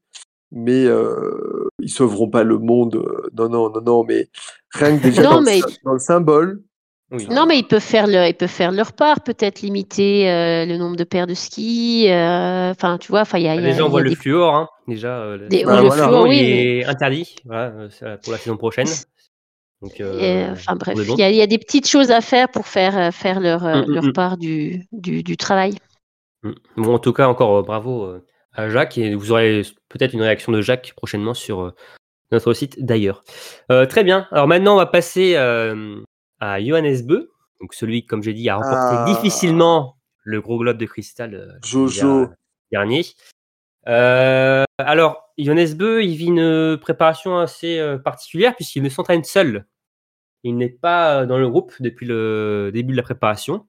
mais 0.52 0.84
euh, 0.86 1.59
ils 1.82 1.88
sauveront 1.88 2.28
pas 2.28 2.44
le 2.44 2.58
monde. 2.58 3.04
Non, 3.36 3.48
non, 3.48 3.70
non, 3.70 3.80
non, 3.80 4.04
mais 4.04 4.28
rien 4.70 4.98
que 4.98 5.02
déjà 5.02 5.22
dans, 5.22 5.40
le, 5.40 5.98
symbole. 5.98 6.62
Non, 7.28 7.46
mais 7.46 7.58
ils 7.58 7.66
peuvent 7.66 7.80
faire 7.80 8.06
leur, 8.06 8.26
ils 8.26 8.34
peuvent 8.34 8.48
faire 8.48 8.70
leur 8.70 8.92
part, 8.92 9.22
peut-être 9.22 9.62
limiter 9.62 10.24
le 10.66 10.76
nombre 10.76 10.96
de 10.96 11.04
paires 11.04 11.26
de 11.26 11.34
skis. 11.34 12.06
Enfin, 12.08 12.98
tu 12.98 13.10
vois, 13.10 13.22
enfin, 13.22 13.38
il 13.38 13.44
y 13.44 13.48
a. 13.48 13.60
Déjà, 13.60 13.84
on 13.84 13.88
voit 13.88 14.02
le 14.02 14.14
fluor, 14.14 14.54
hein, 14.54 14.68
déjà. 14.86 15.36
le 15.36 15.48
fluor, 15.90 16.22
oui, 16.22 16.38
est 16.38 16.84
interdit 16.84 17.36
voilà, 17.44 17.72
pour 18.22 18.32
la 18.32 18.38
saison 18.38 18.56
prochaine. 18.56 18.88
Donc, 19.82 19.92
enfin 20.00 20.76
bref, 20.76 20.98
il 20.98 21.14
y, 21.14 21.36
y, 21.36 21.42
a 21.42 21.46
des 21.46 21.58
petites 21.58 21.88
choses 21.88 22.10
à 22.10 22.20
faire 22.20 22.50
pour 22.50 22.66
faire, 22.66 23.14
faire 23.14 23.40
leur, 23.40 23.62
mmh, 23.62 23.86
mmh, 23.86 23.90
leur 23.90 24.04
mmh. 24.04 24.12
part 24.12 24.36
du, 24.36 24.86
du, 24.92 25.22
du 25.22 25.36
travail. 25.38 25.74
Bon, 26.76 26.94
en 26.94 26.98
tout 26.98 27.14
cas, 27.14 27.28
encore 27.28 27.62
bravo 27.62 28.20
à 28.52 28.68
Jacques 28.68 28.98
et 28.98 29.14
vous 29.14 29.32
aurez 29.32 29.62
peut-être 29.88 30.14
une 30.14 30.22
réaction 30.22 30.52
de 30.52 30.60
Jacques 30.60 30.92
prochainement 30.96 31.34
sur 31.34 31.60
euh, 31.60 31.74
notre 32.32 32.52
site 32.52 32.84
d'ailleurs. 32.84 33.22
Euh, 33.70 33.86
très 33.86 34.04
bien. 34.04 34.26
Alors 34.30 34.48
maintenant, 34.48 34.74
on 34.74 34.78
va 34.78 34.86
passer 34.86 35.36
euh, 35.36 36.00
à 36.40 36.60
Johannes 36.60 37.02
Beu, 37.04 37.30
donc 37.60 37.74
celui, 37.74 38.06
comme 38.06 38.22
j'ai 38.22 38.34
dit, 38.34 38.48
a 38.48 38.56
remporté 38.56 38.96
ah. 38.98 39.04
difficilement 39.06 39.96
le 40.24 40.40
gros 40.40 40.58
globe 40.58 40.78
de 40.78 40.86
cristal 40.86 41.58
Jojo. 41.64 42.28
dernier. 42.70 43.04
alors, 43.86 45.32
Johannes 45.38 45.74
Beu, 45.74 46.04
il 46.04 46.16
vit 46.16 46.26
une 46.26 46.78
préparation 46.80 47.38
assez 47.38 47.96
particulière 48.04 48.54
puisqu'il 48.54 48.82
ne 48.82 48.88
s'entraîne 48.88 49.24
seul. 49.24 49.66
Il 50.42 50.56
n'est 50.56 50.70
pas 50.70 51.26
dans 51.26 51.38
le 51.38 51.48
groupe 51.50 51.72
depuis 51.80 52.06
le 52.06 52.70
début 52.72 52.92
de 52.92 52.96
la 52.96 53.02
préparation. 53.02 53.66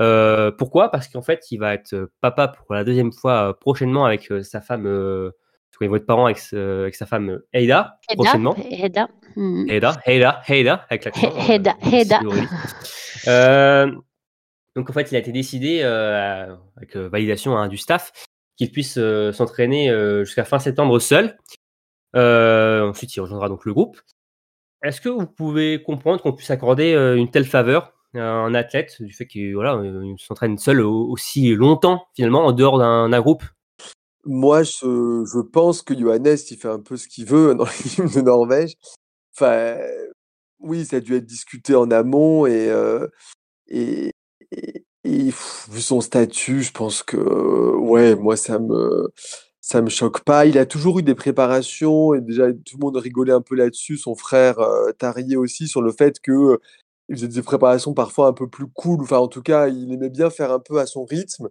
Euh, 0.00 0.50
pourquoi? 0.50 0.90
Parce 0.90 1.08
qu'en 1.08 1.22
fait, 1.22 1.44
il 1.50 1.58
va 1.58 1.74
être 1.74 1.92
euh, 1.92 2.10
papa 2.20 2.48
pour 2.48 2.74
la 2.74 2.84
deuxième 2.84 3.12
fois 3.12 3.50
euh, 3.50 3.52
prochainement 3.52 4.06
avec 4.06 4.32
sa 4.42 4.60
femme. 4.60 4.86
Euh, 4.86 5.32
il 5.82 5.88
va 5.88 5.96
être 5.96 6.04
parent 6.04 6.26
avec, 6.26 6.38
avec 6.52 6.94
sa 6.94 7.06
femme 7.06 7.40
Eida, 7.54 7.98
prochainement. 8.14 8.54
Eida. 8.70 9.08
Hmm. 9.34 9.66
Eida, 9.66 9.98
Eida, 10.04 10.42
Eida, 10.46 10.86
avec 10.90 11.06
la 11.06 11.12
Eida, 11.48 11.74
Eida. 11.90 12.20
donc 14.76 14.90
en 14.90 14.92
fait, 14.92 15.10
il 15.10 15.16
a 15.16 15.20
été 15.20 15.32
décidé 15.32 15.82
avec 15.82 16.96
validation 16.96 17.56
hein, 17.56 17.68
du 17.68 17.78
staff 17.78 18.12
qu'il 18.58 18.70
puisse 18.70 18.98
s'entraîner 19.32 19.90
jusqu'à 20.22 20.44
fin 20.44 20.58
septembre 20.58 20.98
seul. 20.98 21.38
ensuite, 22.14 23.16
il 23.16 23.20
rejoindra 23.20 23.48
donc 23.48 23.64
le 23.64 23.72
groupe. 23.72 23.98
Est-ce 24.82 25.00
que 25.00 25.08
vous 25.08 25.26
pouvez 25.26 25.82
comprendre 25.82 26.20
qu'on 26.20 26.34
puisse 26.34 26.50
accorder 26.50 26.92
une 27.16 27.30
telle 27.30 27.46
faveur? 27.46 27.94
Un 28.14 28.54
athlète 28.54 29.00
du 29.00 29.12
fait 29.12 29.26
qu'il 29.26 29.56
s'entraîne 30.18 30.58
seul 30.58 30.80
aussi 30.80 31.54
longtemps 31.54 32.04
finalement 32.14 32.46
en 32.46 32.52
dehors 32.52 32.78
d'un 32.78 33.20
groupe? 33.20 33.44
Moi, 34.24 34.62
je, 34.62 35.40
pense 35.40 35.82
que 35.82 35.98
Johannes, 35.98 36.36
il 36.50 36.56
fait 36.56 36.68
un 36.68 36.80
peu 36.80 36.96
ce 36.96 37.08
qu'il 37.08 37.26
veut 37.26 37.54
dans 37.56 37.64
l'équipe 37.64 38.12
de 38.12 38.20
Norvège. 38.20 38.74
Enfin, 39.34 39.76
oui, 40.60 40.84
ça 40.84 40.96
a 40.96 41.00
dû 41.00 41.14
être 41.14 41.26
discuté 41.26 41.74
en 41.74 41.90
amont 41.90 42.46
et, 42.46 42.68
euh, 42.70 43.06
vu 45.04 45.80
son 45.80 46.00
statut, 46.00 46.62
je 46.62 46.72
pense 46.72 47.02
que 47.02 47.16
ouais, 47.76 48.14
moi 48.16 48.36
ça 48.36 48.58
me 48.58 49.10
ça 49.60 49.82
me 49.82 49.88
choque 49.88 50.22
pas. 50.24 50.46
Il 50.46 50.58
a 50.58 50.66
toujours 50.66 50.98
eu 50.98 51.02
des 51.02 51.14
préparations 51.14 52.14
et 52.14 52.20
déjà 52.20 52.52
tout 52.52 52.76
le 52.76 52.80
monde 52.80 52.96
rigolait 52.96 53.32
un 53.32 53.40
peu 53.40 53.54
là-dessus. 53.54 53.96
Son 53.96 54.14
frère 54.16 54.58
euh, 54.58 54.92
Tarier 54.92 55.36
aussi 55.36 55.68
sur 55.68 55.82
le 55.82 55.92
fait 55.92 56.20
que 56.20 56.58
il 57.10 57.16
faisait 57.16 57.28
des 57.28 57.42
préparations 57.42 57.92
parfois 57.92 58.28
un 58.28 58.32
peu 58.32 58.46
plus 58.46 58.66
cool. 58.68 59.02
Enfin, 59.02 59.18
en 59.18 59.26
tout 59.26 59.42
cas, 59.42 59.68
il 59.68 59.92
aimait 59.92 60.08
bien 60.08 60.30
faire 60.30 60.52
un 60.52 60.60
peu 60.60 60.78
à 60.78 60.86
son 60.86 61.04
rythme. 61.04 61.48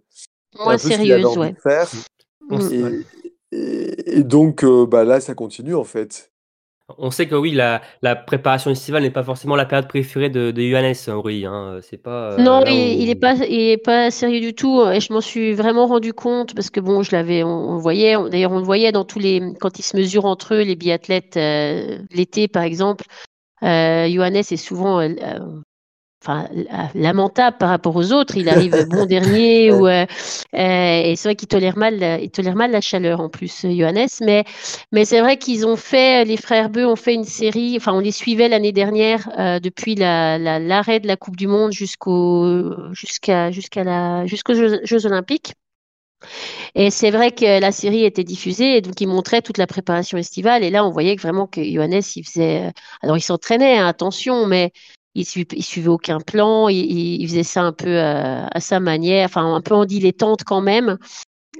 Moins 0.58 0.78
sérieuse, 0.78 1.36
ouais. 1.36 1.54
Faire. 1.62 1.88
Mmh. 2.48 3.02
Et, 3.52 4.24
donc, 4.24 4.64
euh, 4.64 4.86
bah, 4.86 5.04
là, 5.04 5.20
ça 5.20 5.34
continue 5.34 5.74
en 5.74 5.84
fait. 5.84 6.32
On 6.98 7.12
sait 7.12 7.28
que 7.28 7.36
oui, 7.36 7.52
la, 7.52 7.82
la 8.02 8.16
préparation 8.16 8.70
estivale 8.70 9.02
n'est 9.02 9.10
pas 9.10 9.22
forcément 9.22 9.54
la 9.54 9.64
période 9.64 9.86
préférée 9.86 10.28
de, 10.28 10.50
de 10.50 10.62
Johannes, 10.62 10.94
oui. 11.22 11.44
Hein. 11.44 11.78
C'est 11.82 12.02
pas. 12.02 12.32
Euh, 12.32 12.38
non, 12.38 12.64
il, 12.66 13.06
n'est 13.06 13.14
pas, 13.14 13.34
il 13.34 13.70
est 13.70 13.76
pas 13.76 14.10
sérieux 14.10 14.40
du 14.40 14.54
tout. 14.54 14.82
Et 14.90 14.98
je 14.98 15.12
m'en 15.12 15.20
suis 15.20 15.52
vraiment 15.52 15.86
rendu 15.86 16.12
compte 16.12 16.54
parce 16.54 16.70
que 16.70 16.80
bon, 16.80 17.02
je 17.02 17.12
l'avais, 17.12 17.44
on, 17.44 17.76
voyait. 17.76 18.16
D'ailleurs, 18.30 18.52
on 18.52 18.58
le 18.58 18.64
voyait 18.64 18.92
dans 18.92 19.04
tous 19.04 19.18
les, 19.18 19.40
quand 19.60 19.78
ils 19.78 19.82
se 19.82 19.96
mesurent 19.96 20.24
entre 20.24 20.54
eux, 20.54 20.62
les 20.62 20.74
biathlètes 20.74 21.36
euh, 21.36 21.98
l'été, 22.12 22.48
par 22.48 22.62
exemple. 22.62 23.04
Euh, 23.62 24.08
Johannes 24.10 24.36
est 24.36 24.56
souvent 24.56 25.00
euh, 25.00 25.08
euh, 25.22 25.60
enfin 26.22 26.48
lamentable 26.94 27.56
par 27.58 27.70
rapport 27.70 27.96
aux 27.96 28.12
autres. 28.12 28.36
Il 28.36 28.48
arrive 28.48 28.72
bon 28.90 29.06
dernier 29.06 29.72
ou 29.72 29.88
et 29.88 30.06
c'est 31.16 31.28
vrai 31.28 31.34
qu'il 31.36 31.48
tolère 31.48 31.76
mal, 31.76 32.20
il 32.22 32.30
tolère 32.30 32.56
mal 32.56 32.70
la 32.70 32.80
chaleur 32.80 33.20
en 33.20 33.28
plus, 33.28 33.62
Johannes. 33.62 34.08
Mais 34.20 34.44
mais 34.92 35.04
c'est 35.04 35.20
vrai 35.20 35.38
qu'ils 35.38 35.66
ont 35.66 35.76
fait, 35.76 36.24
les 36.24 36.36
frères 36.36 36.70
Beu 36.70 36.86
ont 36.86 36.96
fait 36.96 37.14
une 37.14 37.24
série. 37.24 37.76
Enfin, 37.76 37.92
on 37.94 38.00
les 38.00 38.12
suivait 38.12 38.48
l'année 38.48 38.72
dernière 38.72 39.60
depuis 39.62 39.94
la, 39.94 40.38
l'arrêt 40.38 41.00
de 41.00 41.06
la 41.06 41.16
Coupe 41.16 41.36
du 41.36 41.46
Monde 41.46 41.72
jusqu'au 41.72 42.74
jusqu'à 42.92 43.50
jusqu'à 43.50 43.84
la 43.84 44.26
jusqu'aux 44.26 44.54
Jeux 44.54 45.06
Olympiques. 45.06 45.54
Et 46.74 46.90
c'est 46.90 47.10
vrai 47.10 47.32
que 47.32 47.60
la 47.60 47.72
série 47.72 48.04
était 48.04 48.24
diffusée 48.24 48.76
et 48.76 48.80
donc 48.80 49.00
il 49.00 49.08
montrait 49.08 49.42
toute 49.42 49.58
la 49.58 49.66
préparation 49.66 50.18
estivale. 50.18 50.64
Et 50.64 50.70
là, 50.70 50.84
on 50.84 50.90
voyait 50.90 51.16
vraiment 51.16 51.46
que 51.46 51.62
Johannes, 51.62 52.02
il 52.16 52.24
faisait. 52.24 52.68
Euh, 52.68 52.70
alors, 53.02 53.16
il 53.16 53.22
s'entraînait, 53.22 53.78
hein, 53.78 53.86
attention, 53.86 54.46
mais 54.46 54.72
il, 55.14 55.26
suivait, 55.26 55.60
suivait 55.60 55.88
aucun 55.88 56.20
plan. 56.20 56.68
Il, 56.68 57.26
faisait 57.28 57.42
ça 57.42 57.62
un 57.62 57.72
peu 57.72 57.88
euh, 57.88 58.46
à 58.50 58.60
sa 58.60 58.80
manière, 58.80 59.26
enfin 59.26 59.54
un 59.54 59.60
peu 59.60 59.74
en 59.74 59.84
dilettante 59.84 60.44
quand 60.44 60.60
même. 60.60 60.98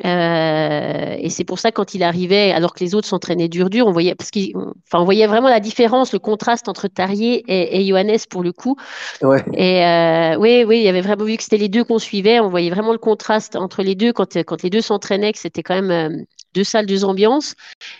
Euh, 0.04 1.16
et 1.18 1.28
c'est 1.30 1.44
pour 1.44 1.58
ça 1.58 1.72
quand 1.72 1.94
il 1.94 2.02
arrivait, 2.02 2.52
alors 2.52 2.74
que 2.74 2.82
les 2.82 2.94
autres 2.94 3.06
s'entraînaient 3.08 3.48
dur 3.48 3.70
dur, 3.70 3.86
on 3.86 3.92
voyait 3.92 4.14
parce 4.14 4.30
enfin, 4.54 5.00
on 5.00 5.04
voyait 5.04 5.26
vraiment 5.26 5.48
la 5.48 5.60
différence, 5.60 6.12
le 6.12 6.18
contraste 6.18 6.68
entre 6.68 6.88
Tarier 6.88 7.44
et, 7.48 7.80
et 7.80 7.86
Johannes 7.86 8.16
pour 8.30 8.42
le 8.42 8.52
coup. 8.52 8.76
Ouais. 9.22 9.44
Et 9.54 9.84
euh, 9.84 10.36
oui, 10.38 10.64
oui, 10.66 10.78
il 10.78 10.82
y 10.84 10.88
avait 10.88 11.00
vraiment 11.02 11.24
vu 11.24 11.36
que 11.36 11.42
c'était 11.42 11.58
les 11.58 11.68
deux 11.68 11.84
qu'on 11.84 11.98
suivait, 11.98 12.40
on 12.40 12.48
voyait 12.48 12.70
vraiment 12.70 12.92
le 12.92 12.98
contraste 12.98 13.56
entre 13.56 13.82
les 13.82 13.94
deux 13.94 14.12
quand 14.12 14.36
quand 14.44 14.62
les 14.62 14.70
deux 14.70 14.80
s'entraînaient, 14.80 15.32
que 15.32 15.38
c'était 15.38 15.62
quand 15.62 15.80
même 15.80 15.90
euh, 15.90 16.22
deux 16.54 16.64
salles, 16.64 16.86
deux 16.86 17.04
ambiances. 17.04 17.54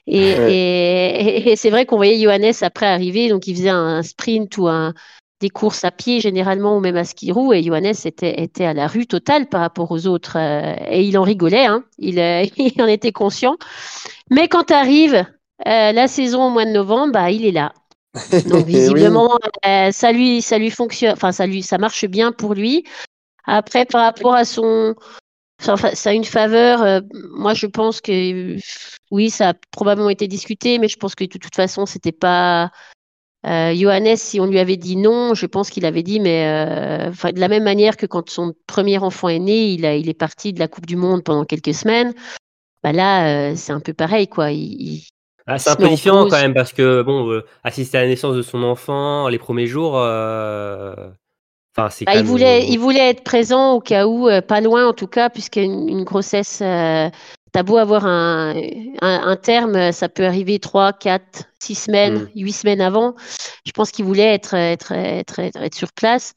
Et, 0.07 0.35
Ouais. 0.39 0.53
et, 0.53 1.37
et- 1.49 1.51
et 1.53 1.57
c'est 1.57 1.71
vrai 1.71 1.87
qu'on 1.87 1.97
voyait 1.97 2.23
Johannes 2.23 2.53
après 2.63 2.87
arriver, 2.87 3.29
donc 3.29 3.47
il 3.47 3.57
faisait 3.57 3.69
un 3.71 4.03
sprint 4.03 4.57
ou 4.59 4.69
un 4.69 4.95
des 5.41 5.49
courses 5.49 5.85
à 5.85 5.91
pied 5.91 6.21
généralement 6.21 6.77
ou 6.77 6.81
même 6.81 6.97
à 6.97 7.05
ski 7.05 7.33
roue 7.33 7.53
et 7.53 7.63
Johannes 7.63 7.95
était, 8.05 8.43
était 8.43 8.67
à 8.67 8.75
la 8.75 8.87
rue 8.87 9.07
totale 9.07 9.49
par 9.49 9.61
rapport 9.61 9.91
aux 9.91 10.07
autres 10.07 10.37
euh, 10.39 10.75
et 10.89 11.03
il 11.03 11.17
en 11.19 11.23
rigolait, 11.23 11.67
hein. 11.67 11.85
il, 11.99 12.19
euh, 12.19 12.45
il 12.57 12.81
en 12.81 12.87
était 12.87 13.13
conscient. 13.13 13.57
Mais 14.31 14.49
quand 14.49 14.71
arrive 14.71 15.15
euh, 15.67 15.93
la 15.93 16.09
saison 16.09 16.47
au 16.47 16.51
mois 16.51 16.65
de 16.65 16.71
novembre, 16.71 17.13
bah, 17.13 17.31
il 17.31 17.45
est 17.47 17.53
là. 17.53 17.73
Donc 18.49 18.67
visiblement, 18.67 19.39
ça 19.93 20.11
lui, 20.11 20.43
ça 20.43 20.59
lui 20.59 20.71
fonctionne, 20.71 21.13
enfin 21.13 21.31
ça 21.31 21.47
lui, 21.47 21.63
ça 21.63 21.79
marche 21.79 22.05
bien 22.07 22.33
pour 22.33 22.55
lui. 22.55 22.85
Après, 23.45 23.85
par 23.85 24.03
rapport 24.03 24.35
à 24.35 24.45
son, 24.45 24.95
enfin, 25.69 25.95
ça 25.95 26.11
a 26.11 26.13
une 26.13 26.25
faveur. 26.25 26.83
euh, 26.83 27.01
moi, 27.33 27.55
je 27.55 27.67
pense 27.67 28.01
que 28.01 28.57
oui, 29.11 29.31
ça 29.31 29.51
a 29.51 29.55
probablement 29.71 30.11
été 30.11 30.29
discuté, 30.29 30.79
mais 30.79 30.89
je 30.89 30.97
pense 30.97 31.15
que 31.15 31.25
de 31.25 31.39
toute 31.39 31.55
façon, 31.55 31.87
c'était 31.87 32.13
pas 32.13 32.71
euh, 33.47 33.75
Johannes. 33.75 34.17
Si 34.17 34.41
on 34.41 34.47
lui 34.47 34.59
avait 34.59 34.77
dit 34.77 34.97
non, 34.97 35.35
je 35.35 35.47
pense 35.47 35.71
qu'il 35.71 35.87
avait 35.87 36.03
dit, 36.03 36.21
mais 36.21 36.47
euh, 36.47 37.11
de 37.33 37.41
la 37.41 37.49
même 37.49 37.65
manière 37.65 37.97
que 37.97 38.07
quand 38.07 38.29
son 38.29 38.55
premier 38.67 38.99
enfant 38.99 39.29
est 39.29 39.39
né, 39.39 39.73
il 39.73 39.87
a, 39.87 39.95
il 39.97 40.09
est 40.09 40.15
parti 40.15 40.53
de 40.53 40.59
la 40.59 40.69
Coupe 40.69 40.87
du 40.87 40.97
Monde 40.97 41.25
pendant 41.25 41.45
quelques 41.45 41.75
semaines. 41.75 42.13
Bah 42.83 42.93
là, 42.93 43.51
euh, 43.51 43.55
c'est 43.57 43.73
un 43.73 43.81
peu 43.81 43.93
pareil, 43.95 44.29
quoi. 44.29 44.51
Il, 44.53 44.61
il- 44.81 45.07
Ah, 45.47 45.59
c'est 45.59 45.71
un 45.71 45.77
peu 45.77 45.89
différent 45.89 46.27
quand 46.29 46.41
même 46.41 46.55
parce 46.55 46.73
que 46.73 47.03
bon, 47.03 47.43
assister 47.65 47.99
à 47.99 48.03
la 48.03 48.09
naissance 48.09 48.37
de 48.37 48.43
son 48.43 48.63
enfant 48.63 49.29
les 49.29 49.39
premiers 49.39 49.67
jours, 49.67 49.95
enfin 49.95 51.11
c'est 51.91 52.05
Bah, 52.05 52.17
il 52.17 52.25
voulait, 52.25 52.67
il 52.69 52.79
voulait 52.79 53.11
être 53.11 53.25
présent 53.25 53.73
au 53.73 53.81
cas 53.81 54.07
où, 54.07 54.29
pas 54.47 54.61
loin 54.61 54.87
en 54.87 54.93
tout 54.93 55.07
cas, 55.09 55.31
puisqu'une 55.31 55.89
une 55.89 56.05
grossesse, 56.05 56.63
t'as 57.53 57.63
beau 57.63 57.77
avoir 57.79 58.07
un, 58.07 58.55
un, 59.01 59.21
un 59.27 59.37
terme, 59.37 59.93
ça 59.93 60.09
peut 60.09 60.25
arriver 60.25 60.59
trois, 60.59 60.93
quatre, 60.93 61.45
six 61.59 61.75
semaines, 61.75 62.25
Mm. 62.35 62.41
huit 62.41 62.53
semaines 62.53 62.81
avant. 62.81 63.15
Je 63.67 63.73
pense 63.73 63.91
qu'il 63.91 64.05
voulait 64.05 64.35
être, 64.35 64.55
être, 64.55 64.93
être, 64.93 65.39
être, 65.39 65.57
être 65.63 65.75
sur 65.75 65.93
place. 65.93 66.35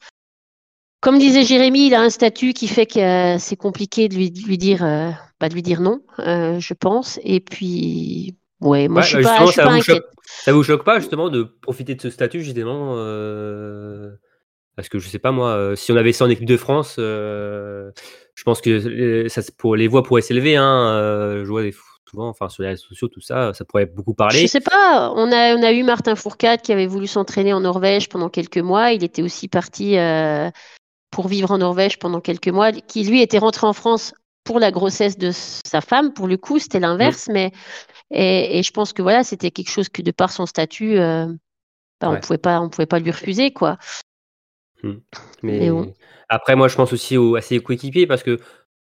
Comme 1.00 1.18
disait 1.18 1.44
Jérémy, 1.44 1.88
il 1.88 1.94
a 1.94 2.00
un 2.00 2.08
statut 2.10 2.54
qui 2.54 2.66
fait 2.66 2.86
que 2.86 2.98
euh, 3.34 3.38
c'est 3.38 3.56
compliqué 3.56 4.08
de 4.08 4.14
lui, 4.14 4.30
de 4.30 4.40
lui 4.46 4.56
dire, 4.56 4.82
euh, 4.82 5.10
bah, 5.38 5.48
de 5.50 5.54
lui 5.54 5.62
dire 5.62 5.80
non, 5.80 6.00
euh, 6.20 6.58
je 6.60 6.72
pense. 6.74 7.20
Et 7.22 7.40
puis, 7.40 8.36
ouais, 8.60 8.88
moi 8.88 9.02
Ouais, 9.02 9.02
je 9.02 9.16
suis 9.16 9.22
pas, 9.22 9.44
je 9.44 9.52
suis 9.52 9.60
ça 9.60 9.64
pas 9.64 9.70
vous 9.70 9.80
inquiète. 9.80 9.96
choque, 9.96 10.06
ça 10.44 10.52
vous 10.52 10.62
choque 10.62 10.84
pas 10.84 11.00
justement 11.00 11.28
de 11.28 11.42
profiter 11.42 11.94
de 11.94 12.00
ce 12.00 12.08
statut 12.08 12.42
justement 12.42 12.94
euh, 12.96 14.12
parce 14.76 14.88
que 14.88 14.98
je 14.98 15.08
sais 15.08 15.18
pas 15.18 15.30
moi, 15.32 15.50
euh, 15.50 15.76
si 15.76 15.92
on 15.92 15.96
avait 15.96 16.12
ça 16.12 16.24
en 16.24 16.30
équipe 16.30 16.46
de 16.46 16.56
France, 16.56 16.96
euh, 16.98 17.90
je 18.34 18.42
pense 18.44 18.60
que 18.60 19.28
ça, 19.28 19.42
pour 19.58 19.76
les 19.76 19.88
voix 19.88 20.02
pourraient 20.02 20.22
s'élever. 20.22 20.56
Hein, 20.56 20.88
euh, 20.90 21.44
je 21.44 21.48
vois 21.50 21.62
des, 21.62 21.74
souvent, 22.10 22.28
enfin 22.28 22.48
sur 22.48 22.62
les 22.62 22.70
réseaux 22.70 22.86
sociaux, 22.88 23.08
tout 23.08 23.20
ça, 23.20 23.52
ça 23.54 23.64
pourrait 23.64 23.86
beaucoup 23.86 24.12
Je 24.12 24.16
parler. 24.16 24.46
sais 24.46 24.60
pas, 24.60 25.12
on 25.16 25.30
a, 25.32 25.54
on 25.56 25.62
a 25.62 25.72
eu 25.72 25.82
Martin 25.82 26.14
Fourcade 26.16 26.60
qui 26.62 26.72
avait 26.72 26.86
voulu 26.86 27.06
s'entraîner 27.06 27.52
en 27.52 27.60
Norvège 27.60 28.08
pendant 28.08 28.28
quelques 28.28 28.58
mois. 28.58 28.92
Il 28.92 29.04
était 29.04 29.22
aussi 29.22 29.48
parti 29.48 29.96
euh, 29.98 30.50
pour 31.10 31.28
vivre 31.28 31.50
en 31.52 31.58
Norvège 31.58 31.98
pendant 31.98 32.20
quelques 32.20 32.48
mois, 32.48 32.72
qui 32.72 33.04
lui 33.04 33.22
était 33.22 33.38
rentré 33.38 33.66
en 33.66 33.72
France 33.72 34.12
pour 34.42 34.58
la 34.60 34.70
grossesse 34.70 35.16
de 35.16 35.30
sa 35.32 35.80
femme. 35.80 36.12
Pour 36.12 36.26
le 36.28 36.36
coup, 36.36 36.58
c'était 36.58 36.80
l'inverse, 36.80 37.28
mais 37.32 37.50
et, 38.10 38.58
et 38.58 38.62
je 38.62 38.70
pense 38.72 38.92
que 38.92 39.00
voilà, 39.02 39.24
c'était 39.24 39.50
quelque 39.50 39.70
chose 39.70 39.88
que 39.88 40.02
de 40.02 40.10
par 40.10 40.30
son 40.32 40.44
statut, 40.46 40.96
bah, 40.96 41.28
on 42.02 42.10
Ouais. 42.10 42.20
pouvait 42.20 42.38
pas, 42.38 42.60
on 42.60 42.68
pouvait 42.68 42.84
pas 42.86 42.98
lui 42.98 43.10
refuser 43.10 43.52
quoi. 43.52 43.78
Mais 45.42 45.70
bon. 45.70 45.92
après, 46.28 46.56
moi, 46.56 46.68
je 46.68 46.76
pense 46.76 46.92
aussi 46.92 47.16
aux, 47.16 47.36
à 47.36 47.40
ses 47.40 47.60
coéquipiers 47.60 48.06
parce 48.06 48.22
que 48.22 48.38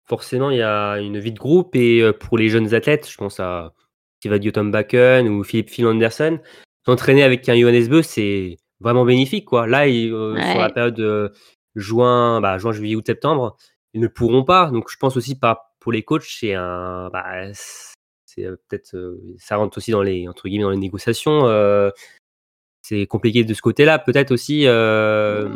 forcément, 0.06 0.52
il 0.52 0.58
y 0.58 0.62
a 0.62 0.96
une 1.00 1.20
vie 1.20 1.32
de 1.34 1.40
groupe 1.40 1.76
et 1.76 2.12
pour 2.20 2.38
les 2.38 2.50
jeunes 2.50 2.74
athlètes, 2.74 3.10
je 3.10 3.18
pense 3.18 3.40
à 3.40 3.74
Steve 4.20 4.52
Tom 4.52 4.72
Bakken 4.72 5.28
ou 5.28 5.44
Philippe 5.44 5.70
Phil 5.70 5.86
Anderson, 5.86 6.40
s'entraîner 6.86 7.24
avec 7.24 7.48
un 7.50 7.60
Johannes 7.60 7.88
Beu, 7.88 8.02
c'est 8.02 8.58
vraiment 8.80 9.06
bénéfique. 9.06 9.46
Quoi. 9.46 9.68
Là, 9.68 9.88
il- 9.88 10.12
euh, 10.14 10.42
sur 10.52 10.60
la 10.60 10.70
période 10.70 11.00
euh, 11.00 11.30
juin, 11.76 12.42
bah, 12.42 12.58
juin, 12.58 12.72
juillet, 12.72 12.96
août, 12.96 13.06
septembre, 13.06 13.58
ils 13.94 14.02
ne 14.02 14.08
pourront 14.08 14.44
pas. 14.44 14.70
Donc, 14.72 14.90
je 14.90 14.98
pense 14.98 15.18
aussi 15.18 15.38
pas 15.38 15.74
pour 15.80 15.92
les 15.92 16.04
coachs, 16.04 16.24
c'est 16.24 16.54
un, 16.54 17.10
bah, 17.12 17.26
c'est 17.54 18.46
euh, 18.46 18.56
peut-être, 18.68 18.96
euh, 18.96 19.22
ça 19.38 19.58
rentre 19.58 19.78
aussi 19.78 19.92
dans 19.92 20.02
les 20.02 20.28
entre 20.28 20.48
guillemets 20.48 20.64
dans 20.64 20.70
les 20.72 20.78
négociations. 20.78 21.46
C'est 22.88 23.06
compliqué 23.06 23.44
de 23.44 23.54
ce 23.54 23.62
côté-là, 23.62 24.00
peut-être 24.00 24.32
aussi 24.32 24.66
euh, 24.66 25.56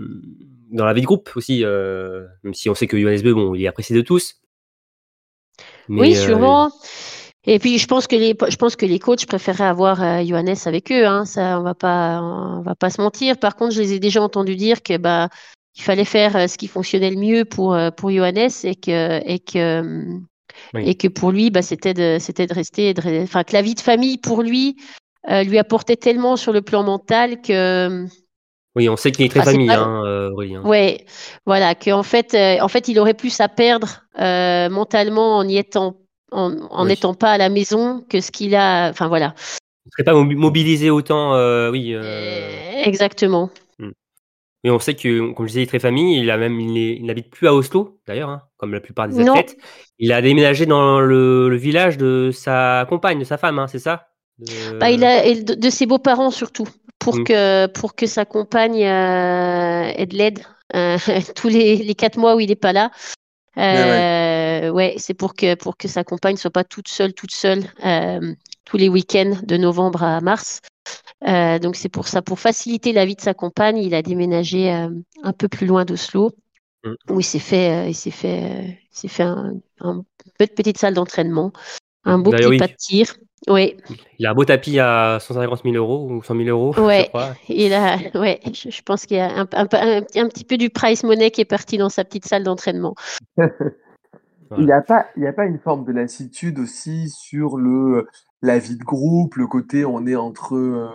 dans 0.71 0.85
la 0.85 0.93
vie 0.93 1.01
de 1.01 1.05
groupe 1.05 1.29
aussi, 1.35 1.63
euh, 1.63 2.25
même 2.43 2.53
si 2.53 2.69
on 2.69 2.75
sait 2.75 2.87
que 2.87 2.99
Johannes 2.99 3.21
Beu, 3.21 3.33
bon, 3.33 3.55
il 3.55 3.63
est 3.63 3.67
apprécié 3.67 3.95
de 3.95 4.01
tous. 4.01 4.41
Mais, 5.87 6.01
oui, 6.01 6.17
euh, 6.17 6.25
sûrement. 6.25 6.71
Et 7.45 7.57
puis 7.57 7.79
je 7.79 7.87
pense 7.87 8.05
que 8.07 8.15
les, 8.15 8.35
je 8.49 8.55
pense 8.55 8.75
que 8.75 8.85
les 8.85 8.99
coachs 8.99 9.25
préféreraient 9.25 9.69
avoir 9.69 10.03
euh, 10.03 10.23
Johannes 10.23 10.55
avec 10.65 10.91
eux. 10.91 11.05
Hein. 11.07 11.25
Ça, 11.25 11.59
on 11.59 11.63
va 11.63 11.73
pas, 11.73 12.21
on 12.21 12.61
va 12.61 12.75
pas 12.75 12.89
se 12.89 13.01
mentir. 13.01 13.37
Par 13.37 13.55
contre, 13.55 13.73
je 13.73 13.81
les 13.81 13.93
ai 13.93 13.99
déjà 13.99 14.21
entendus 14.21 14.55
dire 14.55 14.83
que 14.83 14.97
bah 14.97 15.29
il 15.75 15.81
fallait 15.83 16.05
faire 16.05 16.35
euh, 16.35 16.47
ce 16.47 16.57
qui 16.57 16.67
fonctionnait 16.67 17.09
le 17.09 17.19
mieux 17.19 17.45
pour 17.45 17.73
euh, 17.73 17.89
pour 17.91 18.11
Johannes 18.11 18.51
et 18.63 18.75
que 18.75 19.21
et 19.27 19.39
que 19.39 20.05
Oui. 20.73 20.83
et 20.87 20.95
que 20.95 21.07
pour 21.07 21.31
lui, 21.31 21.49
bah 21.49 21.61
c'était 21.61 21.93
de 21.93 22.17
c'était 22.19 22.45
de 22.45 22.53
rester, 22.53 22.93
de 22.93 23.23
enfin 23.23 23.43
que 23.43 23.53
la 23.53 23.61
vie 23.61 23.75
de 23.75 23.79
famille 23.79 24.17
pour 24.17 24.43
lui 24.43 24.75
euh, 25.29 25.43
lui 25.43 25.57
apportait 25.59 25.95
tellement 25.97 26.35
sur 26.35 26.51
le 26.53 26.61
plan 26.61 26.83
mental 26.83 27.41
que 27.41 28.05
oui, 28.75 28.87
on 28.87 28.95
sait 28.95 29.11
qu'il 29.11 29.25
est 29.25 29.29
très 29.29 29.41
Ah, 29.41 29.43
famille, 29.43 29.67
pas- 29.67 29.79
hein, 29.79 30.05
euh. 30.05 30.29
Ouais, 30.63 31.05
voilà, 31.45 31.75
que 31.75 31.91
en 31.91 32.03
fait, 32.03 32.33
euh, 32.33 32.57
en 32.61 32.69
fait, 32.69 32.87
il 32.87 32.97
aurait 32.99 33.13
plus 33.13 33.41
à 33.41 33.49
perdre 33.49 34.03
euh, 34.19 34.69
mentalement 34.69 35.37
en 35.37 35.45
y 35.47 35.57
étant, 35.57 35.97
en 36.31 36.55
en 36.69 36.83
Oui. 36.83 36.87
n'étant 36.89 37.13
pas 37.13 37.31
à 37.31 37.37
la 37.37 37.49
maison 37.49 38.01
que 38.09 38.21
ce 38.21 38.31
qu'il 38.31 38.55
a. 38.55 38.89
Enfin 38.89 39.09
voilà, 39.09 39.33
Il 39.85 39.87
ne 39.87 39.91
serait 39.91 40.03
pas 40.05 40.13
mobi- 40.13 40.37
mobilisé 40.37 40.89
autant, 40.89 41.33
oui. 41.69 41.93
exactement. 42.85 43.49
Mais 44.63 44.69
on 44.69 44.77
sait 44.79 44.93
que, 44.93 45.31
comme 45.33 45.47
je 45.47 45.53
disais, 45.53 45.61
il 45.61 45.63
est 45.63 45.67
très 45.67 45.79
famille. 45.79 46.19
Il 46.21 46.29
a 46.29 46.37
même, 46.37 46.59
il 46.59 47.03
n'habite 47.05 47.31
plus 47.31 47.47
à 47.47 47.53
Oslo, 47.53 47.99
d'ailleurs, 48.07 48.29
hein, 48.29 48.43
comme 48.57 48.73
la 48.73 48.79
plupart 48.79 49.07
des 49.07 49.23
Non. 49.23 49.33
athlètes. 49.33 49.57
Il 49.97 50.13
a 50.13 50.21
déménagé 50.21 50.67
dans 50.67 50.99
le, 51.01 51.49
le 51.49 51.55
village 51.57 51.97
de 51.97 52.29
sa 52.31 52.85
compagne, 52.87 53.17
de 53.19 53.23
sa 53.23 53.37
femme, 53.39 53.57
hein, 53.57 53.65
c'est 53.67 53.79
ça? 53.79 54.10
De- 54.41 54.79
Bah, 54.79 54.89
il 54.91 55.03
a 55.05 55.25
et 55.25 55.41
de, 55.43 55.53
de 55.53 55.69
ses 55.69 55.85
beaux-parents 55.85 56.31
surtout 56.31 56.67
pour 56.99 57.15
Mm. 57.17 57.23
que 57.23 57.65
pour 57.67 57.95
que 57.95 58.05
sa 58.07 58.25
compagne 58.25 58.83
euh, 58.83 59.91
ait 59.95 60.05
de 60.05 60.15
l'aide 60.17 60.39
euh, 60.75 60.97
tous 61.35 61.47
les, 61.47 61.77
les 61.77 61.95
quatre 61.95 62.17
mois 62.17 62.35
où 62.35 62.39
il 62.39 62.49
n'est 62.49 62.55
pas 62.55 62.73
là. 62.73 62.91
Euh, 63.57 64.69
ouais, 64.69 64.95
c'est 64.97 65.13
pour 65.13 65.33
que 65.33 65.55
pour 65.55 65.77
que 65.77 65.87
sa 65.87 66.03
compagne 66.03 66.37
soit 66.37 66.51
pas 66.51 66.63
toute 66.63 66.87
seule, 66.87 67.13
toute 67.13 67.31
seule 67.33 67.63
euh, 67.85 68.33
tous 68.65 68.77
les 68.77 68.89
week-ends 68.89 69.37
de 69.43 69.57
novembre 69.57 70.03
à 70.03 70.21
mars. 70.21 70.61
Euh, 71.27 71.59
donc 71.59 71.75
c'est 71.75 71.89
pour 71.89 72.07
ça, 72.07 72.21
pour 72.21 72.39
faciliter 72.39 72.93
la 72.93 73.05
vie 73.05 73.15
de 73.15 73.21
sa 73.21 73.33
compagne, 73.33 73.77
il 73.77 73.93
a 73.93 74.01
déménagé 74.01 74.71
euh, 74.73 74.89
un 75.23 75.33
peu 75.33 75.47
plus 75.47 75.67
loin 75.67 75.85
d'Oslo, 75.85 76.31
Mm. 76.83 76.93
où 77.11 77.19
il 77.19 77.23
s'est 77.23 77.37
fait, 77.37 77.69
euh, 77.85 77.87
il 77.89 77.93
s'est 77.93 78.09
fait, 78.09 78.41
euh, 78.43 78.61
il 78.65 78.97
s'est 78.97 79.07
fait 79.07 79.21
un, 79.21 79.53
un 79.81 80.03
pe- 80.39 80.47
petite 80.47 80.79
salle 80.79 80.95
d'entraînement, 80.95 81.51
un 82.05 82.17
beau 82.17 82.31
D'ailleurs, 82.31 82.49
petit 82.49 82.53
oui. 82.53 82.57
pas 82.57 82.67
de 82.67 82.75
tir. 82.75 83.15
Oui, 83.49 83.75
Il 84.19 84.25
a 84.27 84.31
un 84.31 84.33
beau 84.35 84.45
tapis 84.45 84.79
à 84.79 85.17
150 85.19 85.63
000 85.63 85.75
euros 85.75 86.07
ou 86.07 86.21
100 86.21 86.35
000 86.35 86.47
euros, 86.49 86.73
je 86.73 86.81
Ouais. 86.81 87.07
crois. 87.09 87.33
il 87.49 87.73
a, 87.73 87.97
ouais, 88.13 88.39
je, 88.53 88.69
je 88.69 88.81
pense 88.83 89.07
qu'il 89.07 89.17
y 89.17 89.19
a 89.19 89.31
un, 89.31 89.47
un, 89.53 89.67
un, 89.73 89.97
un 90.15 90.27
petit 90.27 90.43
peu 90.45 90.57
du 90.57 90.69
price 90.69 91.03
money 91.03 91.31
qui 91.31 91.41
est 91.41 91.45
parti 91.45 91.77
dans 91.77 91.89
sa 91.89 92.03
petite 92.03 92.25
salle 92.27 92.43
d'entraînement. 92.43 92.93
Il 94.57 94.65
n'y 94.65 94.71
a, 94.71 94.81
pas- 94.81 95.07
il 95.17 95.23
y 95.23 95.27
a 95.27 95.33
pas 95.33 95.45
une 95.45 95.57
forme 95.59 95.85
de 95.85 95.91
lassitude 95.91 96.59
aussi 96.59 97.09
sur 97.09 97.57
le, 97.57 98.07
la 98.43 98.59
vie 98.59 98.75
de 98.77 98.83
groupe, 98.83 99.35
le 99.35 99.47
côté 99.47 99.85
on 99.85 100.05
est 100.05 100.15
entre, 100.15 100.55
euh, 100.55 100.89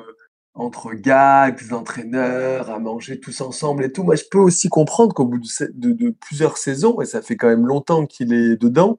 entre 0.54 0.92
gars, 0.94 1.50
des 1.50 1.72
entraîneurs, 1.72 2.70
à 2.70 2.78
manger 2.78 3.18
tous 3.18 3.40
ensemble 3.40 3.84
et 3.84 3.90
tout. 3.92 4.04
Moi, 4.04 4.14
je 4.14 4.24
peux 4.30 4.38
aussi 4.38 4.68
comprendre 4.68 5.14
qu'au 5.14 5.24
bout 5.24 5.38
de, 5.40 5.46
sa- 5.46 5.66
de- 5.74 5.92
de 5.92 6.10
plusieurs 6.20 6.58
saisons, 6.58 7.00
et 7.00 7.06
ça 7.06 7.22
fait 7.22 7.36
quand 7.36 7.48
même 7.48 7.66
longtemps 7.66 8.06
qu'il 8.06 8.32
est 8.32 8.56
dedans, 8.60 8.98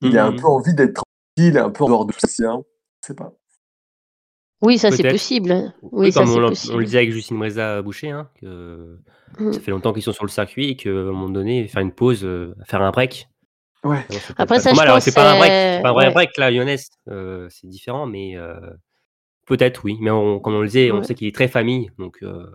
il 0.00 0.16
a 0.16 0.24
un 0.26 0.30
Mhm. 0.30 0.40
peu 0.40 0.46
envie 0.46 0.74
d'être 0.74 1.02
tranquille, 1.36 1.58
un 1.58 1.70
peu 1.70 1.84
en 1.84 1.88
dehors 1.88 2.06
de 2.06 2.12
tout 2.12 2.26
ça. 2.26 2.50
hein. 2.50 2.62
Sais 3.08 3.14
pas. 3.14 3.32
Oui, 4.60 4.76
ça 4.76 4.90
c'est 4.90 5.08
possible. 5.08 5.72
Oui, 5.80 6.12
ça 6.12 6.20
comme 6.20 6.30
on, 6.32 6.38
le 6.40 6.84
disait 6.84 6.98
avec 6.98 7.10
Justine 7.10 7.38
Breza 7.38 7.80
Boucher, 7.80 8.10
hein, 8.10 8.28
que 8.38 8.98
Mm. 9.38 9.52
ça 9.52 9.60
fait 9.60 9.70
longtemps 9.70 9.94
qu'ils 9.94 10.02
sont 10.02 10.12
sur 10.12 10.26
le 10.26 10.30
circuit 10.30 10.68
et 10.68 10.76
qu'à 10.76 10.90
un 10.90 11.04
moment 11.04 11.30
donné, 11.30 11.66
faire 11.68 11.80
une 11.80 11.92
pause, 11.92 12.22
euh, 12.22 12.54
faire 12.66 12.82
un 12.82 12.90
break. 12.90 13.28
Ouais. 13.82 14.04
Alors, 14.10 14.22
Après, 14.36 14.46
pas 14.46 14.60
ça, 14.60 14.70
pense, 14.74 15.04
c'est 15.04 15.14
pas 15.14 15.32
un 15.32 15.38
break, 15.38 15.50
euh, 15.50 15.76
c'est 15.76 15.82
pas 15.82 15.88
un 15.88 15.92
vrai 15.94 16.06
ouais. 16.08 16.12
break 16.12 16.36
là, 16.36 16.50
Lyonnais. 16.50 16.76
Euh, 17.08 17.46
c'est 17.50 17.66
différent, 17.66 18.04
mais 18.04 18.36
euh, 18.36 18.58
peut-être 19.46 19.84
oui. 19.86 19.96
Mais 20.02 20.10
on- 20.10 20.38
comme 20.38 20.52
on 20.54 20.60
le 20.60 20.66
disait, 20.66 20.90
on 20.92 21.02
sait 21.02 21.14
qu'il 21.14 21.28
est 21.28 21.34
très 21.34 21.48
famille, 21.48 21.90
donc 21.98 22.18
euh, 22.22 22.46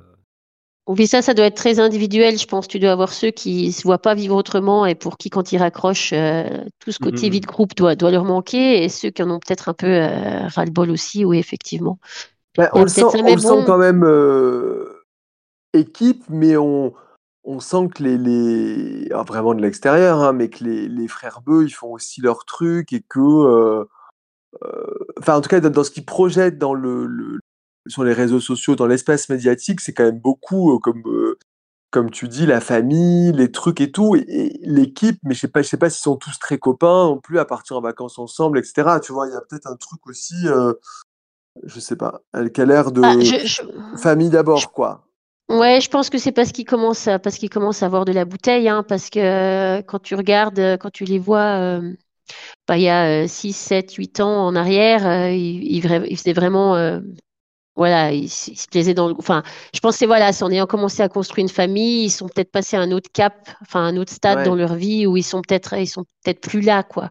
Oui, 0.86 1.08
ça, 1.08 1.22
ça 1.22 1.34
doit 1.34 1.46
être 1.46 1.56
très 1.56 1.80
individuel, 1.80 2.38
je 2.38 2.46
pense. 2.46 2.68
Tu 2.68 2.78
dois 2.78 2.92
avoir 2.92 3.14
ceux 3.14 3.32
qui 3.32 3.72
se 3.72 3.84
voient 3.84 4.02
pas 4.02 4.16
vivre 4.16 4.36
autrement 4.36 4.86
et 4.86 4.96
pour 4.96 5.18
qui, 5.18 5.30
quand 5.30 5.54
ils 5.54 5.58
raccrochent, 5.58 6.12
euh, 6.12 6.44
tout 6.80 6.92
ce 6.92 7.00
côté 7.00 7.30
vie 7.30 7.40
de 7.40 7.46
groupe 7.46 7.74
doit, 7.76 7.96
doit 7.96 8.12
leur 8.12 8.26
manquer 8.26 8.84
et 8.84 8.90
ceux 8.90 9.10
qui 9.10 9.24
en 9.24 9.30
ont 9.30 9.40
peut-être 9.40 9.70
un 9.70 9.74
peu 9.74 9.88
euh, 9.88 10.46
ras-le-bol 10.48 10.92
aussi, 10.92 11.24
oui, 11.24 11.38
effectivement. 11.38 12.00
Ben, 12.58 12.70
on 12.74 12.84
le 12.84 12.90
sent, 12.90 13.02
peut-être 13.02 13.12
ça, 13.12 13.18
on 13.20 13.24
mais 13.24 13.36
le 13.36 13.42
sent 13.42 13.48
bon. 13.48 13.66
quand 13.66 13.78
même 13.78 14.04
euh, 14.04 15.06
équipe, 15.74 16.24
mais 16.30 16.58
on, 16.58 16.94
on 17.46 17.60
sent 17.62 17.88
que 17.96 18.04
les, 18.04 18.18
les 18.18 19.08
ah, 19.12 19.24
vraiment 19.24 19.54
de 19.54 19.62
l'extérieur, 19.62 20.20
hein, 20.20 20.34
mais 20.34 20.50
que 20.50 20.64
les, 20.66 20.88
les 20.90 21.08
frères 21.08 21.42
Beux, 21.42 21.64
ils 21.64 21.72
font 21.74 21.94
aussi 21.94 22.22
leur 22.22 22.46
truc 22.46 22.94
et 22.94 23.02
que, 23.08 23.20
euh, 23.20 23.86
euh, 24.64 24.86
enfin 25.20 25.36
en 25.38 25.42
tout 25.42 25.50
cas 25.50 25.60
dans, 25.60 25.70
dans 25.70 25.84
ce 25.84 25.92
qu'ils 25.92 26.06
projettent 26.06 26.58
dans 26.58 26.74
le, 26.74 27.06
le- 27.06 27.40
sur 27.88 28.04
les 28.04 28.14
réseaux 28.14 28.40
sociaux, 28.40 28.76
dans 28.76 28.88
l'espace 28.88 29.30
médiatique, 29.30 29.82
c'est 29.82 29.94
quand 29.94 30.06
même 30.06 30.20
beaucoup 30.20 30.76
euh, 30.76 30.80
comme 30.80 31.04
euh, 31.08 31.38
comme 31.94 32.10
tu 32.10 32.28
dis, 32.28 32.48
la 32.48 32.60
famille, 32.60 33.32
les 33.34 33.52
trucs 33.52 33.80
et 33.80 33.92
tout, 33.92 34.16
et, 34.16 34.26
et 34.28 34.60
l'équipe, 34.64 35.20
mais 35.24 35.36
je 35.36 35.42
sais 35.42 35.48
pas, 35.48 35.62
je 35.62 35.68
sais 35.68 35.78
pas 35.78 35.92
s'ils 35.92 36.02
sont 36.02 36.16
tous 36.16 36.40
très 36.40 36.58
copains 36.58 37.06
non 37.06 37.20
plus 37.20 37.38
à 37.38 37.46
partir 37.46 37.78
en 37.78 37.82
vacances 37.82 38.18
ensemble, 38.18 38.58
etc. 38.58 39.00
Tu 39.00 39.14
vois, 39.14 39.28
il 39.28 39.32
y 39.32 39.36
a 39.36 39.42
peut-être 39.42 39.68
un 39.68 39.76
truc 39.76 40.06
aussi, 40.08 40.48
euh, 40.48 40.74
je 41.64 41.80
sais 41.80 41.96
pas, 41.96 42.22
elle 42.34 42.52
qui 42.52 42.62
a 42.62 42.66
l'air 42.66 42.92
de 42.92 43.02
Ah, 43.04 43.14
je, 43.22 43.46
je- 43.46 43.98
famille 43.98 44.32
d'abord, 44.32 44.72
quoi. 44.74 45.06
Ouais, 45.50 45.82
je 45.82 45.90
pense 45.90 46.10
que 46.10 46.18
c'est 46.18 46.32
parce 46.32 46.52
qu'ils 46.52 46.66
commencent 46.66 47.08
à, 47.08 47.20
parce 47.20 47.38
qu'ils 47.38 47.52
commencent 47.52 47.84
à 47.84 47.86
avoir 47.86 48.06
de 48.06 48.12
la 48.12 48.26
bouteille, 48.26 48.70
hein, 48.70 48.82
parce 48.82 49.12
que 49.12 49.20
euh, 49.20 49.82
quand 49.84 50.00
tu 50.00 50.16
regardes, 50.16 50.78
quand 50.80 50.90
tu 50.90 51.04
les 51.04 51.20
vois, 51.20 51.60
euh, 51.60 51.94
bah, 52.68 52.78
il 52.78 52.84
y 52.84 52.90
a 52.90 53.24
euh, 53.24 53.28
6, 53.28 53.54
7, 53.54 53.94
8 53.94 54.20
ans 54.20 54.48
en 54.48 54.56
arrière, 54.56 55.30
ils, 55.30 55.76
ils, 55.76 56.18
faisaient 56.18 56.34
vraiment, 56.34 56.76
voilà, 57.76 58.12
ils, 58.12 58.26
ils 58.26 58.30
se 58.30 58.68
plaisaient 58.68 58.94
dans 58.94 59.08
le, 59.08 59.16
enfin, 59.18 59.42
je 59.74 59.80
pense 59.80 59.96
que 59.96 60.00
c'est, 60.00 60.06
voilà, 60.06 60.32
c'est 60.32 60.44
en 60.44 60.52
ayant 60.52 60.68
commencé 60.68 61.02
à 61.02 61.10
construire 61.10 61.44
une 61.44 61.50
famille, 61.50 62.06
ils 62.06 62.10
sont 62.12 62.28
peut-être 62.28 62.52
passés 62.52 62.78
à 62.78 62.82
un 62.82 62.92
autre 62.92 63.10
cap, 63.12 63.34
enfin, 63.62 63.82
un 63.82 63.98
autre 63.98 64.12
stade 64.12 64.46
dans 64.46 64.56
leur 64.56 64.76
vie 64.76 65.08
où 65.08 65.18
ils 65.18 65.24
sont 65.24 65.42
peut-être, 65.42 65.74
ils 65.74 65.88
sont 65.88 66.04
peut-être 66.24 66.42
plus 66.42 66.62
là, 66.62 66.84
quoi. 66.84 67.10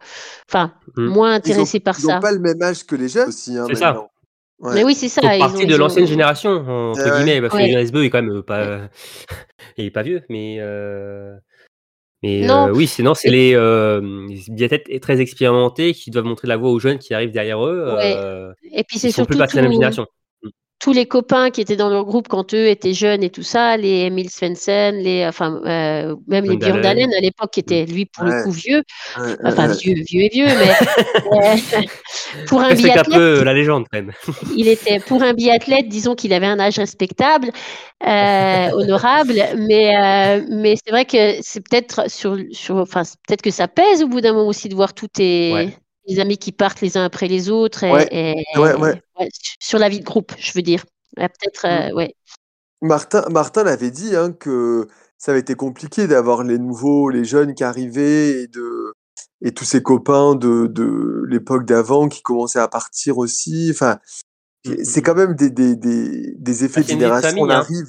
Enfin, 0.48 0.72
Mm. 0.96 1.06
moins 1.06 1.30
Ils 1.30 1.32
ont, 1.32 1.36
intéressés 1.36 1.80
par 1.80 1.98
ils 1.98 2.06
ont 2.06 2.10
ça. 2.10 2.20
pas 2.20 2.32
le 2.32 2.38
même 2.38 2.60
âge 2.62 2.84
que 2.86 2.94
les 2.96 3.08
jeunes 3.08 3.28
aussi, 3.28 3.56
hein, 3.56 3.64
C'est 3.68 3.76
ça. 3.76 4.06
Mais 4.60 4.84
oui, 4.84 4.94
c'est 4.94 5.06
Ils 5.06 5.08
ça, 5.08 5.22
ils 5.34 5.42
ont, 5.42 5.46
partis 5.48 5.66
de 5.66 5.72
ils 5.72 5.76
l'ancienne 5.76 6.04
ont, 6.04 6.08
génération, 6.08 6.50
entre 6.92 7.02
ouais. 7.04 7.10
guillemets, 7.16 7.40
parce 7.40 7.52
que 7.54 7.58
ouais. 7.58 7.70
Jonas 7.72 7.90
Beu 7.90 8.04
est 8.04 8.10
quand 8.10 8.22
même 8.22 8.30
euh, 8.36 8.42
pas, 8.42 8.82
il 9.76 9.86
est 9.86 9.90
pas 9.90 10.02
vieux, 10.02 10.22
mais 10.28 10.58
euh, 10.60 11.34
mais 12.22 12.46
Non, 12.46 12.68
euh, 12.68 12.72
oui, 12.72 12.86
sinon 12.86 13.14
c'est 13.14 13.26
et- 13.28 13.32
les 13.32 13.54
euh, 13.56 14.00
les 14.88 15.00
très 15.00 15.20
expérimentés 15.20 15.92
qui 15.94 16.12
doivent 16.12 16.26
montrer 16.26 16.46
la 16.46 16.56
voie 16.56 16.70
aux 16.70 16.78
jeunes 16.78 16.98
qui 16.98 17.12
arrivent 17.14 17.32
derrière 17.32 17.66
eux. 17.66 17.92
ouais. 17.96 18.14
euh, 18.16 18.52
Et 18.72 18.84
puis 18.84 19.00
c'est 19.00 19.08
ils 19.08 19.12
sont 19.12 19.24
plus 19.24 19.34
surtout 19.36 19.52
de 19.52 19.56
la 19.56 19.62
même 19.62 19.70
tout. 19.70 19.74
génération. 19.74 20.06
Tous 20.82 20.92
les 20.92 21.06
copains 21.06 21.50
qui 21.50 21.60
étaient 21.60 21.76
dans 21.76 21.88
leur 21.88 22.04
groupe 22.04 22.26
quand 22.26 22.52
eux 22.54 22.66
étaient 22.66 22.92
jeunes 22.92 23.22
et 23.22 23.30
tout 23.30 23.44
ça, 23.44 23.76
les 23.76 24.06
Emil 24.06 24.28
Svensson, 24.28 24.90
les, 24.92 25.24
enfin, 25.24 25.60
euh, 25.64 26.16
même 26.26 26.44
les 26.44 26.56
Björn 26.56 26.80
Dalen. 26.80 27.08
À 27.16 27.20
l'époque, 27.20 27.52
qui 27.52 27.60
était 27.60 27.86
lui 27.86 28.04
pour 28.06 28.24
le 28.24 28.42
coup 28.42 28.50
vieux, 28.50 28.82
Ouais, 29.16 29.36
enfin 29.44 29.68
ouais, 29.68 29.76
vieux, 29.76 29.94
vieux 29.94 30.22
et 30.22 30.28
vieux, 30.28 30.46
mais 30.46 30.70
euh, 31.32 31.82
pour 32.48 32.62
un 32.62 32.68
Respecte 32.68 32.90
un 32.90 33.02
biathlète, 33.02 33.16
peu 33.16 33.44
la 33.44 33.54
légende 33.54 33.86
quand 33.92 33.98
même. 33.98 34.10
il 34.56 34.66
était 34.66 34.98
pour 34.98 35.22
un 35.22 35.34
biathlète, 35.34 35.88
disons 35.88 36.16
qu'il 36.16 36.32
avait 36.32 36.46
un 36.46 36.58
âge 36.58 36.78
respectable, 36.78 37.52
euh, 38.04 38.70
honorable, 38.72 39.34
mais 39.58 39.96
euh, 39.96 40.44
mais 40.50 40.74
c'est 40.84 40.90
vrai 40.90 41.04
que 41.04 41.36
c'est 41.42 41.60
peut-être 41.60 42.10
sur 42.10 42.36
sur, 42.50 42.78
enfin 42.78 43.02
peut-être 43.28 43.42
que 43.42 43.52
ça 43.52 43.68
pèse 43.68 44.02
au 44.02 44.08
bout 44.08 44.20
d'un 44.20 44.32
moment 44.32 44.48
aussi 44.48 44.68
de 44.68 44.74
voir 44.74 44.94
tous 44.94 45.06
tes 45.06 45.52
Ouais. 45.52 45.76
Les 46.06 46.18
amis 46.20 46.38
qui 46.38 46.52
partent 46.52 46.80
les 46.80 46.96
uns 46.96 47.04
après 47.04 47.28
les 47.28 47.48
autres 47.50 47.84
et, 47.84 47.92
Ouais, 47.92 48.08
et- 48.10 48.58
ouais, 48.58 48.74
ouais. 48.74 49.02
ouais, 49.20 49.28
sur 49.60 49.78
la 49.78 49.88
vie 49.88 50.00
de 50.00 50.04
groupe, 50.04 50.32
je 50.38 50.52
veux 50.54 50.62
dire. 50.62 50.84
Ouais, 51.16 51.28
Peut-être, 51.28 51.64
euh, 51.66 51.94
ouais. 51.94 52.14
Martin, 52.80 53.24
Martin 53.30 53.64
l'avait 53.64 53.90
dit 53.90 54.16
hein, 54.16 54.32
que 54.32 54.88
ça 55.18 55.30
avait 55.32 55.40
été 55.40 55.54
compliqué 55.54 56.06
d'avoir 56.08 56.42
les 56.42 56.58
nouveaux, 56.58 57.10
les 57.10 57.24
jeunes 57.24 57.54
qui 57.54 57.62
arrivaient 57.62 58.42
et, 58.42 58.46
de, 58.48 58.92
et 59.42 59.52
tous 59.52 59.64
ses 59.64 59.82
copains 59.82 60.34
de, 60.34 60.66
de 60.66 61.22
l'époque 61.28 61.64
d'avant 61.64 62.08
qui 62.08 62.22
commençaient 62.22 62.58
à 62.58 62.68
partir 62.68 63.18
aussi. 63.18 63.68
Enfin, 63.70 63.98
Mm, 64.64 64.84
c'est 64.84 65.00
mm, 65.00 65.04
quand 65.04 65.14
même 65.16 65.34
des, 65.34 65.50
des, 65.50 65.74
des, 65.76 66.34
des 66.36 66.64
effets 66.64 66.80
Bah, 66.80 66.82
de 66.82 66.86
c'est 66.86 66.92
vie 66.92 66.98
de 66.98 67.02
génération. 67.04 67.28
famille, 67.30 67.42
On 67.44 67.50
hein. 67.50 67.54
arrive. 67.54 67.86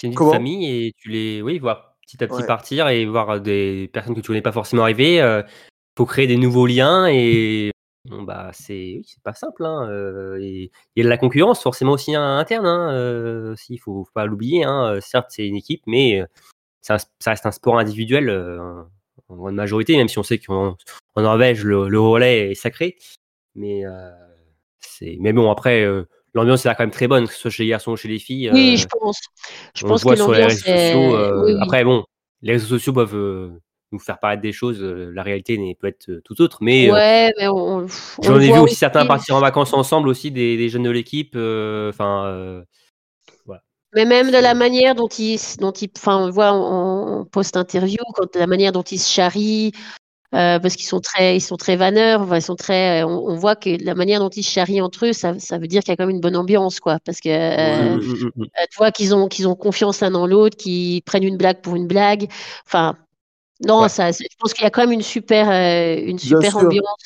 C'est 0.00 0.06
une 0.08 0.14
Comment? 0.14 0.32
famille 0.32 0.66
et 0.86 0.92
tu 0.96 1.08
les, 1.10 1.40
oui, 1.42 1.58
voir 1.60 1.96
petit 2.06 2.22
à 2.24 2.26
petit 2.26 2.40
Ouais. 2.40 2.46
partir 2.46 2.88
et 2.88 3.06
voir 3.06 3.40
des 3.40 3.88
personnes 3.92 4.14
que 4.16 4.20
tu 4.20 4.26
connais 4.28 4.42
pas 4.42 4.50
forcément 4.52 4.82
arriver. 4.82 5.20
euh, 5.22 5.42
faut 5.96 6.06
créer 6.06 6.26
des 6.26 6.36
nouveaux 6.36 6.66
liens 6.66 7.06
et 7.08 7.70
bon, 8.08 8.22
bah 8.22 8.50
c'est, 8.52 8.72
oui, 8.98 9.04
c'est 9.06 9.22
pas 9.22 9.34
simple. 9.34 9.64
Hein, 9.64 9.88
euh, 9.90 10.38
et 10.40 10.70
il 10.96 10.98
y 10.98 11.00
a 11.02 11.04
de 11.04 11.08
la 11.08 11.18
concurrence 11.18 11.62
forcément 11.62 11.92
aussi 11.92 12.14
hein, 12.14 12.38
interne. 12.38 12.66
Hein, 12.66 12.92
euh, 12.92 13.52
aussi, 13.52 13.76
faut, 13.78 14.04
faut 14.04 14.12
pas 14.14 14.26
l'oublier. 14.26 14.64
Hein, 14.64 14.94
euh, 14.94 15.00
certes, 15.00 15.26
c'est 15.30 15.46
une 15.46 15.56
équipe, 15.56 15.82
mais 15.86 16.20
un- 16.20 16.26
ça 16.82 16.98
reste 17.26 17.46
un 17.46 17.50
sport 17.52 17.78
individuel 17.78 18.30
en 19.28 19.36
grande 19.36 19.54
majorité, 19.54 19.96
même 19.96 20.08
si 20.08 20.18
on 20.18 20.22
sait 20.22 20.38
qu'en 20.38 20.76
en 21.16 21.22
Norvège 21.22 21.64
le, 21.64 21.88
le 21.88 22.00
relais 22.00 22.52
est 22.52 22.54
sacré. 22.54 22.96
Mais 23.54 23.82
c'est, 24.80 25.16
mais 25.20 25.32
bon 25.32 25.50
après. 25.50 25.86
L'ambiance 26.32 26.64
est 26.64 26.68
là 26.68 26.76
quand 26.76 26.84
même 26.84 26.92
très 26.92 27.08
bonne, 27.08 27.26
que 27.26 27.32
ce 27.34 27.40
soit 27.40 27.50
chez 27.50 27.64
les 27.64 27.70
garçons 27.70 27.90
ou 27.92 27.96
chez 27.96 28.06
les 28.06 28.20
filles. 28.20 28.50
Oui, 28.52 28.74
euh, 28.74 28.76
je 28.76 28.86
pense. 28.86 29.20
Je 29.74 29.84
on 29.84 29.88
pense 29.88 30.00
le 30.02 30.04
voit 30.04 30.14
que 30.14 30.22
sur 30.22 30.32
les 30.32 30.44
réseaux 30.44 30.64
sociaux. 30.64 31.16
est. 31.16 31.18
euh, 31.18 31.44
Oui, 31.44 31.52
oui. 31.54 31.58
Après, 31.60 31.82
bon, 31.82 32.04
les 32.42 32.52
réseaux 32.52 32.68
sociaux 32.68 32.92
peuvent 32.92 33.52
nous 33.92 33.98
faire 33.98 34.18
paraître 34.18 34.42
des 34.42 34.52
choses. 34.52 34.82
euh, 34.82 35.10
la 35.14 35.22
réalité 35.22 35.58
peut 35.78 35.88
être 35.88 36.08
euh, 36.08 36.20
tout 36.24 36.40
autre. 36.42 36.58
Mais 36.60 36.88
euh, 36.88 36.92
Ouais, 36.92 37.32
mais 37.38 37.48
on, 37.48 37.80
on 37.80 37.86
j'en 38.22 38.40
ai 38.40 38.52
vu 38.52 38.58
aussi 38.58 38.74
certains 38.74 39.06
partir 39.06 39.36
en 39.36 39.40
vacances 39.40 39.72
ensemble 39.72 40.08
aussi, 40.08 40.30
des, 40.30 40.56
des 40.56 40.68
jeunes 40.68 40.84
de 40.84 40.90
l'équipe. 40.90 41.36
Enfin. 41.36 42.64
Mais 43.92 44.04
même 44.04 44.30
de 44.30 44.38
la 44.38 44.54
manière 44.54 44.94
dont 44.94 45.08
ils, 45.08 45.40
dont 45.58 45.72
ils, 45.72 45.90
enfin, 45.96 46.16
on 46.18 46.30
voit 46.30 46.52
en, 46.52 47.24
post-interview, 47.24 47.98
quand 48.14 48.36
la 48.36 48.46
manière 48.46 48.70
dont 48.70 48.82
ils 48.82 49.00
se 49.00 49.12
charrient, 49.12 49.72
euh, 50.32 50.60
parce 50.60 50.76
qu'ils 50.76 50.86
sont 50.86 51.00
très, 51.00 51.36
ils 51.36 51.40
sont 51.40 51.56
très 51.56 51.74
vanneurs, 51.74 52.20
enfin, 52.20 52.36
ils 52.36 52.42
sont 52.42 52.54
très, 52.54 53.02
on, 53.02 53.26
on 53.26 53.34
voit 53.34 53.56
que 53.56 53.82
la 53.84 53.96
manière 53.96 54.20
dont 54.20 54.28
ils 54.28 54.44
se 54.44 54.52
charrient 54.52 54.80
entre 54.80 55.06
eux, 55.06 55.12
ça, 55.12 55.36
ça 55.40 55.58
veut 55.58 55.66
dire 55.66 55.82
qu'il 55.82 55.90
y 55.90 55.94
a 55.94 55.96
quand 55.96 56.06
même 56.06 56.14
une 56.14 56.20
bonne 56.20 56.36
ambiance, 56.36 56.78
quoi, 56.78 56.98
parce 57.04 57.20
que 57.20 57.28
euh, 57.28 57.98
tu 58.70 58.76
vois 58.78 58.92
qu'ils 58.92 59.12
ont, 59.12 59.26
qu'ils 59.26 59.48
ont 59.48 59.56
confiance 59.56 59.98
l'un 60.00 60.12
dans 60.12 60.28
l'autre, 60.28 60.56
qu'ils 60.56 61.02
prennent 61.02 61.24
une 61.24 61.36
blague 61.36 61.60
pour 61.60 61.74
une 61.74 61.88
blague. 61.88 62.28
Enfin, 62.66 62.96
non, 63.66 63.82
Ouais. 63.82 63.88
ça, 63.88 64.10
je 64.10 64.24
pense 64.38 64.54
qu'il 64.54 64.64
y 64.64 64.66
a 64.66 64.70
quand 64.70 64.80
même 64.82 64.92
une 64.92 65.02
super, 65.02 65.50
euh, 65.50 66.02
une 66.06 66.18
super 66.18 66.56
ambiance. 66.56 67.02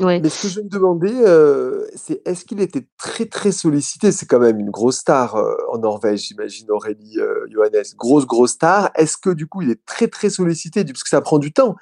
Ouais. 0.00 0.18
Mais 0.20 0.28
ce 0.28 0.42
que 0.42 0.48
je 0.48 0.60
me 0.60 0.68
demandais, 0.68 1.14
euh, 1.24 1.86
c'est 1.94 2.20
est-ce 2.26 2.44
qu'il 2.44 2.60
était 2.60 2.84
très 2.98 3.26
très 3.26 3.52
sollicité? 3.52 4.10
C'est 4.10 4.26
quand 4.26 4.40
même 4.40 4.58
une 4.58 4.70
grosse 4.70 4.98
star 4.98 5.36
euh, 5.36 5.54
en 5.72 5.78
Norvège, 5.78 6.26
j'imagine, 6.26 6.68
Aurélie 6.72 7.18
Johannes. 7.48 7.84
Grosse, 7.96 8.26
grosse 8.26 8.52
star. 8.52 8.90
Est-ce 8.96 9.16
que 9.16 9.30
du 9.30 9.46
coup, 9.46 9.62
il 9.62 9.70
est 9.70 9.84
très 9.86 10.08
très 10.08 10.30
sollicité? 10.30 10.84
Parce 10.84 11.04
que 11.04 11.08
ça 11.08 11.20
prend 11.20 11.38
du 11.38 11.52
temps. 11.52 11.76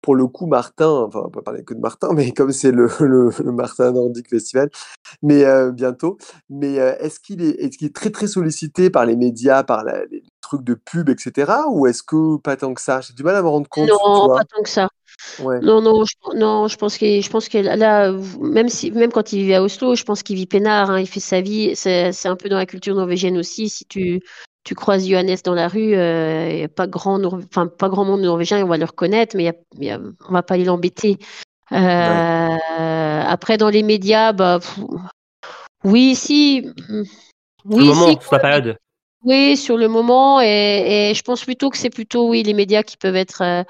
Pour 0.00 0.14
le 0.16 0.26
coup, 0.26 0.46
Martin, 0.46 0.88
enfin, 0.88 1.20
on 1.20 1.24
va 1.24 1.30
pas 1.30 1.42
parler 1.42 1.64
que 1.64 1.74
de 1.74 1.80
Martin, 1.80 2.12
mais 2.14 2.32
comme 2.32 2.52
c'est 2.52 2.70
le, 2.72 2.88
le, 3.00 3.30
le 3.44 3.52
Martin 3.52 3.92
Nordic 3.92 4.28
Festival, 4.28 4.70
mais 5.22 5.44
euh, 5.44 5.72
bientôt. 5.72 6.18
Mais 6.50 6.78
euh, 6.78 6.96
est-ce 6.98 7.20
qu'il 7.20 7.42
est, 7.42 7.60
est, 7.62 7.82
est 7.82 7.94
très 7.94 8.10
très 8.10 8.26
sollicité 8.28 8.90
par 8.90 9.06
les 9.06 9.16
médias, 9.16 9.64
par 9.64 9.84
la- 9.84 10.04
les 10.06 10.22
trucs 10.40 10.62
de 10.64 10.74
pub, 10.74 11.08
etc. 11.08 11.64
Ou 11.70 11.86
est-ce 11.86 12.02
que 12.02 12.38
pas 12.38 12.56
tant 12.56 12.74
que 12.74 12.80
ça? 12.80 13.00
J'ai 13.00 13.14
du 13.14 13.22
mal 13.22 13.36
à 13.36 13.42
me 13.42 13.48
rendre 13.48 13.68
compte, 13.68 13.88
Non, 13.90 14.28
pas 14.28 14.44
tant 14.44 14.62
que 14.62 14.68
ça. 14.68 14.88
Ouais. 15.42 15.58
Non, 15.60 15.80
non, 15.80 16.04
je, 16.04 16.38
non, 16.38 16.68
je 16.68 16.76
pense 16.76 16.96
que, 16.96 17.20
je 17.20 17.28
pense 17.30 17.48
que 17.48 17.58
là, 17.58 18.12
même 18.40 18.68
si, 18.68 18.90
même 18.92 19.10
quand 19.10 19.32
il 19.32 19.40
vivait 19.40 19.56
à 19.56 19.62
Oslo, 19.62 19.94
je 19.96 20.04
pense 20.04 20.22
qu'il 20.22 20.36
vit 20.36 20.46
peinard, 20.46 20.90
hein, 20.90 21.00
il 21.00 21.08
fait 21.08 21.20
sa 21.20 21.40
vie. 21.40 21.74
C'est, 21.74 22.12
c'est 22.12 22.28
un 22.28 22.36
peu 22.36 22.48
dans 22.48 22.56
la 22.56 22.66
culture 22.66 22.94
norvégienne 22.94 23.36
aussi. 23.36 23.68
Si 23.68 23.84
tu, 23.86 24.20
tu 24.68 24.74
croises 24.74 25.08
Johannes 25.08 25.34
dans 25.44 25.54
la 25.54 25.66
rue, 25.66 25.94
euh, 25.94 26.52
y 26.52 26.62
a 26.62 26.68
pas 26.68 26.86
grand, 26.86 27.24
enfin, 27.24 27.68
pas 27.68 27.88
grand 27.88 28.04
monde 28.04 28.20
norvégien, 28.20 28.62
on 28.62 28.68
va 28.68 28.76
le 28.76 28.84
reconnaître, 28.84 29.34
mais 29.34 29.50
on 29.80 30.32
va 30.32 30.42
pas 30.42 30.54
aller 30.54 30.64
l'embêter. 30.66 31.16
Euh, 31.72 32.56
Après, 33.26 33.56
dans 33.56 33.70
les 33.70 33.82
médias, 33.82 34.34
bah, 34.34 34.58
pff, 34.60 34.78
oui, 35.84 36.14
si, 36.14 36.68
oui, 37.64 37.78
le 37.78 37.94
moment, 37.94 38.08
si, 38.08 38.18
sur 38.20 38.34
la 38.34 38.38
période. 38.40 38.76
oui, 39.24 39.56
sur 39.56 39.78
le 39.78 39.88
moment, 39.88 40.42
et, 40.42 41.10
et 41.10 41.14
je 41.14 41.22
pense 41.22 41.44
plutôt 41.44 41.70
que 41.70 41.78
c'est 41.78 41.88
plutôt, 41.88 42.28
oui, 42.28 42.42
les 42.42 42.52
médias 42.52 42.82
qui 42.82 42.98
peuvent 42.98 43.16
être, 43.16 43.40
euh, 43.42 43.62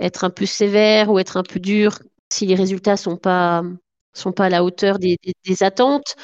être 0.00 0.24
un 0.24 0.30
peu 0.30 0.46
sévères 0.46 1.10
ou 1.10 1.20
être 1.20 1.36
un 1.36 1.44
peu 1.44 1.60
durs 1.60 2.00
si 2.32 2.46
les 2.46 2.56
résultats 2.56 2.96
sont 2.96 3.16
pas, 3.16 3.62
sont 4.14 4.32
pas 4.32 4.46
à 4.46 4.48
la 4.48 4.64
hauteur 4.64 4.98
des, 4.98 5.16
des, 5.24 5.32
des 5.46 5.62
attentes. 5.62 6.16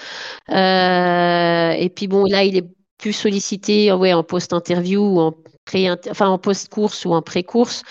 Euh, 0.50 1.70
et 1.70 1.90
puis 1.90 2.08
bon, 2.08 2.24
là, 2.24 2.42
il 2.42 2.56
est 2.56 2.66
plus 2.98 3.12
sollicité, 3.12 3.92
ouais, 3.92 4.12
en 4.12 4.22
post-interview 4.24 5.00
ou 5.02 5.20
en 5.20 5.34
pré, 5.64 5.88
enfin 6.10 6.28
en 6.28 6.38
post-course 6.38 7.04
ou 7.04 7.12
en 7.12 7.22
pré-course. 7.22 7.82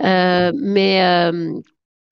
Euh, 0.00 0.52
mais 0.54 1.04
euh, 1.04 1.52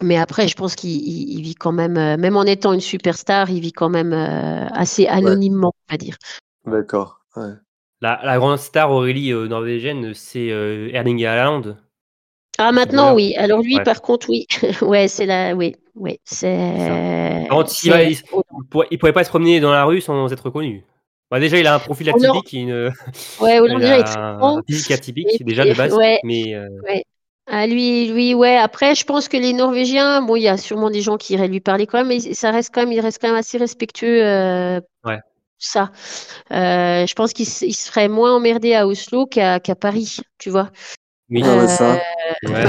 mais 0.03 0.17
après, 0.17 0.49
je 0.49 0.57
pense 0.57 0.75
qu'il 0.75 0.91
il- 0.91 1.39
il 1.39 1.43
vit 1.43 1.55
quand 1.55 1.73
même, 1.73 1.97
euh, 1.97 2.17
même 2.17 2.37
en 2.37 2.45
étant 2.45 2.73
une 2.73 2.81
superstar, 2.81 3.51
il 3.51 3.61
vit 3.61 3.73
quand 3.73 3.89
même 3.89 4.13
euh, 4.13 4.67
assez 4.73 5.07
anonymement, 5.07 5.73
on 5.89 5.93
va 5.93 5.97
dire. 5.99 6.17
D'accord. 6.67 7.21
Ouais. 7.37 7.53
La, 8.01 8.21
la 8.25 8.37
grande 8.39 8.59
star 8.59 8.91
Aurélie 8.91 9.33
euh, 9.33 9.47
norvégienne, 9.49 10.13
c'est 10.15 10.51
euh, 10.51 10.91
Erling 10.93 11.25
Haaland. 11.25 11.77
Ah, 12.59 12.71
maintenant, 12.73 13.03
Voilà. 13.03 13.15
oui. 13.15 13.35
Alors 13.37 13.63
lui, 13.63 13.77
Ouais. 13.77 13.85
par 13.85 14.01
contre, 14.03 14.29
oui. 14.31 14.47
ouais, 14.83 15.09
c'est 15.09 15.27
la, 15.27 15.55
oui, 15.55 15.75
oui, 15.95 16.21
c'est. 16.25 16.49
Il, 17.85 17.93
il 17.93 18.19
il 18.91 18.99
pourrait 18.99 19.13
pas 19.13 19.25
se 19.25 19.29
promener 19.31 19.61
dans 19.61 19.73
la 19.73 19.85
rue 19.85 20.01
sans 20.01 20.33
être 20.33 20.45
reconnu. 20.47 20.85
Bah, 21.35 21.41
déjà, 21.41 21.59
il 21.59 21.67
a 21.67 21.75
un 21.75 21.79
profil 21.81 22.09
atypique, 22.09 22.53
une, 22.53 22.93
Ouais, 23.41 23.59
Hollande 23.59 23.79
il 23.83 23.87
déjà 23.87 23.97
a 23.97 23.99
est 23.99 24.17
un 24.17 24.63
physique 24.69 24.91
atypique 24.93 25.41
Et 25.41 25.43
déjà 25.43 25.65
de 25.65 25.75
base, 25.75 25.93
ouais. 25.93 26.21
mais 26.23 26.55
euh, 26.55 26.69
Ah, 27.49 27.67
lui, 27.67 28.07
lui, 28.07 28.35
ouais. 28.35 28.57
Après, 28.57 28.95
je 28.95 29.05
pense 29.05 29.27
que 29.27 29.37
les 29.37 29.53
Norvégiens, 29.53 30.23
bon, 30.23 30.37
il 30.37 30.43
y 30.45 30.49
a 30.49 30.57
sûrement 30.57 30.91
des 30.91 31.01
gens 31.01 31.17
qui 31.17 31.33
iraient 31.33 31.49
lui 31.49 31.59
parler 31.59 31.89
quand 31.89 31.99
même, 31.99 32.07
mais 32.07 32.21
ça 32.21 32.53
reste 32.53 32.73
quand 32.73 32.83
même, 32.83 32.93
il 32.93 33.01
reste 33.01 33.21
quand 33.21 33.27
même 33.27 33.37
assez 33.37 33.59
respectueux. 33.59 34.25
euh, 34.25 34.81
Ouais. 35.05 35.19
Ça. 35.59 35.91
Euh, 36.53 37.05
je 37.05 37.15
pense 37.15 37.33
qu'il 37.33 37.47
se, 37.47 37.65
il 37.65 37.73
se 37.75 37.89
ferait 37.91 38.07
moins 38.09 38.33
emmerder 38.37 38.75
à 38.75 38.87
Oslo 38.87 39.27
qu'à 39.27 39.59
Paris, 39.81 40.19
tu 40.39 40.51
vois. 40.51 40.71
oui, 41.31 41.43
Ah 41.45 41.57
ouais, 41.57 41.67
ça. 41.67 41.99
ouais. 42.45 42.65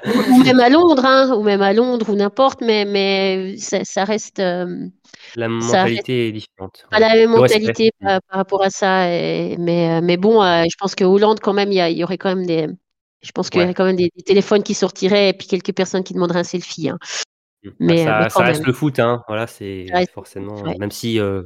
Ou 0.30 0.42
même 0.42 0.60
à 0.60 0.70
Londres, 0.70 1.04
hein, 1.04 1.34
ou 1.36 1.42
même 1.42 1.60
à 1.60 1.74
Londres 1.74 2.08
ou 2.08 2.14
n'importe, 2.14 2.62
mais, 2.62 2.86
mais 2.86 3.58
ça, 3.58 3.84
ça 3.84 4.04
reste 4.04 4.38
euh, 4.38 4.86
la 5.36 5.48
mentalité 5.48 6.28
est 6.28 6.32
différente. 6.32 6.86
pas 6.90 6.98
la 6.98 7.14
même 7.14 7.30
mentalité 7.30 7.90
par, 8.00 8.20
par 8.28 8.38
rapport 8.38 8.62
à 8.62 8.70
ça. 8.70 9.10
et- 9.12 9.56
mais, 9.58 9.98
euh, 9.98 10.00
mais 10.02 10.16
bon, 10.16 10.42
euh, 10.42 10.64
je 10.70 10.76
pense 10.78 10.94
que 10.94 11.04
Hollande, 11.04 11.40
quand 11.40 11.52
même, 11.52 11.72
il 11.72 11.78
y, 11.96 12.04
aurait 12.04 12.18
quand 12.18 12.34
même 12.34 12.46
des. 12.46 12.68
Je 13.22 13.32
pense 13.32 13.50
qu'il 13.50 13.60
y 13.60 13.64
aurait 13.64 13.74
quand 13.74 13.84
même 13.84 13.96
des, 13.96 14.10
des 14.16 14.22
téléphones 14.22 14.62
qui 14.62 14.74
sortiraient 14.74 15.28
et 15.30 15.32
puis 15.32 15.46
quelques 15.46 15.74
personnes 15.74 16.02
qui 16.04 16.14
demanderaient 16.14 16.40
un 16.40 16.44
selfie. 16.44 16.88
hein. 16.88 16.98
Bah, 17.64 17.70
Mais, 17.78 18.04
ça, 18.04 18.18
mais 18.18 18.24
quand 18.24 18.40
ça 18.40 18.44
reste 18.44 18.66
le 18.66 18.72
foot, 18.72 18.98
hein. 18.98 19.22
Voilà, 19.28 19.46
c'est 19.46 19.86
forcément. 20.12 20.62
ouais. 20.62 20.76
Même 20.78 20.90
si 20.90 21.20
euh, 21.20 21.42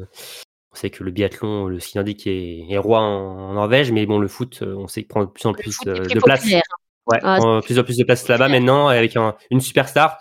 on 0.73 0.77
sait 0.77 0.91
que 0.91 1.03
le 1.03 1.11
biathlon, 1.11 1.67
le 1.67 1.81
ski 1.81 1.97
nordique 1.99 2.27
est, 2.27 2.67
est 2.71 2.79
roi 2.79 3.01
en, 3.01 3.51
en 3.51 3.53
Norvège, 3.55 3.91
mais 3.91 4.07
bon, 4.07 4.19
le 4.19 4.29
foot, 4.29 4.63
on 4.63 4.87
sait 4.87 5.03
qu'il 5.03 5.09
prend 5.09 5.25
de 5.25 5.31
plus 5.31 5.47
en 5.47 5.53
plus 5.53 5.77
de 5.85 6.21
place. 6.21 6.41
populaire. 6.41 6.63
Ouais, 7.07 7.19
Ah, 7.23 7.61
plus 7.63 7.79
en 7.79 7.85
plus 7.85 7.99
de 7.99 8.05
place 8.05 8.27
là-bas 8.29 8.49
maintenant, 8.49 8.89
avec 8.89 9.15
un- 9.17 9.35
une 9.51 9.61
superstar 9.61 10.17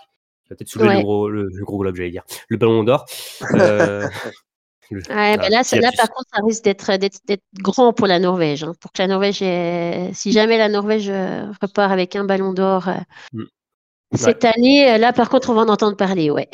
peut-être 0.50 0.68
soulever 0.68 0.90
Ouais. 0.90 0.98
le, 0.98 1.02
gros, 1.04 1.30
le, 1.30 1.48
le 1.52 1.66
gros 1.66 1.78
globe, 1.80 1.96
j'allais 1.96 2.12
dire, 2.12 2.24
le 2.50 2.58
ballon 2.58 2.84
d'or. 2.84 3.06
Euh, 3.54 4.08
le- 4.92 5.00
Ouais, 5.10 5.36
voilà, 5.38 5.62
ben 5.72 5.82
là, 5.82 5.92
par 5.98 6.10
contre, 6.10 6.30
ça 6.36 6.42
risque 6.46 6.64
d'être 6.66 6.92
d'être 6.98 7.42
grand 7.60 7.94
pour 7.94 8.06
la 8.06 8.20
Norvège. 8.20 8.64
hein, 8.64 8.74
pour 8.80 8.92
que 8.92 9.02
la 9.02 9.08
Norvège, 9.08 9.42
ait- 9.42 10.12
si 10.14 10.32
jamais 10.34 10.58
la 10.58 10.70
Norvège 10.70 11.10
euh, 11.10 11.46
repart 11.62 11.92
avec 11.92 12.16
un 12.16 12.26
ballon 12.26 12.54
d'or 12.54 12.90
euh, 12.90 12.94
Mm. 13.32 13.44
cette 14.16 14.46
année, 14.46 14.92
euh, 14.94 14.98
là, 15.00 15.12
par 15.14 15.30
contre, 15.30 15.50
on 15.50 15.54
va 15.56 15.62
en 15.62 15.70
entendre 15.70 15.98
parler. 15.98 16.30
Ouais. 16.30 16.50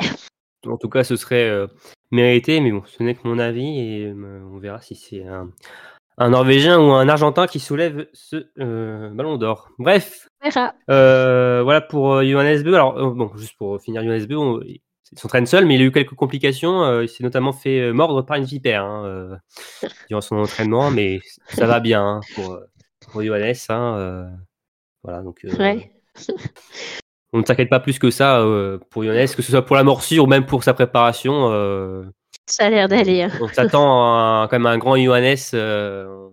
En 0.67 0.77
tout 0.77 0.87
cas, 0.89 1.03
ce 1.03 1.15
serait 1.17 1.49
euh, 1.49 1.67
mérité, 2.11 2.61
mais 2.61 2.71
bon, 2.71 2.83
ce 2.85 3.03
n'est 3.03 3.15
que 3.15 3.27
mon 3.27 3.39
avis 3.39 3.79
et 3.79 4.05
euh, 4.05 4.41
on 4.53 4.57
verra 4.59 4.79
si 4.79 4.95
c'est 4.95 5.25
un, 5.25 5.49
un 6.19 6.29
Norvégien 6.29 6.79
ou 6.79 6.91
un 6.91 7.07
Argentin 7.09 7.47
qui 7.47 7.59
soulève 7.59 8.07
ce 8.13 8.47
euh, 8.59 9.09
ballon 9.11 9.37
d'or. 9.37 9.69
Bref, 9.79 10.27
verra. 10.43 10.73
euh, 10.89 11.61
voilà 11.63 11.81
pour 11.81 12.13
euh, 12.15 12.23
Johannes 12.25 12.61
Beu. 12.61 12.75
Alors, 12.75 12.97
euh, 12.99 13.09
bon, 13.11 13.31
juste 13.37 13.57
pour 13.57 13.79
finir 13.81 14.03
Johannes 14.03 14.25
Beu, 14.25 14.37
on- 14.37 14.59
il 14.61 14.81
s'entraîne 15.17 15.47
seul, 15.47 15.65
mais 15.65 15.75
il 15.75 15.81
a 15.81 15.85
eu 15.85 15.91
quelques 15.91 16.13
complications. 16.13 17.01
il 17.01 17.09
s'est 17.09 17.23
notamment 17.23 17.51
fait 17.51 17.91
mordre 17.93 18.21
par 18.21 18.37
une 18.37 18.43
vipère 18.43 18.83
hein, 18.83 19.39
durant 20.07 20.21
son 20.21 20.35
entraînement, 20.35 20.91
mais 20.91 21.19
ça 21.47 21.65
va 21.65 21.79
bien 21.79 22.03
hein, 22.05 22.19
pour, 22.35 22.59
pour 23.11 23.23
Johannes. 23.23 23.55
hein, 23.69 24.29
voilà, 25.03 25.21
donc 25.23 25.43
Ouais. 25.57 25.91
on 27.33 27.39
ne 27.39 27.43
s'inquiète 27.45 27.69
pas 27.71 27.79
plus 27.79 27.97
que 27.97 28.11
ça 28.11 28.45
pour 28.91 29.03
Johannes, 29.03 29.29
que 29.35 29.41
ce 29.41 29.49
soit 29.51 29.65
pour 29.65 29.75
la 29.77 29.83
morsure 29.83 30.25
ou 30.25 30.27
même 30.27 30.45
pour 30.45 30.63
sa 30.63 30.75
préparation. 30.75 31.49
Ça 32.49 32.65
a 32.65 32.69
l'air 32.69 32.87
d'aller. 32.87 33.23
hein. 33.23 33.31
on 33.41 33.47
s'attend 33.47 34.03
à 34.43 34.47
quand 34.49 34.57
même 34.57 34.65
à 34.65 34.71
un 34.71 34.77
grand 34.77 34.97
Johannes 34.97 35.35
euh, 35.53 36.29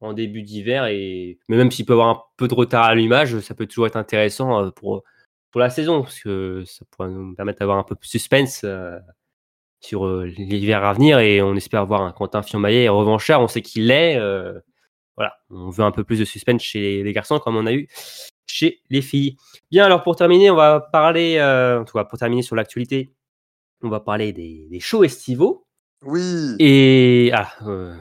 en 0.00 0.12
début 0.12 0.42
d'hiver 0.42 0.86
et 0.86 1.38
mais 1.48 1.56
même 1.56 1.70
s'il 1.70 1.84
peut 1.86 1.92
avoir 1.94 2.08
un 2.08 2.22
peu 2.36 2.48
de 2.48 2.54
retard 2.54 2.84
à 2.84 2.88
l'allumage, 2.90 3.40
ça 3.40 3.54
peut 3.54 3.66
toujours 3.66 3.86
être 3.86 3.96
intéressant 3.96 4.64
euh, 4.64 4.70
pour 4.70 5.02
pour 5.50 5.60
la 5.60 5.70
saison 5.70 6.02
parce 6.02 6.20
que 6.20 6.62
ça 6.66 6.84
pourrait 6.90 7.08
nous 7.08 7.34
permettre 7.34 7.58
d'avoir 7.60 7.78
un 7.78 7.82
peu 7.82 7.94
plus 7.96 8.08
de 8.08 8.10
suspense 8.12 8.62
euh, 8.64 8.98
sur 9.80 10.06
euh, 10.06 10.26
l'hiver 10.26 10.84
à 10.84 10.92
venir 10.92 11.18
et 11.18 11.42
on 11.42 11.54
espère 11.56 11.84
voir 11.86 12.02
un 12.02 12.12
Quentin 12.12 12.42
Fillon-Maillet 12.42 12.88
revanchard. 12.88 13.40
On 13.40 13.48
sait 13.48 13.62
qu'il 13.62 13.86
l'est. 13.88 14.16
euh, 14.16 14.58
voilà, 15.16 15.34
on 15.50 15.70
veut 15.70 15.84
un 15.84 15.92
peu 15.92 16.04
plus 16.04 16.18
de 16.18 16.24
suspense 16.26 16.62
chez 16.62 16.80
les, 16.80 17.02
les 17.02 17.12
garçons 17.12 17.38
comme 17.38 17.56
on 17.56 17.66
a 17.66 17.72
eu 17.72 17.88
chez 18.46 18.80
les 18.90 19.00
filles. 19.02 19.36
Bien, 19.70 19.86
alors 19.86 20.02
pour 20.02 20.14
terminer, 20.14 20.50
on 20.50 20.56
va 20.56 20.80
parler, 20.80 21.40
en 21.42 21.84
tout 21.84 21.96
cas 21.96 22.04
pour 22.04 22.18
terminer 22.18 22.42
sur 22.42 22.54
l'actualité, 22.54 23.10
on 23.82 23.88
va 23.88 24.00
parler 24.00 24.32
des, 24.32 24.66
des 24.70 24.80
shows 24.80 25.04
estivaux. 25.04 25.66
Oui. 26.02 26.56
Et 26.58 27.30
ah, 27.32 27.50
euh, 27.66 27.94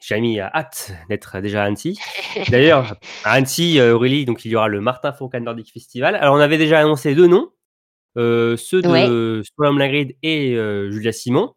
Jamie 0.00 0.38
a 0.40 0.50
hâte 0.54 0.92
d'être 1.08 1.40
déjà 1.40 1.62
à 1.62 1.66
Annecy. 1.66 1.98
D'ailleurs, 2.50 2.96
à 3.24 3.32
Annecy, 3.32 3.80
euh, 3.80 3.94
Aurélie, 3.94 4.24
donc 4.24 4.44
il 4.44 4.50
y 4.50 4.56
aura 4.56 4.68
le 4.68 4.80
Martin 4.80 5.12
Fourcade 5.12 5.42
Nordic 5.42 5.72
Festival. 5.72 6.14
Alors 6.14 6.34
on 6.34 6.38
avait 6.38 6.58
déjà 6.58 6.78
annoncé 6.78 7.14
deux 7.14 7.26
noms, 7.26 7.50
euh, 8.16 8.56
ceux 8.56 8.82
de 8.82 9.42
Solom 9.56 9.78
Lagrid 9.78 10.16
et 10.22 10.54
euh, 10.54 10.90
Julia 10.90 11.12
Simon. 11.12 11.54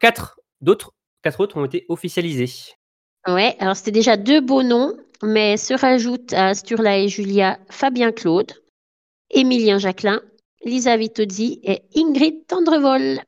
Quatre 0.00 0.40
d'autres, 0.60 0.94
quatre 1.22 1.40
autres 1.40 1.56
ont 1.56 1.64
été 1.64 1.86
officialisés. 1.88 2.50
Ouais, 3.28 3.54
alors 3.60 3.76
c'était 3.76 3.92
déjà 3.92 4.16
deux 4.16 4.40
beaux 4.40 4.62
noms, 4.64 4.96
mais 5.22 5.56
se 5.56 5.74
rajoutent 5.74 6.32
à 6.32 6.54
Sturla 6.54 6.98
et 6.98 7.08
Julia 7.08 7.58
Fabien 7.68 8.10
Claude, 8.10 8.52
Émilien 9.30 9.78
Jacquelin, 9.78 10.22
Lisa 10.64 10.96
Vitozzi 10.96 11.60
et 11.64 11.82
Ingrid 11.96 12.46
Tendrevol. 12.46 13.20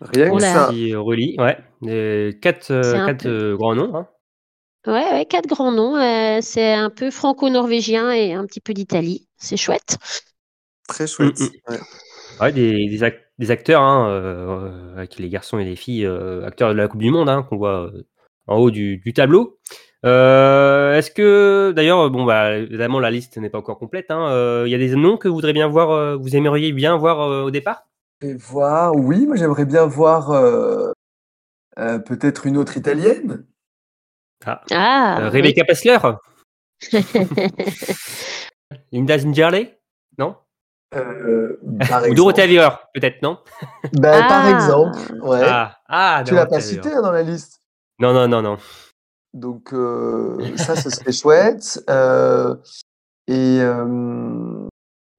Rien 0.00 0.34
que 0.34 0.40
ça. 0.40 0.68
Merci 0.70 0.94
Aurélie. 0.94 1.36
Ouais, 1.38 1.58
Euh, 1.86 2.32
quatre, 2.32 2.70
euh, 2.70 3.06
quatre 3.06 3.24
peu- 3.24 3.28
euh, 3.52 3.56
grands 3.56 3.74
noms. 3.74 3.94
hein. 3.94 4.08
Ouais, 4.86 5.12
ouais, 5.12 5.26
quatre 5.26 5.48
grands 5.48 5.72
noms. 5.72 5.96
euh, 5.96 6.40
c'est 6.42 6.72
un 6.72 6.90
peu 6.90 7.10
franco-norvégien 7.10 8.10
et 8.12 8.32
un 8.34 8.46
petit 8.46 8.60
peu 8.60 8.72
d'Italie. 8.74 9.28
C'est 9.36 9.56
chouette. 9.56 9.96
Très 10.88 11.06
chouette. 11.06 11.38
Mm, 11.40 11.48
Ouais. 11.70 11.78
Ouais, 12.40 12.52
des, 12.52 12.88
des, 12.88 13.02
ac- 13.04 13.20
des 13.38 13.50
acteurs, 13.50 13.82
hein, 13.82 14.08
euh, 14.10 14.96
avec 14.96 15.18
les 15.18 15.28
garçons 15.28 15.58
et 15.58 15.64
les 15.64 15.76
filles, 15.76 16.06
euh, 16.06 16.44
acteurs 16.46 16.70
de 16.70 16.74
la 16.74 16.88
Coupe 16.88 17.00
du 17.02 17.10
Monde, 17.10 17.28
hein, 17.28 17.42
qu'on 17.42 17.56
voit 17.58 17.86
euh, 17.92 18.02
en 18.46 18.56
haut 18.58 18.70
du, 18.70 18.96
du 18.98 19.12
tableau. 19.12 19.58
Euh, 20.04 20.94
Est-ce 20.94 21.10
que, 21.10 21.72
d'ailleurs, 21.74 22.10
bon, 22.10 22.24
bah, 22.24 22.56
évidemment, 22.56 23.00
la 23.00 23.10
liste 23.10 23.36
n'est 23.38 23.50
pas 23.50 23.58
encore 23.58 23.78
complète. 23.78 24.10
hein, 24.10 24.28
euh, 24.30 24.64
Il 24.66 24.70
y 24.70 24.74
a 24.74 24.78
des 24.78 24.94
noms 24.96 25.16
que 25.16 25.28
vous 25.28 25.34
voudriez 25.34 25.52
bien 25.54 25.68
voir, 25.68 25.90
euh, 25.90 26.16
vous 26.16 26.36
aimeriez 26.36 26.72
bien 26.72 26.96
voir 26.96 27.20
euh, 27.20 27.42
au 27.44 27.50
départ? 27.50 27.84
Et 28.20 28.34
voir, 28.34 28.94
oui, 28.94 29.26
moi 29.26 29.34
j'aimerais 29.36 29.64
bien 29.64 29.84
voir 29.84 30.30
euh, 30.30 30.92
euh, 31.78 31.98
peut-être 31.98 32.46
une 32.46 32.56
autre 32.56 32.76
italienne. 32.76 33.44
Ah, 34.44 34.60
Euh, 34.72 35.24
oui. 35.24 35.28
Rebecca 35.30 35.64
Pessler 35.64 35.98
Linda 38.92 39.18
Zingerle 39.18 39.68
Non? 40.18 40.36
Euh, 40.94 41.58
par 41.88 42.02
Ou. 42.08 42.46
Vier, 42.46 42.68
peut-être, 42.94 43.22
non? 43.22 43.38
Ben, 43.92 44.26
Par 44.28 44.44
Ah. 44.44 44.50
exemple, 44.50 44.98
ouais. 45.22 45.40
Ah, 45.42 45.76
ah 45.88 46.22
tu 46.26 46.34
l'as 46.34 46.46
pas 46.46 46.60
cité 46.60 46.92
hein, 46.92 47.02
dans 47.02 47.12
la 47.12 47.22
liste? 47.22 47.60
Non, 47.98 48.12
non, 48.12 48.28
non, 48.28 48.42
non. 48.42 48.58
Donc 49.34 49.72
euh, 49.72 50.36
ça, 50.56 50.76
ce 50.76 50.90
serait 50.90 51.12
chouette. 51.12 51.82
Euh, 51.88 52.54
et 53.26 53.58
euh, 53.60 54.66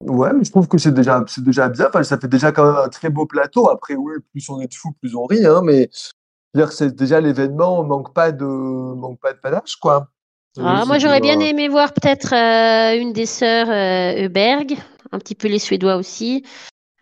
ouais, 0.02 0.32
mais 0.32 0.44
je 0.44 0.50
trouve 0.50 0.68
que 0.68 0.78
c'est 0.78 0.92
déjà, 0.92 1.24
c'est 1.26 1.44
déjà 1.44 1.68
bien. 1.68 1.88
Enfin, 1.88 2.02
ça 2.02 2.18
fait 2.18 2.28
déjà 2.28 2.52
quand 2.52 2.66
même 2.66 2.82
un 2.84 2.88
très 2.88 3.10
beau 3.10 3.26
plateau. 3.26 3.68
Après, 3.68 3.94
oui, 3.94 4.14
plus 4.30 4.48
on 4.48 4.60
est 4.60 4.68
de 4.68 4.74
fous, 4.74 4.92
plus 5.00 5.14
on 5.14 5.26
rit. 5.26 5.46
Hein, 5.46 5.62
mais 5.64 5.90
dire, 6.54 6.72
c'est 6.72 6.94
déjà 6.94 7.20
l'événement. 7.20 7.80
On 7.80 7.84
manque 7.84 8.14
pas 8.14 8.32
de, 8.32 8.44
manque 8.44 9.20
pas 9.20 9.32
de 9.32 9.38
panache, 9.38 9.76
quoi. 9.76 10.08
Ah, 10.60 10.84
moi, 10.86 10.98
j'aurais 10.98 11.20
bien 11.20 11.40
aimé 11.40 11.68
voir 11.68 11.92
peut-être 11.92 12.32
euh, 12.32 13.00
une 13.00 13.12
des 13.12 13.26
sœurs 13.26 13.66
Heuberg, 13.70 14.76
un 15.10 15.18
petit 15.18 15.34
peu 15.34 15.48
les 15.48 15.58
Suédois 15.58 15.96
aussi. 15.96 16.44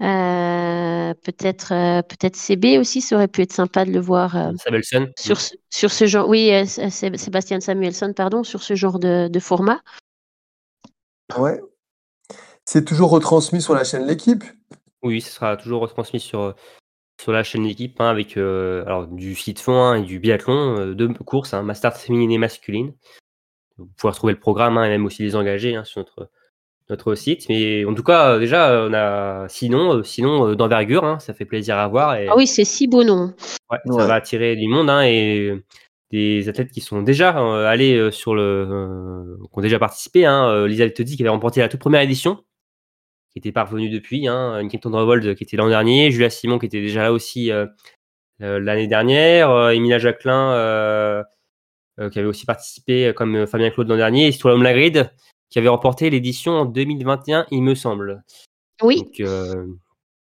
Euh, 0.03 1.15
peut-être 1.23 1.73
euh, 1.73 2.03
peut-être 2.03 2.35
CB 2.37 2.79
aussi, 2.79 3.01
ça 3.01 3.15
aurait 3.17 3.29
pu 3.29 3.43
être 3.43 3.53
sympa 3.53 3.85
de 3.85 3.93
le 3.93 4.01
voir 4.01 4.37
euh, 4.37 4.51
Samuelson 4.65 5.09
sur, 5.17 5.41
ce- 5.41 5.55
sur 5.71 5.93
ce 5.93 6.07
genre. 6.07 6.29
Oui, 6.29 6.51
euh, 6.53 6.65
Sé- 6.65 6.91
Sé- 6.91 7.17
Sébastien 7.17 7.61
Samuelsson, 7.61 8.13
pardon, 8.13 8.43
sur 8.43 8.63
ce 8.63 8.75
genre 8.75 8.99
de, 8.99 9.29
de 9.29 9.41
format. 9.41 9.81
Ouais. 11.39 11.61
C'est 12.65 12.85
toujours 12.85 13.11
retransmis 13.11 13.63
sur 13.63 13.75
la 13.75 13.85
chaîne 13.85 14.07
L'équipe. 14.07 14.45
Oui, 15.03 15.21
ce 15.21 15.31
sera 15.33 15.57
toujours 15.57 15.83
retransmis 15.83 16.21
sur, 16.21 16.55
sur 17.21 17.33
la 17.33 17.43
chaîne 17.43 17.65
d'équipe 17.65 18.01
hein, 18.01 18.09
avec 18.09 18.37
euh, 18.37 18.85
alors, 18.87 19.07
du 19.09 19.35
ski 19.35 19.55
de 19.55 19.59
fond 19.59 19.81
hein, 19.83 19.95
et 19.97 20.03
du 20.03 20.19
biathlon, 20.21 20.79
euh, 20.79 20.95
deux 20.95 21.09
courses, 21.09 21.55
hein, 21.55 21.63
Mastart 21.63 21.97
féminine 21.97 22.31
et 22.31 22.39
masculine. 22.39 22.95
Vous 23.79 23.87
pouvez 23.97 24.11
retrouver 24.13 24.33
le 24.33 24.39
programme 24.41 24.79
hein, 24.79 24.85
et 24.85 24.89
même 24.91 25.05
aussi 25.07 25.23
les 25.23 25.35
engagés 25.35 25.75
hein, 25.75 25.85
sur 25.85 26.01
notre, 26.01 26.31
notre 26.91 27.15
site. 27.15 27.49
Mais 27.49 27.85
en 27.85 27.95
tout 27.95 28.03
cas, 28.03 28.35
euh, 28.35 28.39
déjà, 28.39 28.87
on 28.89 28.93
a 28.93 29.47
sinon, 29.49 29.97
euh, 29.99 30.03
sinon 30.03 30.49
euh, 30.49 30.55
d'envergure, 30.57 31.05
hein, 31.05 31.19
ça 31.19 31.35
fait 31.35 31.45
plaisir 31.45 31.77
à 31.79 31.89
voir. 31.89 32.17
Et, 32.17 32.27
Ah 32.29 32.35
oui, 32.37 32.47
c'est 32.47 32.65
si 32.65 32.89
beau 32.89 33.05
nom. 33.05 33.35
ouais, 33.71 33.79
Ouais. 33.87 34.01
Ça 34.01 34.07
va 34.07 34.15
attirer 34.15 34.57
du 34.57 34.69
monde 34.69 34.91
hein, 34.91 35.03
et 35.03 35.49
euh, 35.51 35.63
des 36.11 36.49
athlètes 36.49 36.71
qui 36.71 36.81
sont 36.81 37.03
déjà 37.03 37.39
euh, 37.39 37.67
allés 37.67 37.97
euh, 37.97 38.11
sur 38.11 38.35
le. 38.35 38.43
euh, 38.43 39.37
qui 39.53 39.59
ont 39.59 39.63
déjà 39.63 39.79
participé. 39.79 40.27
Hein, 40.27 40.49
euh, 40.49 40.69
Lisa 40.69 40.85
Letodi 40.85 41.17
qui 41.17 41.23
avait 41.23 41.31
remporté 41.31 41.61
la 41.61 41.69
toute 41.69 41.81
première 41.81 42.03
édition 42.03 42.45
qui 43.33 43.39
était 43.39 43.53
parvenue 43.53 43.89
depuis, 43.89 44.29
hein, 44.29 44.61
Revolt 44.85 45.35
qui 45.35 45.45
était 45.45 45.57
l'an 45.57 45.69
dernier, 45.71 46.11
Julia 46.11 46.29
Simon 46.29 46.59
qui 46.59 46.67
était 46.67 46.83
déjà 46.83 47.01
là 47.03 47.13
aussi 47.15 47.51
euh, 47.51 47.65
euh, 48.43 48.61
l'année 48.61 48.89
dernière, 48.89 49.51
euh, 49.51 49.71
Emilia 49.71 49.99
Jacquelin 49.99 50.53
euh, 50.53 51.23
euh, 51.99 52.11
qui 52.11 52.19
avait 52.19 52.29
aussi 52.29 52.45
participé 52.45 53.07
euh, 53.07 53.13
comme 53.15 53.35
euh, 53.37 53.47
Fabien 53.47 53.71
Claude 53.71 53.89
l'an 53.89 53.97
dernier, 53.97 54.27
et 54.27 54.33
Stolam 54.33 54.63
Lagrid 54.63 55.11
qui 55.53 55.59
avait 55.59 55.69
remporté 55.69 56.09
l'édition 56.09 56.53
en 56.53 56.65
2021, 56.65 57.47
il 57.51 57.63
me 57.63 57.75
semble. 57.75 58.23
Oui, 58.83 58.97
Donc, 59.03 59.21
euh, 59.21 59.67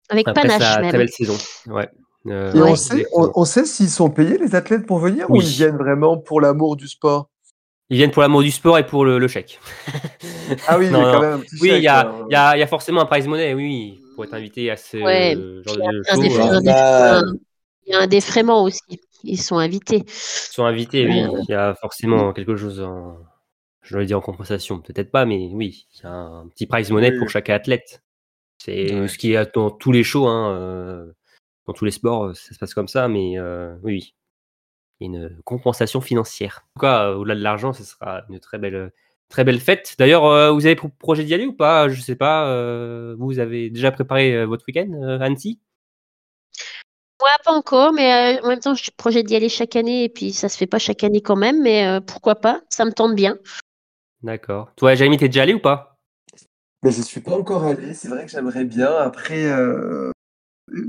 avec 0.09 0.25
après 0.28 0.43
panache 0.47 0.61
sa 0.61 0.80
même. 0.80 0.89
très 0.89 0.97
belle 0.97 1.09
saison. 1.09 1.36
Ouais. 1.67 1.89
Euh, 2.28 2.53
Et 2.53 2.61
Ouais. 2.61 2.71
on, 2.71 2.75
sait, 2.75 2.93
on, 2.93 2.97
exactement. 2.97 3.32
on 3.36 3.45
sait 3.45 3.65
s'ils 3.65 3.89
sont 3.89 4.09
payés, 4.09 4.38
les 4.38 4.55
athlètes, 4.55 4.86
pour 4.86 4.99
venir, 4.99 5.30
ou 5.30 5.36
ils 5.36 5.41
viennent 5.47 5.78
vraiment 5.78 6.17
pour 6.17 6.39
l'amour 6.39 6.78
du 6.78 6.88
sport? 6.88 7.30
Ils 7.89 7.97
viennent 7.97 8.11
pour 8.11 8.21
l'amour 8.21 8.41
du 8.41 8.51
sport 8.51 8.78
et 8.78 8.86
pour 8.86 9.03
le, 9.05 9.17
le 9.19 9.28
chèque. 9.28 9.59
Ah 10.67 10.78
oui, 10.78 10.89
Non, 10.89 10.99
y 10.99 11.03
a 11.03 11.05
non. 11.05 11.11
quand 11.11 11.21
même 11.21 11.34
un 11.34 11.39
petit 11.39 11.55
Oui, 11.61 11.71
il 11.75 11.84
y 11.84 11.88
a, 11.88 12.07
hein. 12.07 12.25
il 12.30 12.34
y, 12.34 12.36
a, 12.36 12.55
il 12.55 12.59
y 12.59 12.63
a 12.63 12.67
forcément 12.67 13.01
un 13.01 13.05
prize 13.05 13.28
money, 13.28 13.53
oui, 13.53 13.63
oui, 13.65 14.01
pour 14.15 14.23
être 14.23 14.34
invité 14.34 14.71
à 14.71 14.78
ce 14.78 14.97
Ouais, 14.97 15.36
genre 15.65 15.75
de 15.78 15.82
show. 15.84 16.21
déf- 16.21 16.41
Normal. 16.61 16.63
un- 16.63 17.34
Il 17.86 17.93
y 17.93 17.95
a 17.95 17.99
un 18.01 18.07
défraiement 18.07 18.63
aussi. 18.63 18.82
Ils 19.23 19.41
sont 19.41 19.57
invités. 19.57 20.03
Ils 20.05 20.53
sont 20.53 20.65
invités, 20.65 21.05
oui. 21.05 21.23
Il 21.47 21.51
y 21.51 21.53
a 21.53 21.75
forcément 21.75 22.32
quelque 22.34 22.55
chose 22.57 22.82
en, 22.82 23.17
je 23.88 23.93
dois 23.95 24.05
dire 24.05 24.17
en 24.17 24.21
compensation, 24.21 24.81
peut-être 24.81 25.11
pas, 25.11 25.25
mais 25.25 25.49
oui, 25.53 25.88
il 25.95 26.03
y 26.03 26.05
a 26.05 26.11
un 26.11 26.47
petit 26.49 26.65
prize 26.67 26.91
money 26.91 27.11
Oui. 27.11 27.19
pour 27.19 27.29
chaque 27.29 27.49
athlète. 27.49 28.03
C'est 28.59 28.93
Ouais. 28.93 29.07
ce 29.07 29.17
qui 29.17 29.33
est 29.33 29.55
dans 29.55 29.71
tous 29.71 29.91
les 29.91 30.03
shows, 30.03 30.27
hein, 30.27 30.51
euh, 30.55 31.11
dans 31.65 31.73
tous 31.73 31.85
les 31.85 31.91
sports, 31.91 32.35
ça 32.35 32.53
se 32.53 32.59
passe 32.59 32.73
comme 32.73 32.88
ça, 32.89 33.07
mais 33.07 33.38
euh, 33.39 33.75
oui, 33.83 33.93
oui. 33.93 34.13
Il 34.99 35.13
y 35.13 35.15
a 35.15 35.19
une 35.19 35.41
compensation 35.43 36.01
financière. 36.01 36.65
En 36.65 36.79
tout 36.79 36.81
cas, 36.81 37.09
euh, 37.09 37.15
au-delà 37.15 37.35
de 37.35 37.41
l'argent, 37.41 37.71
ce 37.71 37.83
sera 37.83 38.23
une 38.29 38.39
très 38.39 38.57
belle, 38.57 38.91
très 39.29 39.43
belle 39.43 39.59
fête. 39.59 39.95
D'ailleurs, 39.99 40.25
euh, 40.25 40.51
vous 40.51 40.65
avez 40.65 40.75
pour 40.75 40.89
projet 40.91 41.23
d'y 41.23 41.33
aller 41.33 41.45
ou 41.45 41.53
pas? 41.53 41.88
Je 41.88 42.01
sais 42.01 42.15
pas. 42.15 42.49
euh, 42.49 43.15
vous 43.19 43.38
avez 43.39 43.69
déjà 43.69 43.91
préparé 43.91 44.35
euh, 44.35 44.45
votre 44.45 44.65
week-end, 44.67 44.91
euh, 45.03 45.19
Annecy? 45.19 45.59
Moi, 47.19 47.29
pas 47.43 47.51
encore, 47.51 47.93
mais 47.93 48.38
euh, 48.38 48.41
en 48.43 48.47
même 48.49 48.59
temps, 48.59 48.75
je 48.75 48.89
projette 48.95 49.25
d'y 49.25 49.35
aller 49.35 49.49
chaque 49.49 49.75
année 49.75 50.03
et 50.03 50.09
puis 50.09 50.31
ça 50.33 50.49
se 50.49 50.57
fait 50.57 50.67
pas 50.67 50.79
chaque 50.79 51.03
année 51.03 51.21
quand 51.21 51.35
même, 51.35 51.61
mais 51.61 51.88
euh, 51.88 51.99
pourquoi 51.99 52.35
pas, 52.35 52.61
ça 52.69 52.85
me 52.85 52.91
tente 52.91 53.15
bien. 53.15 53.38
D'accord. 54.24 54.72
Toi, 54.76 54.95
Jérémy, 54.95 55.18
t'es 55.18 55.28
déjà 55.30 55.43
allé 55.43 55.53
ou 55.53 55.59
pas? 55.59 55.97
Mais 56.84 56.91
je 56.91 57.01
suis 57.01 57.22
pas 57.22 57.36
encore 57.38 57.63
allé. 57.63 57.93
C'est 57.93 58.07
vrai 58.07 58.26
que 58.26 58.32
j'aimerais 58.32 58.65
bien. 58.65 58.91
Après, 58.95 59.45
euh, 59.45 60.11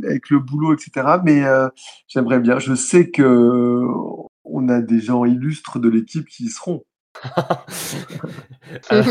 avec 0.04 0.30
le 0.30 0.38
boulot, 0.38 0.74
etc. 0.74 1.18
Mais 1.24 1.44
euh, 1.44 1.68
j'aimerais 2.08 2.40
bien. 2.40 2.58
Je 2.58 2.74
sais 2.74 3.10
que 3.10 3.82
on 4.44 4.68
a 4.68 4.80
des 4.80 5.00
gens 5.00 5.24
illustres 5.24 5.78
de 5.78 5.88
l'équipe 5.88 6.26
qui 6.28 6.44
y 6.44 6.48
seront. 6.48 6.84
Euh, 8.92 9.02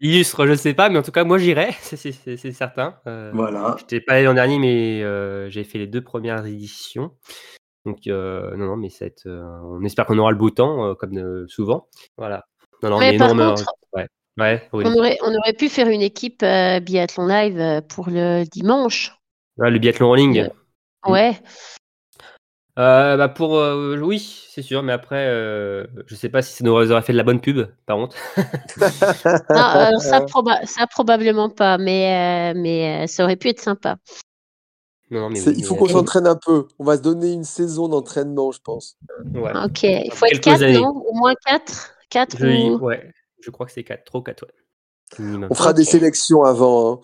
Illustre, 0.00 0.46
je 0.46 0.54
sais 0.54 0.72
pas, 0.72 0.88
mais 0.88 0.98
en 0.98 1.02
tout 1.02 1.10
cas, 1.12 1.22
moi 1.24 1.36
j'irai, 1.36 1.72
c'est- 1.82 2.52
certain. 2.52 2.98
Euh, 3.06 3.30
Voilà. 3.34 3.76
J'étais 3.78 4.00
pas 4.00 4.14
allé 4.14 4.24
l'an 4.24 4.32
dernier, 4.34 4.58
mais 4.58 5.02
euh, 5.02 5.50
j'ai 5.50 5.64
fait 5.64 5.76
les 5.78 5.86
deux 5.86 6.02
premières 6.02 6.46
éditions. 6.46 7.12
Donc, 7.84 7.98
non, 8.06 8.56
non, 8.56 8.76
mais 8.76 8.88
on 9.26 9.84
espère 9.84 10.06
qu'on 10.06 10.18
aura 10.18 10.30
le 10.32 10.38
beau 10.38 10.48
temps, 10.50 10.94
comme 10.94 11.46
souvent. 11.46 11.88
Voilà. 12.16 12.46
Non, 12.82 12.90
non, 12.90 12.98
Mais 13.00 13.12
mais 13.12 13.18
par 13.18 13.28
non, 13.28 13.34
mais, 13.34 13.44
contre, 13.54 13.74
ouais, 13.94 14.08
ouais, 14.38 14.68
oui. 14.72 14.84
on 14.86 14.94
aurait, 14.98 15.18
on 15.22 15.34
aurait 15.34 15.52
pu 15.54 15.68
faire 15.68 15.88
une 15.88 16.02
équipe 16.02 16.42
euh, 16.42 16.80
biathlon 16.80 17.26
live 17.26 17.58
euh, 17.58 17.80
pour 17.80 18.08
le 18.08 18.44
dimanche. 18.44 19.16
Ouais, 19.56 19.70
le 19.70 19.78
biathlon 19.78 20.10
en 20.10 20.14
ligne. 20.14 20.40
Euh, 21.06 21.10
Ouais, 21.10 21.40
Euh, 22.78 23.16
bah 23.16 23.28
pour, 23.30 23.56
euh, 23.56 23.96
oui, 24.00 24.44
c'est 24.50 24.60
sûr, 24.60 24.82
mais 24.82 24.92
après, 24.92 25.24
euh, 25.28 25.86
je 26.06 26.14
sais 26.14 26.28
pas 26.28 26.42
si 26.42 26.52
ça 26.52 26.62
nous 26.64 26.72
aurait 26.72 27.00
fait 27.02 27.12
de 27.12 27.16
la 27.16 27.22
bonne 27.22 27.40
pub, 27.40 27.66
par 27.86 27.96
contre. 27.96 28.16
Non, 29.50 29.98
ça, 30.00 30.20
proba- 30.20 30.66
ça 30.66 30.86
probablement 30.86 31.48
pas, 31.48 31.78
mais, 31.78 32.52
euh, 32.52 32.60
mais 32.60 33.04
euh, 33.04 33.06
ça 33.06 33.24
aurait 33.24 33.36
pu 33.36 33.48
être 33.48 33.60
sympa. 33.60 33.96
Non, 35.10 35.20
non, 35.20 35.30
mais 35.30 35.36
C'est- 35.36 35.50
oui, 35.50 35.56
il 35.58 35.64
faut 35.64 35.74
mais, 35.74 35.80
qu'on 35.80 35.88
s'entraîne 35.88 36.26
un 36.26 36.36
peu. 36.36 36.66
On 36.78 36.84
va 36.84 36.96
se 36.96 37.02
donner 37.02 37.32
une 37.32 37.44
saison 37.44 37.88
d'entraînement, 37.88 38.50
je 38.52 38.60
pense. 38.60 38.98
ouais. 39.34 39.52
Ok, 39.64 39.84
il 39.84 40.10
faut 40.12 40.26
être 40.26 40.32
Quelques 40.32 40.44
4, 40.44 40.62
années. 40.62 40.74
non? 40.74 40.88
Au 41.08 41.14
moins 41.14 41.34
4 41.46 41.94
4 42.10 42.36
Je, 42.38 42.46
ou... 42.74 42.78
ouais, 42.84 43.10
je 43.40 43.50
crois 43.50 43.66
que 43.66 43.72
c'est 43.72 43.84
4, 43.84 44.04
trop 44.04 44.22
4, 44.22 44.46
ouais. 44.46 44.52
On 45.50 45.54
fera 45.54 45.72
des 45.72 45.84
sélections 45.84 46.44
avant. 46.44 46.94
hein. 46.94 47.00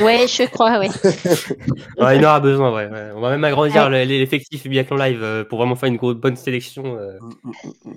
Ouais, 0.00 0.26
je 0.28 0.44
crois, 0.48 0.78
ouais. 0.78 0.88
Ouais, 1.98 2.16
il 2.16 2.24
en 2.24 2.28
aura 2.28 2.40
besoin, 2.40 2.72
ouais, 2.74 2.86
ouais. 2.86 3.10
On 3.14 3.20
va 3.20 3.30
même 3.30 3.42
agrandir 3.44 3.88
le- 3.90 4.04
l'effectif 4.04 4.66
Biathlon 4.66 4.96
Live 4.96 5.22
euh, 5.22 5.44
pour 5.44 5.58
vraiment 5.58 5.74
faire 5.74 5.88
une 5.88 5.96
grosse, 5.96 6.14
bonne 6.16 6.36
sélection. 6.36 6.96
euh, 6.96 7.18
Mm, 7.20 7.32
mm, 7.44 7.72
mm, 7.84 7.94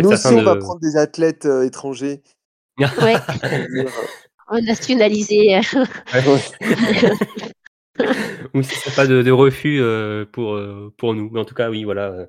Nous 0.00 0.08
aussi, 0.12 0.26
on 0.34 0.42
va 0.42 0.56
prendre 0.56 0.80
des 0.80 0.96
athlètes 0.96 1.46
euh, 1.46 1.64
étrangers. 1.66 2.22
Ouais, 2.78 3.14
on 4.48 4.60
nationalisé. 4.62 5.56
euh, 5.58 5.60
euh, 6.14 6.38
Ou 8.54 8.62
si 8.62 8.74
c'est 8.74 8.94
pas 8.96 9.06
de, 9.06 9.22
de 9.22 9.30
refus 9.30 9.80
euh, 9.80 10.24
pour, 10.24 10.54
euh, 10.54 10.92
pour 10.98 11.14
nous. 11.14 11.30
Mais 11.30 11.40
en 11.40 11.44
tout 11.44 11.54
cas, 11.54 11.70
oui, 11.70 11.84
voilà. 11.84 12.26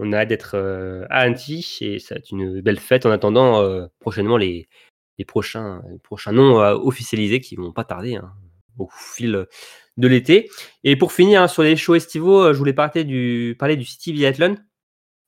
Euh, 0.00 0.04
on 0.04 0.12
a 0.12 0.18
hâte 0.18 0.28
d'être 0.28 0.52
euh, 0.54 1.04
à 1.10 1.20
Annecy 1.20 1.78
et 1.80 1.98
ça 1.98 2.14
va 2.14 2.18
être 2.18 2.30
une 2.30 2.60
belle 2.60 2.78
fête 2.78 3.06
en 3.06 3.10
attendant 3.10 3.60
euh, 3.60 3.86
prochainement 4.00 4.36
les, 4.36 4.68
les, 5.18 5.24
prochains, 5.24 5.82
prochains 6.02 6.32
noms 6.32 6.60
à 6.60 6.74
officialiser 6.74 7.40
qui 7.40 7.56
vont 7.56 7.72
pas 7.72 7.84
tarder 7.84 8.16
hein, 8.16 8.32
au 8.78 8.88
fil 8.90 9.46
de 9.96 10.08
l'été. 10.08 10.50
Et 10.84 10.96
pour 10.96 11.12
finir 11.12 11.42
hein, 11.42 11.48
sur 11.48 11.62
les 11.62 11.76
shows 11.76 11.94
estivaux, 11.94 12.42
euh, 12.42 12.52
je 12.52 12.58
voulais 12.58 12.72
parler 12.72 13.04
du, 13.04 13.56
parler 13.58 13.76
du 13.76 13.84
City 13.84 14.12
Biathlon. 14.12 14.56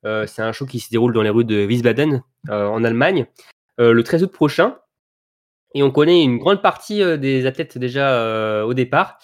Euh, 0.05 0.27
c'est 0.27 0.43
un 0.43 0.53
show 0.53 0.67
qui 0.67 0.81
se 0.81 0.91
déroule 0.91 1.13
dans 1.13 1.23
les 1.23 1.31
rues 1.31 1.45
de 1.45 1.67
Wiesbaden 1.67 2.23
euh, 2.51 2.67
en 2.67 2.85
Allemagne 2.85 3.27
euh, 3.81 3.93
le 3.93 4.03
13 4.03 4.25
août 4.25 4.33
prochain. 4.33 4.79
Et 5.75 5.83
on 5.83 5.91
connaît 5.91 6.23
une 6.23 6.39
grande 6.39 6.63
partie 6.63 7.03
euh, 7.03 7.17
des 7.17 7.47
athlètes 7.47 7.79
déjà 7.79 8.13
euh, 8.13 8.63
au 8.65 8.75
départ. 8.75 9.19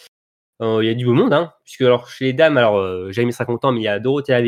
Euh, 0.62 0.82
Il 0.82 0.86
y 0.86 0.90
a 0.90 0.94
du 0.94 1.04
beau 1.04 1.14
monde, 1.14 1.32
hein, 1.32 1.52
puisque 1.64 1.82
alors 1.82 2.08
chez 2.08 2.26
les 2.26 2.32
dames, 2.32 2.56
alors 2.56 2.78
euh, 2.78 3.10
Jérémy 3.10 3.32
sera 3.32 3.44
content, 3.44 3.72
mais 3.72 3.80
il 3.80 3.84
y 3.84 3.88
a 3.88 3.98
Dorothea 3.98 4.40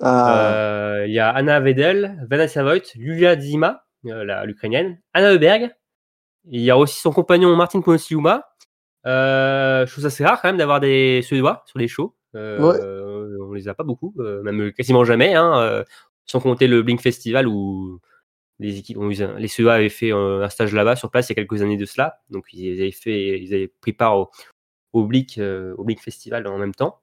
Ah, 0.00 0.54
euh, 0.54 1.06
il 1.06 1.12
y 1.12 1.18
a 1.18 1.30
Anna 1.30 1.60
Vedel, 1.60 2.24
Vanessa 2.28 2.62
Voigt, 2.62 2.80
Julia 2.94 3.38
Zima, 3.38 3.84
euh, 4.06 4.24
la- 4.24 4.44
l'ukrainienne, 4.46 4.98
Anna 5.12 5.32
Heuberg. 5.32 5.70
Il 6.48 6.60
y 6.60 6.70
a 6.70 6.78
aussi 6.78 7.00
son 7.00 7.12
compagnon 7.12 7.54
Martin 7.56 7.80
Ponsiuma. 7.82 8.46
Euh, 9.06 9.86
chose 9.86 10.04
assez 10.06 10.24
rare 10.24 10.40
quand 10.42 10.48
même 10.48 10.56
d'avoir 10.58 10.80
des 10.80 11.20
Suédois 11.22 11.62
sur 11.66 11.78
les 11.78 11.88
shows. 11.88 12.14
Euh, 12.34 12.58
On 13.48 13.52
les 13.52 13.66
a 13.68 13.74
pas 13.74 13.82
beaucoup, 13.84 14.14
même 14.16 14.72
quasiment 14.72 15.04
jamais, 15.04 15.34
hein, 15.34 15.84
sans 16.26 16.40
compter 16.40 16.66
le 16.68 16.82
Blink 16.82 17.00
Festival 17.00 17.48
où 17.48 17.98
les 18.60 18.78
équipes 18.78 18.98
ont 18.98 19.10
eu 19.10 19.16
les 19.38 19.48
Suédois 19.48 19.74
avaient 19.74 19.88
fait 19.88 20.12
un 20.12 20.48
stage 20.48 20.72
là-bas 20.74 20.94
sur 20.96 21.10
place 21.10 21.28
il 21.28 21.32
y 21.32 21.34
a 21.34 21.42
quelques 21.42 21.60
années 21.62 21.76
de 21.76 21.84
cela. 21.86 22.20
Donc 22.30 22.44
ils 22.52 22.80
avaient 22.80 22.92
fait, 22.92 23.40
ils 23.40 23.52
avaient 23.54 23.68
pris 23.80 23.92
part 23.92 24.16
au, 24.18 24.30
au 24.92 25.04
Blink, 25.04 25.38
euh, 25.38 25.74
au 25.78 25.84
Blink 25.84 26.00
Festival 26.00 26.46
en 26.46 26.58
même 26.58 26.74
temps. 26.74 27.00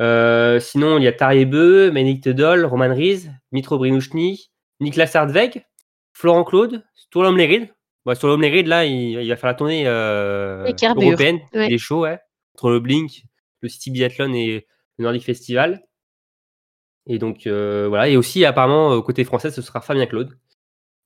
Euh, 0.00 0.58
sinon, 0.58 0.98
il 0.98 1.04
y 1.04 1.06
a 1.06 1.12
Tarjei 1.12 1.44
Bö, 1.44 1.90
Ménic 1.92 2.28
Doll, 2.28 2.64
Roman 2.64 2.94
Ries, 2.94 3.28
Mitro 3.52 3.78
Brinushny, 3.78 4.50
Niklas 4.80 5.12
Hardweg, 5.14 5.64
Florent 6.12 6.44
Claude, 6.44 6.84
Sturlom 6.94 7.36
Lerid. 7.36 7.68
Bon, 8.04 8.14
Sturlom 8.14 8.40
Lerid, 8.40 8.66
là, 8.66 8.84
il, 8.84 9.20
il 9.20 9.28
va 9.28 9.36
faire 9.36 9.48
la 9.48 9.54
tournée 9.54 9.84
euh, 9.86 10.64
européenne. 10.82 11.40
ouais. 11.54 11.68
Il 11.68 11.74
est 11.74 11.78
chaud, 11.78 12.00
ouais. 12.00 12.18
Entre 12.54 12.70
le 12.70 12.80
Blink, 12.80 13.24
le 13.60 13.68
City 13.68 13.90
Biathlon 13.90 14.32
et 14.34 14.66
le 14.98 15.02
Nordic 15.04 15.24
Festival. 15.24 15.82
Et 17.06 17.18
donc, 17.18 17.46
euh, 17.46 17.86
voilà. 17.88 18.08
Et 18.08 18.16
aussi, 18.16 18.44
apparemment, 18.44 19.00
côté 19.02 19.24
français, 19.24 19.50
ce 19.50 19.62
sera 19.62 19.80
Fabien 19.80 20.06
Claude 20.06 20.36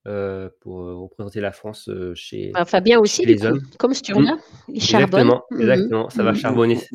euh, 0.07 0.49
pour 0.61 0.81
euh, 0.81 0.95
représenter 0.95 1.41
la 1.41 1.51
France 1.51 1.89
euh, 1.89 2.13
chez, 2.15 2.51
Bah, 2.53 2.65
Fabien 2.65 2.99
aussi, 2.99 3.23
chez 3.23 3.27
les 3.27 3.37
coup, 3.37 3.45
hommes. 3.47 3.61
comme 3.77 3.93
Sturla. 3.93 4.37
Il 4.69 4.81
charbonne. 4.81 5.19
Exactement, 5.21 5.43
exactement. 5.59 6.09
Ça 6.09 6.23
va 6.23 6.31
Mhm. 6.31 6.37
charbonner, 6.37 6.75
ça 6.77 6.89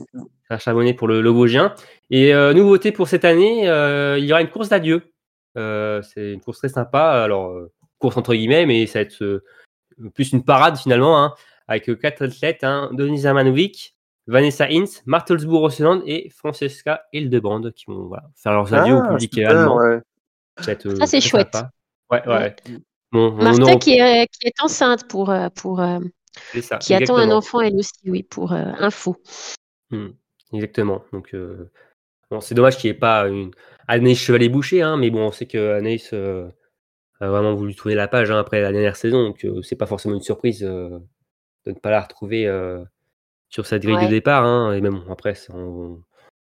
va 0.51 0.59
charbonner 0.59 0.95
pour 0.95 1.09
le, 1.09 1.21
le 1.21 1.31
Vosgien. 1.31 1.75
Et 2.11 2.35
euh, 2.35 2.55
nouveauté 2.55 2.91
pour 2.93 3.09
cette 3.09 3.25
année, 3.25 3.69
euh, 3.69 4.19
il 4.19 4.25
y 4.25 4.33
aura 4.33 4.41
une 4.43 4.51
course 4.51 4.69
d'adieu. 4.71 5.03
Euh, 5.59 6.01
c'est 6.03 6.33
une 6.33 6.41
course 6.41 6.59
très 6.59 6.69
sympa. 6.71 7.11
Alors, 7.23 7.51
euh, 7.51 7.71
course 7.99 8.17
entre 8.17 8.35
guillemets, 8.35 8.65
mais 8.67 8.87
ça 8.87 8.99
va 9.01 9.03
être 9.03 9.23
euh, 9.23 9.45
plus 10.15 10.33
une 10.33 10.43
parade 10.45 10.77
finalement, 10.79 11.23
hein, 11.23 11.35
avec 11.69 11.91
quatre 12.01 12.25
athlètes 12.25 12.65
hein, 12.65 12.91
Denise 12.93 13.27
Amanovic, 13.27 13.95
Vanessa 14.27 14.67
Hintz, 14.71 15.03
Martelsbourg 15.05 15.61
Rosseland 15.61 16.01
et 16.07 16.31
Francesca 16.31 17.03
Hildebrand 17.13 17.71
qui 17.73 17.85
vont 17.89 18.07
voilà, 18.07 18.25
faire 18.37 18.53
leurs 18.53 18.73
adieux 18.73 18.95
au 18.95 19.01
Ah, 19.03 19.09
public 19.13 19.35
super, 19.35 19.51
allemand. 19.51 19.77
ouais. 19.77 20.01
Ça, 20.61 20.73
euh, 20.87 21.07
c'est 21.07 21.21
chouette. 21.21 21.55
sympa. 21.55 21.71
Ouais, 22.11 22.27
ouais. 22.29 22.57
Bon, 23.13 23.37
on 23.39 23.43
Martha 23.43 23.77
qui 23.77 23.99
est, 23.99 24.27
qui 24.29 24.49
est 24.49 24.63
enceinte 24.63 25.07
pour, 25.07 25.31
euh, 25.31 25.51
pour 25.51 25.81
euh, 25.81 26.01
ça, 26.61 26.79
qui 26.79 26.95
attend 26.95 27.19
un 27.19 27.31
enfant 27.31 27.61
elle 27.61 27.77
aussi, 27.77 27.93
oui, 28.07 28.23
pour 28.23 28.53
euh, 28.53 28.73
info. 28.79 29.17
Hmm, 29.91 30.09
exactement. 30.53 31.05
Donc, 31.13 31.37
bon, 32.31 32.41
c'est 32.41 32.55
dommage 32.55 32.79
qu'il 32.79 32.91
n'y 32.91 32.97
ait 32.97 33.01
pas 33.01 33.29
une 33.29 33.51
Anaïs 33.87 34.19
Chevalier-Boucher, 34.19 34.81
hein, 34.81 34.97
mais 34.97 35.11
bon, 35.11 35.27
on 35.27 35.33
sait 35.33 35.47
que 35.47 35.75
Anaïs 35.75 36.15
a 36.15 37.29
vraiment 37.29 37.55
voulu 37.55 37.75
tourner 37.75 37.95
la 37.95 38.09
page 38.09 38.31
hein, 38.31 38.39
après 38.39 38.63
la 38.63 38.73
dernière 38.73 38.97
saison, 38.97 39.23
donc 39.25 39.47
c'est 39.63 39.77
pas 39.77 39.87
forcément 39.87 40.15
une 40.15 40.23
surprise 40.23 40.61
de 40.61 41.01
ne 41.67 41.73
pas 41.75 41.91
la 41.91 42.01
retrouver 42.01 42.51
sur 43.51 43.67
cette 43.67 43.83
grille 43.83 43.97
Ouais. 43.97 44.07
de 44.07 44.11
départ. 44.11 44.45
Hein, 44.45 44.73
et 44.73 44.81
même 44.81 44.95
bon, 44.95 45.13
après, 45.13 45.35
ça, 45.35 45.53
on, 45.55 46.03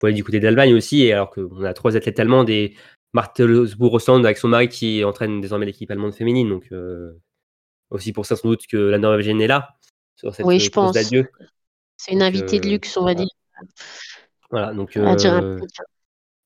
faut 0.01 0.07
aller 0.07 0.17
du 0.17 0.25
côté 0.25 0.41
d'Allemagne 0.41 0.75
aussi, 0.75 1.03
et 1.03 1.13
alors 1.13 1.31
qu'on 1.31 1.65
a 1.65 1.75
trois 1.75 1.97
athlètes 1.97 2.19
allemandes 2.19 2.49
et 2.49 2.75
Martelsbourg-Rosland 3.17 4.25
avec 4.25 4.39
son 4.39 4.49
mari 4.49 4.69
qui 4.69 5.03
entraîne 5.05 5.41
désormais 5.41 5.67
l'équipe 5.67 5.91
allemande 5.91 6.15
féminine, 6.15 6.49
donc 6.49 6.67
euh, 6.73 7.13
aussi 7.91 8.13
pour 8.13 8.27
ça 8.27 8.37
sans 8.37 8.49
doute 8.49 8.67
que 8.67 8.77
la 8.77 8.99
Norvégienne 8.99 9.41
est 9.41 9.47
là 9.47 9.71
sur 10.17 10.35
cette 10.35 10.47
Oui, 10.47 10.57
euh, 10.57 10.59
je 10.61 10.71
pense. 10.71 10.93
d'adieu. 10.95 11.29
C'est 11.97 12.13
une 12.13 12.19
Donc, 12.21 12.29
invitée 12.29 12.61
de 12.61 12.67
euh, 12.67 12.71
luxe, 12.71 12.97
on 12.97 13.05
va 13.05 13.15
dire. 13.15 13.27
Voilà, 14.51 14.73
donc 14.75 14.97
euh. 14.97 15.59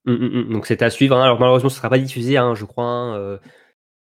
Mm, 0.05 0.13
mm, 0.13 0.41
mm. 0.49 0.53
Donc 0.53 0.67
c'est 0.67 0.81
à 0.83 0.91
suivre. 0.91 1.17
hein. 1.17 1.23
Alors 1.25 1.39
malheureusement, 1.41 1.69
ce 1.69 1.77
sera 1.77 1.91
pas 1.91 1.99
diffusé, 1.99 2.37
hein, 2.39 2.55
je 2.55 2.65
crois. 2.65 2.85
hein. 2.85 3.17
Euh, 3.19 3.39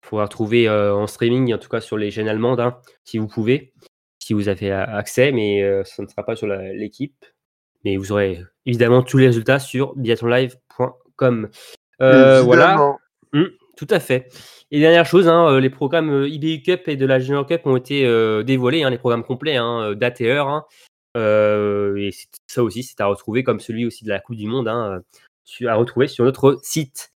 faudra 0.03 0.29
trouver 0.29 0.69
en 0.71 1.07
streaming, 1.07 1.53
en 1.53 1.59
tout 1.59 1.69
cas 1.69 1.81
sur 1.81 1.99
les 1.99 2.11
chaînes 2.11 2.29
allemandes, 2.29 2.63
si 3.05 3.19
vous 3.19 3.27
pouvez, 3.29 3.75
si 4.19 4.33
vous 4.33 4.49
avez 4.49 4.71
accès, 4.73 5.31
mais 5.31 5.63
ça 5.85 6.03
ne 6.03 6.09
sera 6.09 6.25
pas 6.25 6.37
sur 6.37 6.47
la- 6.47 6.73
l'équipe. 6.73 7.25
Mais 7.85 7.97
vous 7.97 8.11
aurez 8.13 8.43
évidemment 8.67 9.03
tous 9.03 9.19
les 9.19 9.27
résultats 9.27 9.59
sur 9.59 9.95
biathlonlive.com. 9.97 11.49
Euh, 12.03 12.41
voilà, 12.43 12.99
Évidemment. 13.33 13.49
tout 13.77 13.87
à 13.91 14.01
fait. 14.01 14.29
Et 14.71 14.81
dernière 14.81 15.07
chose, 15.07 15.29
hein, 15.29 15.49
euh, 15.53 15.61
les 15.61 15.71
programmes 15.71 16.11
euh, 16.11 16.29
IBU 16.29 16.63
Cup 16.63 16.89
et 16.89 16.97
de 16.97 17.07
la 17.07 17.19
Junior 17.19 17.47
Cup 17.47 17.63
ont 17.67 17.77
été 17.77 18.03
dévoilés, 18.45 18.83
hein, 18.83 18.91
les 18.91 18.99
programmes 18.99 19.25
complets, 19.25 19.57
hein, 19.57 19.95
date 19.95 20.21
et 20.21 20.31
heure. 20.31 20.49
hein. 20.49 20.65
Et 21.17 22.11
ça 22.47 22.63
aussi, 22.63 22.83
c'est 22.83 23.01
à 23.01 23.07
retrouver, 23.07 23.43
comme 23.43 23.61
celui 23.61 23.85
aussi 23.87 24.05
de 24.05 24.11
la 24.11 24.21
Coupe 24.21 24.37
du 24.37 24.47
Monde, 24.47 24.69
à 24.69 25.01
retrouver 25.75 26.07
sur 26.07 26.25
notre 26.25 26.59
site. 26.63 27.11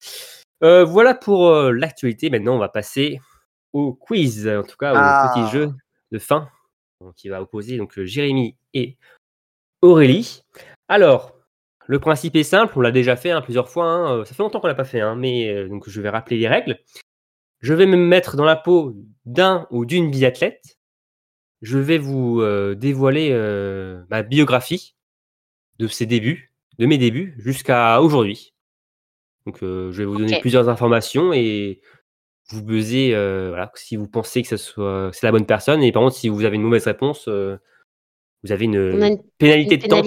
Euh, 0.64 0.84
voilà 0.84 1.14
pour 1.14 1.48
euh, 1.48 1.72
l'actualité. 1.72 2.30
Maintenant, 2.30 2.54
on 2.54 2.58
va 2.58 2.68
passer 2.68 3.20
au 3.72 3.92
quiz, 3.92 4.48
en 4.48 4.62
tout 4.62 4.76
cas 4.76 4.92
au 4.92 4.96
Ah. 4.96 5.32
petit 5.34 5.50
jeu 5.52 5.70
de 6.12 6.18
fin 6.18 6.48
qui 7.16 7.28
va 7.28 7.42
opposer 7.42 7.76
donc 7.78 8.00
Jérémy 8.00 8.54
et 8.74 8.96
Aurélie. 9.80 10.42
Alors, 10.88 11.34
le 11.86 11.98
principe 11.98 12.36
est 12.36 12.42
simple, 12.42 12.72
on 12.76 12.80
l'a 12.80 12.92
déjà 12.92 13.16
fait 13.16 13.30
hein, 13.30 13.40
plusieurs 13.42 13.68
fois. 13.68 13.84
hein, 13.84 14.18
euh, 14.18 14.24
ça 14.24 14.34
fait 14.34 14.42
longtemps 14.42 14.60
qu'on 14.60 14.66
l'a 14.66 14.74
pas 14.74 14.84
fait, 14.84 15.00
hein, 15.00 15.16
mais 15.16 15.48
euh, 15.48 15.68
donc 15.68 15.88
je 15.88 16.00
vais 16.00 16.08
rappeler 16.08 16.38
les 16.38 16.48
règles. 16.48 16.78
Je 17.60 17.74
vais 17.74 17.86
me 17.86 17.96
mettre 17.96 18.36
dans 18.36 18.44
la 18.44 18.56
peau 18.56 18.94
d'un 19.24 19.66
ou 19.70 19.84
d'une 19.84 20.10
biathlète. 20.10 20.78
Je 21.62 21.78
vais 21.78 21.98
vous 21.98 22.40
euh, 22.40 22.74
dévoiler 22.74 23.28
euh, 23.30 24.02
ma 24.10 24.24
biographie 24.24 24.96
de 25.78 25.86
ses 25.86 26.06
débuts, 26.06 26.52
de 26.78 26.86
mes 26.86 26.98
débuts 26.98 27.36
jusqu'à 27.38 28.00
aujourd'hui. 28.00 28.52
Donc, 29.46 29.58
je 29.60 29.90
vais 29.90 30.04
vous 30.04 30.16
donner 30.16 30.38
plusieurs 30.40 30.68
informations 30.68 31.32
et 31.32 31.80
vous 32.48 32.62
buzzez 32.62 33.14
euh, 33.14 33.48
voilà, 33.48 33.72
si 33.74 33.96
vous 33.96 34.06
pensez 34.06 34.42
que 34.42 34.56
soit 34.56 35.10
c'est 35.12 35.26
la 35.26 35.32
bonne 35.32 35.46
personne. 35.46 35.82
Et 35.82 35.90
par 35.90 36.02
contre, 36.02 36.16
si 36.16 36.28
vous 36.28 36.44
avez 36.44 36.56
une 36.56 36.62
mauvaise 36.62 36.84
réponse, 36.84 37.28
vous 37.28 38.52
avez 38.52 38.64
une, 38.64 39.18
pénalité 39.38 39.76
de 39.78 39.86
temps. 39.86 40.02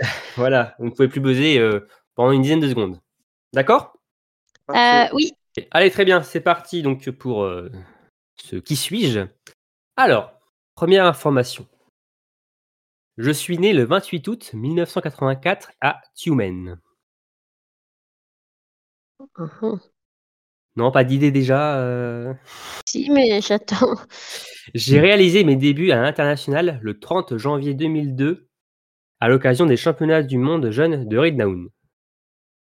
Voilà, 0.36 0.74
vous 0.78 0.86
ne 0.86 0.90
pouvez 0.90 1.08
plus 1.08 1.20
buzzer 1.20 1.58
euh, 1.58 1.86
pendant 2.14 2.32
une 2.32 2.42
dizaine 2.42 2.60
de 2.60 2.68
secondes. 2.68 3.00
D'accord? 3.52 3.94
Euh, 4.70 5.06
oui, 5.12 5.32
Allez, 5.70 5.90
très 5.90 6.04
bien, 6.04 6.22
c'est 6.22 6.40
parti 6.40 6.82
donc 6.82 7.08
pour 7.10 7.42
euh, 7.42 7.70
ce 8.36 8.56
qui 8.56 8.76
suis-je? 8.76 9.20
Alors, 9.96 10.32
première 10.74 11.06
information. 11.06 11.66
Je 13.16 13.30
suis 13.32 13.58
né 13.58 13.72
le 13.72 13.84
28 13.84 14.28
août 14.28 14.50
1984 14.54 15.72
à 15.80 16.00
Tumen. 16.14 16.78
Mhm. 19.38 19.80
Non, 20.76 20.92
pas 20.92 21.02
d'idée 21.02 21.32
déjà. 21.32 21.78
euh. 21.80 22.32
si, 22.86 23.10
mais 23.10 23.40
j'attends. 23.40 23.96
J'ai 24.74 25.00
réalisé 25.00 25.42
mes 25.42 25.56
débuts 25.56 25.90
à 25.90 26.00
l'international 26.00 26.78
le 26.82 27.00
30 27.00 27.36
janvier 27.36 27.74
2002 27.74 28.47
à 29.20 29.28
l'occasion 29.28 29.66
des 29.66 29.76
championnats 29.76 30.22
du 30.22 30.38
monde 30.38 30.70
jeunes 30.70 31.08
de 31.08 31.18
Ridnaun. 31.18 31.68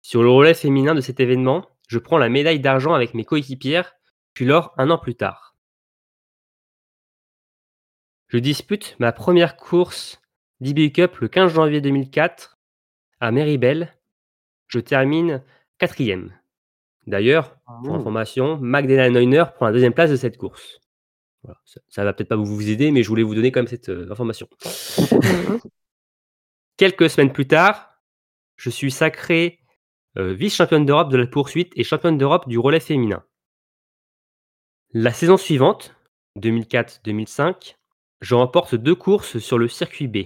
Sur 0.02 0.24
le 0.24 0.30
relais 0.30 0.54
féminin 0.54 0.96
de 0.96 1.02
cet 1.02 1.20
événement, 1.20 1.68
je 1.88 2.00
prends 2.00 2.18
la 2.18 2.30
médaille 2.30 2.60
d'argent 2.60 2.94
avec 2.94 3.14
mes 3.14 3.26
coéquipières, 3.26 3.94
puis 4.34 4.46
l'or 4.46 4.74
un 4.78 4.90
an 4.90 4.98
plus 4.98 5.16
tard. 5.16 5.56
Je 8.28 8.38
dispute 8.38 8.96
ma 9.00 9.12
première 9.12 9.58
course 9.58 10.22
d'IBU 10.62 10.92
Cup 10.92 11.18
le 11.18 11.28
15 11.28 11.54
janvier 11.54 11.82
2004 11.82 12.60
à 13.20 13.32
Meribel. 13.32 13.98
Je 14.68 14.80
termine 14.80 15.44
quatrième. 15.80 16.34
D'ailleurs, 17.08 17.58
pour 17.66 17.94
Mmh. 17.94 18.00
information, 18.00 18.58
Magdalena 18.62 19.10
Neuner 19.10 19.46
prend 19.56 19.66
la 19.66 19.72
deuxième 19.72 19.94
place 19.94 20.12
de 20.12 20.16
cette 20.16 20.38
course. 20.38 20.80
Voilà, 21.44 21.60
ça, 21.66 21.82
ça 21.88 22.04
va 22.04 22.14
peut-être 22.14 22.30
pas 22.30 22.36
vous 22.36 22.70
aider, 22.70 22.92
mais 22.92 23.02
je 23.02 23.10
voulais 23.10 23.24
vous 23.24 23.34
donner 23.34 23.52
quand 23.52 23.62
même 23.62 23.68
cette 23.68 23.90
euh, 23.90 24.12
information. 24.12 24.48
Quelques 26.80 27.10
semaines 27.10 27.34
plus 27.34 27.46
tard, 27.46 28.00
je 28.56 28.70
suis 28.70 28.90
sacré 28.90 29.60
euh, 30.18 30.34
vice-championne 30.34 30.86
d'Europe 30.86 31.12
de 31.12 31.18
la 31.18 31.28
poursuite 31.28 31.74
et 31.76 31.84
championne 31.84 32.18
d'Europe 32.18 32.48
du 32.48 32.58
relais 32.58 32.80
féminin. 32.80 33.22
La 34.94 35.12
saison 35.12 35.36
suivante, 35.36 35.94
2004-2005, 36.38 37.76
je 38.22 38.34
remporte 38.34 38.76
deux 38.76 38.96
courses 38.96 39.40
sur 39.40 39.58
le 39.58 39.68
circuit 39.68 40.08
B. 40.08 40.20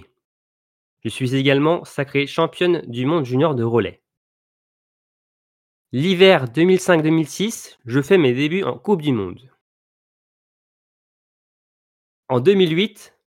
Je 1.02 1.08
suis 1.08 1.34
également 1.34 1.84
sacrée 1.84 2.28
championne 2.28 2.82
du 2.86 3.04
monde 3.04 3.24
junior 3.24 3.56
de 3.56 3.64
relais. 3.64 4.04
L'hiver 5.90 6.44
2005-2006, 6.44 7.78
je 7.84 8.00
fais 8.00 8.16
mes 8.16 8.32
débuts 8.32 8.62
en 8.62 8.78
Coupe 8.78 9.02
du 9.02 9.10
Monde. 9.10 9.50
En 12.28 12.38
2008, 12.38 13.18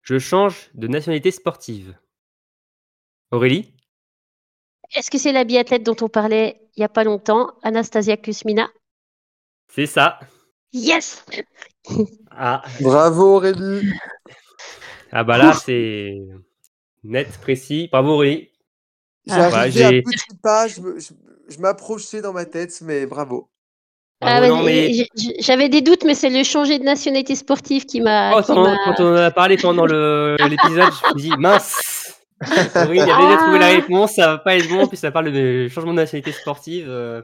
je 0.00 0.18
change 0.18 0.70
de 0.72 0.88
nationalité 0.88 1.30
sportive. 1.30 1.94
Aurélie? 3.30 3.74
Est-ce 4.94 5.10
que 5.10 5.18
c'est 5.18 5.32
la 5.32 5.44
biathlète 5.44 5.82
dont 5.82 5.96
on 6.00 6.08
parlait 6.08 6.60
il 6.76 6.80
n'y 6.80 6.84
a 6.84 6.88
pas 6.88 7.04
longtemps, 7.04 7.50
Anastasia 7.62 8.16
Kusmina? 8.16 8.68
C'est 9.68 9.86
ça. 9.86 10.18
Yes 10.72 11.24
Ah, 12.30 12.62
Bravo 12.80 13.36
Aurélie. 13.36 13.90
ah 15.12 15.24
bah 15.24 15.36
là, 15.38 15.52
c'est 15.54 16.14
net, 17.04 17.28
précis. 17.40 17.88
Bravo 17.90 18.12
Aurélie. 18.12 18.50
Ah, 19.28 19.50
J'arrivais 19.50 19.58
ouais, 19.58 19.70
j'ai- 19.72 19.98
à 19.98 20.02
petits 20.02 20.36
pas, 20.42 20.68
je, 20.68 20.80
je- 20.98 21.12
je 21.54 21.58
m'approchais 21.58 22.22
dans 22.22 22.32
ma 22.32 22.46
tête, 22.46 22.78
mais 22.82 23.06
bravo. 23.06 23.50
Ah, 24.20 24.40
mais... 24.64 24.92
j- 24.92 25.34
J'avais 25.38 25.68
des 25.68 25.80
doutes, 25.80 26.04
mais 26.04 26.14
c'est 26.14 26.30
le 26.30 26.42
changer 26.44 26.78
de 26.78 26.84
nationalité 26.84 27.34
sportive 27.36 27.84
qui 27.86 28.00
m'a. 28.00 28.32
Oh, 28.32 28.54
m'a- 28.54 28.76
quand 28.84 29.00
on 29.00 29.12
en 29.12 29.16
a 29.16 29.30
parlé 29.30 29.56
pendant 29.56 29.86
le- 29.86 30.36
l'épisode, 30.48 30.92
je 30.92 31.14
me 31.14 31.18
dis 31.20 31.36
mince. 31.36 31.97
Aurélie 32.76 33.00
a 33.00 33.04
déjà 33.04 33.36
trouvé 33.38 33.58
la 33.58 33.66
Ah. 33.66 33.70
réponse, 33.70 34.14
ça 34.14 34.26
va 34.28 34.38
pas 34.38 34.56
être 34.56 34.68
bon. 34.68 34.86
Puis 34.86 34.96
ça 34.96 35.10
parle 35.10 35.32
de 35.32 35.68
changement 35.68 35.92
de 35.92 35.96
nationalité 35.98 36.32
sportive. 36.32 36.86
euh, 36.88 37.22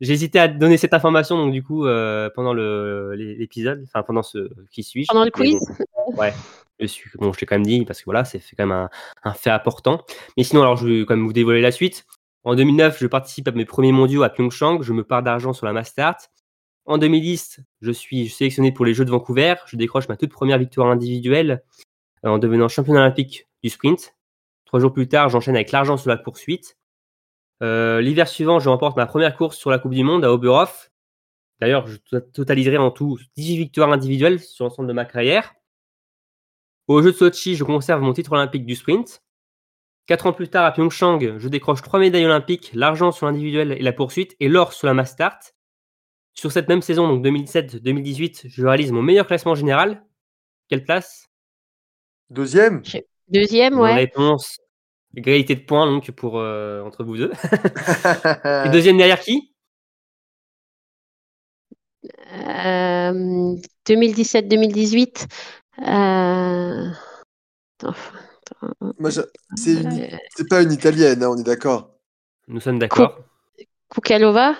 J'hésitais 0.00 0.38
à 0.40 0.48
donner 0.48 0.76
cette 0.76 0.92
information, 0.92 1.36
donc 1.38 1.52
du 1.52 1.62
coup, 1.62 1.86
euh, 1.86 2.28
pendant 2.34 2.52
l'épisode, 2.52 3.82
enfin 3.84 4.02
pendant 4.02 4.22
ce 4.22 4.50
qui 4.70 4.82
suit. 4.82 5.06
Pendant 5.08 5.24
le 5.24 5.30
quiz 5.30 5.56
bon, 5.96 6.14
ouais, 6.16 6.34
je 6.80 6.86
suis, 6.86 7.08
bon, 7.14 7.32
je 7.32 7.38
t'ai 7.38 7.46
quand 7.46 7.54
même 7.54 7.64
dit 7.64 7.84
parce 7.84 8.00
que 8.00 8.04
voilà, 8.06 8.24
c'est 8.24 8.40
quand 8.56 8.66
même 8.66 8.72
un, 8.72 8.90
un 9.22 9.32
fait 9.32 9.50
important. 9.50 10.02
Mais 10.36 10.42
sinon, 10.42 10.62
alors 10.62 10.76
je 10.76 10.86
vais 10.88 11.04
quand 11.06 11.16
même 11.16 11.26
vous 11.26 11.32
dévoiler 11.32 11.60
la 11.60 11.70
suite. 11.70 12.06
En 12.42 12.54
2009, 12.56 12.98
je 13.00 13.06
participe 13.06 13.48
à 13.48 13.52
mes 13.52 13.64
premiers 13.64 13.92
mondiaux 13.92 14.22
à 14.24 14.28
Pyeongchang. 14.30 14.82
Je 14.82 14.92
me 14.92 15.04
pars 15.04 15.22
d'argent 15.22 15.52
sur 15.52 15.64
la 15.64 15.72
Mastart. 15.72 16.16
En 16.86 16.98
2010, 16.98 17.60
je 17.80 17.90
suis 17.92 18.28
sélectionné 18.28 18.72
pour 18.72 18.84
les 18.84 18.92
Jeux 18.94 19.04
de 19.06 19.10
Vancouver. 19.10 19.54
Je 19.66 19.76
décroche 19.76 20.08
ma 20.08 20.16
toute 20.16 20.32
première 20.32 20.58
victoire 20.58 20.88
individuelle 20.88 21.62
euh, 22.26 22.30
en 22.30 22.38
devenant 22.38 22.68
champion 22.68 22.94
olympique 22.94 23.46
du 23.62 23.70
sprint. 23.70 24.13
Trois 24.74 24.80
jours 24.80 24.92
plus 24.92 25.06
tard, 25.06 25.28
j'enchaîne 25.28 25.54
avec 25.54 25.70
l'argent 25.70 25.96
sur 25.96 26.10
la 26.10 26.16
poursuite. 26.16 26.76
Euh, 27.62 28.00
L'hiver 28.00 28.26
suivant, 28.26 28.58
je 28.58 28.68
remporte 28.68 28.96
ma 28.96 29.06
première 29.06 29.36
course 29.36 29.56
sur 29.56 29.70
la 29.70 29.78
Coupe 29.78 29.94
du 29.94 30.02
Monde 30.02 30.24
à 30.24 30.32
Oberhof. 30.32 30.90
D'ailleurs, 31.60 31.86
je 31.86 31.98
to- 31.98 32.18
totaliserai 32.18 32.76
en 32.78 32.90
tout 32.90 33.16
18 33.36 33.56
victoires 33.56 33.92
individuelles 33.92 34.40
sur 34.40 34.64
l'ensemble 34.64 34.88
de 34.88 34.92
ma 34.92 35.04
carrière. 35.04 35.54
Aux 36.88 37.00
Jeux 37.02 37.12
de 37.12 37.16
Sochi, 37.16 37.54
je 37.54 37.62
conserve 37.62 38.02
mon 38.02 38.12
titre 38.12 38.32
olympique 38.32 38.66
du 38.66 38.74
sprint. 38.74 39.22
Quatre 40.06 40.26
ans 40.26 40.32
plus 40.32 40.48
tard, 40.48 40.64
à 40.64 40.72
Pyeongchang, 40.72 41.38
je 41.38 41.48
décroche 41.48 41.80
trois 41.80 42.00
médailles 42.00 42.24
olympiques, 42.26 42.72
l'argent 42.74 43.12
sur 43.12 43.26
l'individuel 43.26 43.70
et 43.78 43.80
la 43.82 43.92
poursuite, 43.92 44.34
et 44.40 44.48
l'or 44.48 44.72
sur 44.72 44.88
la 44.88 44.94
mass 44.94 45.12
start. 45.12 45.54
Sur 46.32 46.50
cette 46.50 46.68
même 46.68 46.82
saison, 46.82 47.06
donc 47.06 47.24
2017-2018, 47.24 48.48
je 48.48 48.66
réalise 48.66 48.90
mon 48.90 49.02
meilleur 49.02 49.28
classement 49.28 49.54
général. 49.54 50.04
Quelle 50.68 50.82
place? 50.82 51.28
Deuxième? 52.28 52.82
Deuxième, 53.28 53.74
Bonne 53.76 53.82
ouais. 53.84 53.94
réponse. 53.94 54.58
Égalité 55.16 55.54
de 55.54 55.60
points 55.60 55.86
donc 55.86 56.10
pour 56.12 56.38
euh, 56.38 56.82
entre 56.82 57.04
vous 57.04 57.16
deux. 57.16 57.32
Et 58.66 58.68
deuxième 58.70 58.96
derrière 58.96 59.20
qui? 59.20 59.52
Euh, 62.32 63.54
2017-2018. 63.86 65.26
Euh... 65.86 66.90
c'est 69.56 69.72
une- 69.72 70.00
euh, 70.00 70.16
c'est 70.34 70.48
pas 70.48 70.62
une 70.62 70.72
italienne, 70.72 71.22
hein, 71.22 71.28
on 71.30 71.36
est 71.36 71.44
d'accord. 71.44 71.90
Nous 72.48 72.60
sommes 72.60 72.78
d'accord. 72.78 73.18
Kukalova? 73.90 74.54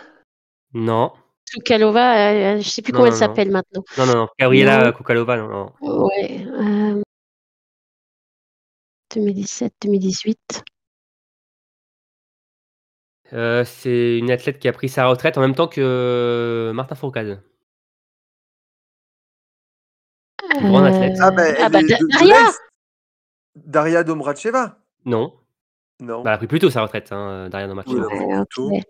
Non. 0.72 1.12
Kukalova, 1.52 2.30
euh, 2.30 2.60
je 2.60 2.68
sais 2.68 2.82
plus 2.82 2.92
Non, 2.92 2.98
comment 2.98 3.06
elle 3.06 3.12
non, 3.12 3.18
s'appelle 3.18 3.50
maintenant. 3.50 3.84
Non, 3.98 4.06
non, 4.06 4.14
non. 4.14 4.28
Gabriela. 4.38 4.92
Kukalova, 4.92 5.36
non, 5.36 5.48
non. 5.48 5.72
Ouais. 5.80 6.46
Euh, 9.16 9.20
2017-2018. 9.20 10.36
Euh, 13.32 13.64
c'est 13.64 14.18
une 14.18 14.30
athlète 14.30 14.58
qui 14.58 14.68
a 14.68 14.72
pris 14.72 14.88
sa 14.88 15.06
retraite 15.06 15.38
en 15.38 15.40
même 15.40 15.54
temps 15.54 15.66
que 15.66 15.80
euh, 15.80 16.72
Martin 16.72 16.94
Fourcade. 16.94 17.42
Une 20.60 20.68
grande 20.68 20.86
athlète. 20.86 21.18
Ah, 21.20 21.30
bah, 21.30 21.42
ah 21.58 21.68
bah, 21.68 21.82
de- 21.82 21.86
de 21.88 22.08
Daria. 22.12 22.50
Daria 23.56 24.04
Domracheva 24.04 24.78
Non. 25.04 25.34
Non. 26.00 26.22
Bah, 26.22 26.30
elle 26.30 26.34
a 26.34 26.38
pris 26.38 26.46
plus 26.46 26.58
tôt 26.58 26.70
sa 26.70 26.82
retraite, 26.82 27.12
hein, 27.12 27.48
Oui. 27.52 28.82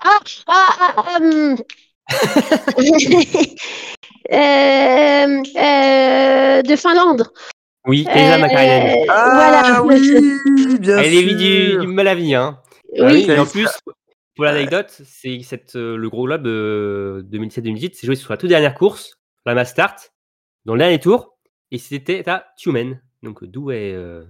Ah, 0.00 0.20
ah, 0.46 0.94
ah. 0.96 1.18
Euh, 1.20 1.52
euh, 1.52 1.56
de 6.62 6.76
Finlande. 6.76 7.24
Oui, 7.86 8.04
Elsa 8.08 8.34
Euh, 8.34 8.38
McCartney. 8.38 9.04
voilà. 9.06 9.82
oui, 9.82 10.78
bien 10.78 10.98
Elle 10.98 11.14
est 11.14 11.34
du, 11.34 11.78
du 11.78 11.86
Malawi, 11.86 12.34
hein. 12.34 12.58
Ah 12.98 13.06
Oui, 13.06 13.24
et 13.28 13.38
en 13.38 13.46
plus, 13.46 13.68
pour 14.34 14.44
l'anecdote, 14.44 15.00
c'est 15.04 15.40
cette, 15.42 15.76
euh, 15.76 15.96
le 15.96 16.10
gros 16.10 16.24
globe 16.26 16.46
euh, 16.46 17.22
2017-2018, 17.30 17.92
c'est 17.94 18.06
joué 18.06 18.16
sur 18.16 18.30
la 18.32 18.36
toute 18.36 18.48
dernière 18.50 18.74
course, 18.74 19.14
la 19.46 19.54
mass 19.54 19.70
start, 19.70 20.12
dans 20.64 20.74
le 20.74 20.80
dernier 20.80 20.98
tour, 20.98 21.36
et 21.70 21.78
c'était 21.78 22.28
à 22.28 22.46
Tumen, 22.56 23.00
donc 23.22 23.44
d'où 23.44 23.70
est 23.70 23.92
euh, 23.94 24.24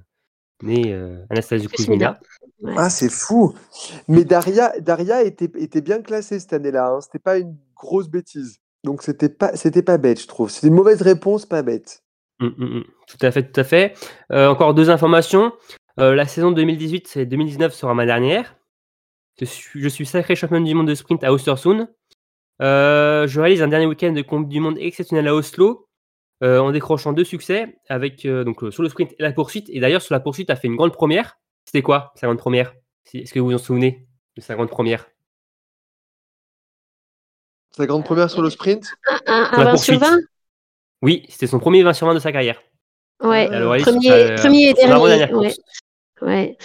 né 0.62 0.92
euh, 0.92 1.24
Anastasia 1.30 1.68
Kuzmina. 1.68 2.18
Kuzmina. 2.60 2.80
Ah, 2.80 2.90
c'est 2.90 3.10
fou. 3.10 3.54
Mais 4.08 4.24
Daria, 4.24 4.72
Daria 4.80 5.22
était, 5.22 5.50
était 5.58 5.80
bien 5.80 6.02
classée 6.02 6.38
cette 6.40 6.52
année-là. 6.52 6.88
Hein. 6.88 7.00
C'était 7.00 7.20
pas 7.20 7.38
une 7.38 7.56
grosse 7.78 8.08
bêtise. 8.08 8.60
Donc 8.84 9.02
c'était 9.02 9.28
pas, 9.28 9.98
bête, 9.98 10.20
je 10.20 10.26
trouve. 10.26 10.50
C'était 10.50 10.68
une 10.68 10.74
mauvaise 10.74 11.02
réponse, 11.02 11.46
pas 11.46 11.62
bête. 11.62 12.02
Hum, 12.40 12.54
hum, 12.58 12.76
hum. 12.76 12.84
Tout 13.08 13.18
à 13.22 13.30
fait, 13.30 13.50
tout 13.50 13.60
à 13.60 13.64
fait. 13.64 13.94
Euh, 14.32 14.48
encore 14.48 14.74
deux 14.74 14.90
informations. 14.90 15.52
Euh, 15.98 16.14
la 16.14 16.26
saison 16.26 16.52
2018 16.52 17.16
et 17.16 17.26
2019 17.26 17.74
sera 17.74 17.94
ma 17.94 18.06
dernière. 18.06 18.56
Je 19.40 19.88
suis, 19.88 20.06
sacré 20.06 20.34
champion 20.34 20.60
du 20.60 20.74
monde 20.74 20.88
de 20.88 20.94
sprint 20.94 21.22
à 21.22 21.32
Östersund. 21.32 21.88
Euh, 22.60 23.26
je 23.28 23.40
réalise 23.40 23.62
un 23.62 23.68
dernier 23.68 23.86
week-end 23.86 24.12
de 24.12 24.22
Coupe 24.22 24.48
du 24.48 24.58
Monde 24.58 24.76
exceptionnel 24.78 25.28
à 25.28 25.34
Oslo 25.34 25.88
en 26.40 26.70
décrochant 26.70 27.12
deux 27.12 27.24
succès 27.24 27.78
avec 27.88 28.24
donc 28.26 28.64
sur 28.72 28.82
le 28.82 28.88
sprint 28.88 29.12
et 29.18 29.22
la 29.22 29.32
poursuite. 29.32 29.68
Et 29.70 29.80
d'ailleurs 29.80 30.02
sur 30.02 30.14
la 30.14 30.20
poursuite, 30.20 30.50
a 30.50 30.56
fait 30.56 30.68
une 30.68 30.76
grande 30.76 30.92
première. 30.92 31.38
C'était 31.64 31.82
quoi 31.82 32.12
sa 32.16 32.26
grande 32.26 32.38
première? 32.38 32.74
Est-ce 33.12 33.32
que 33.32 33.40
vous 33.40 33.46
vous 33.46 33.54
en 33.54 33.58
souvenez 33.58 34.06
de 34.36 34.40
sa 34.40 34.54
grande 34.54 34.70
première? 34.70 35.06
Sa 37.78 37.86
grande 37.86 38.04
première 38.04 38.28
sur 38.28 38.42
le 38.42 38.50
sprint 38.50 38.92
un, 39.26 39.48
un, 39.52 39.54
Sur 39.54 39.58
la 39.58 39.64
20 39.70 39.76
sur 39.76 39.94
poursuite. 39.94 40.00
20 40.00 40.18
Oui, 41.02 41.24
c'était 41.28 41.46
son 41.46 41.60
premier 41.60 41.84
20 41.84 41.92
sur 41.92 42.08
20 42.08 42.14
de 42.14 42.18
sa 42.18 42.32
carrière. 42.32 42.60
Ouais, 43.22 43.46
premier, 43.82 44.34
premier 44.34 44.70
et 44.70 44.74
dernier. 44.74 45.54
Ouais. 46.20 46.58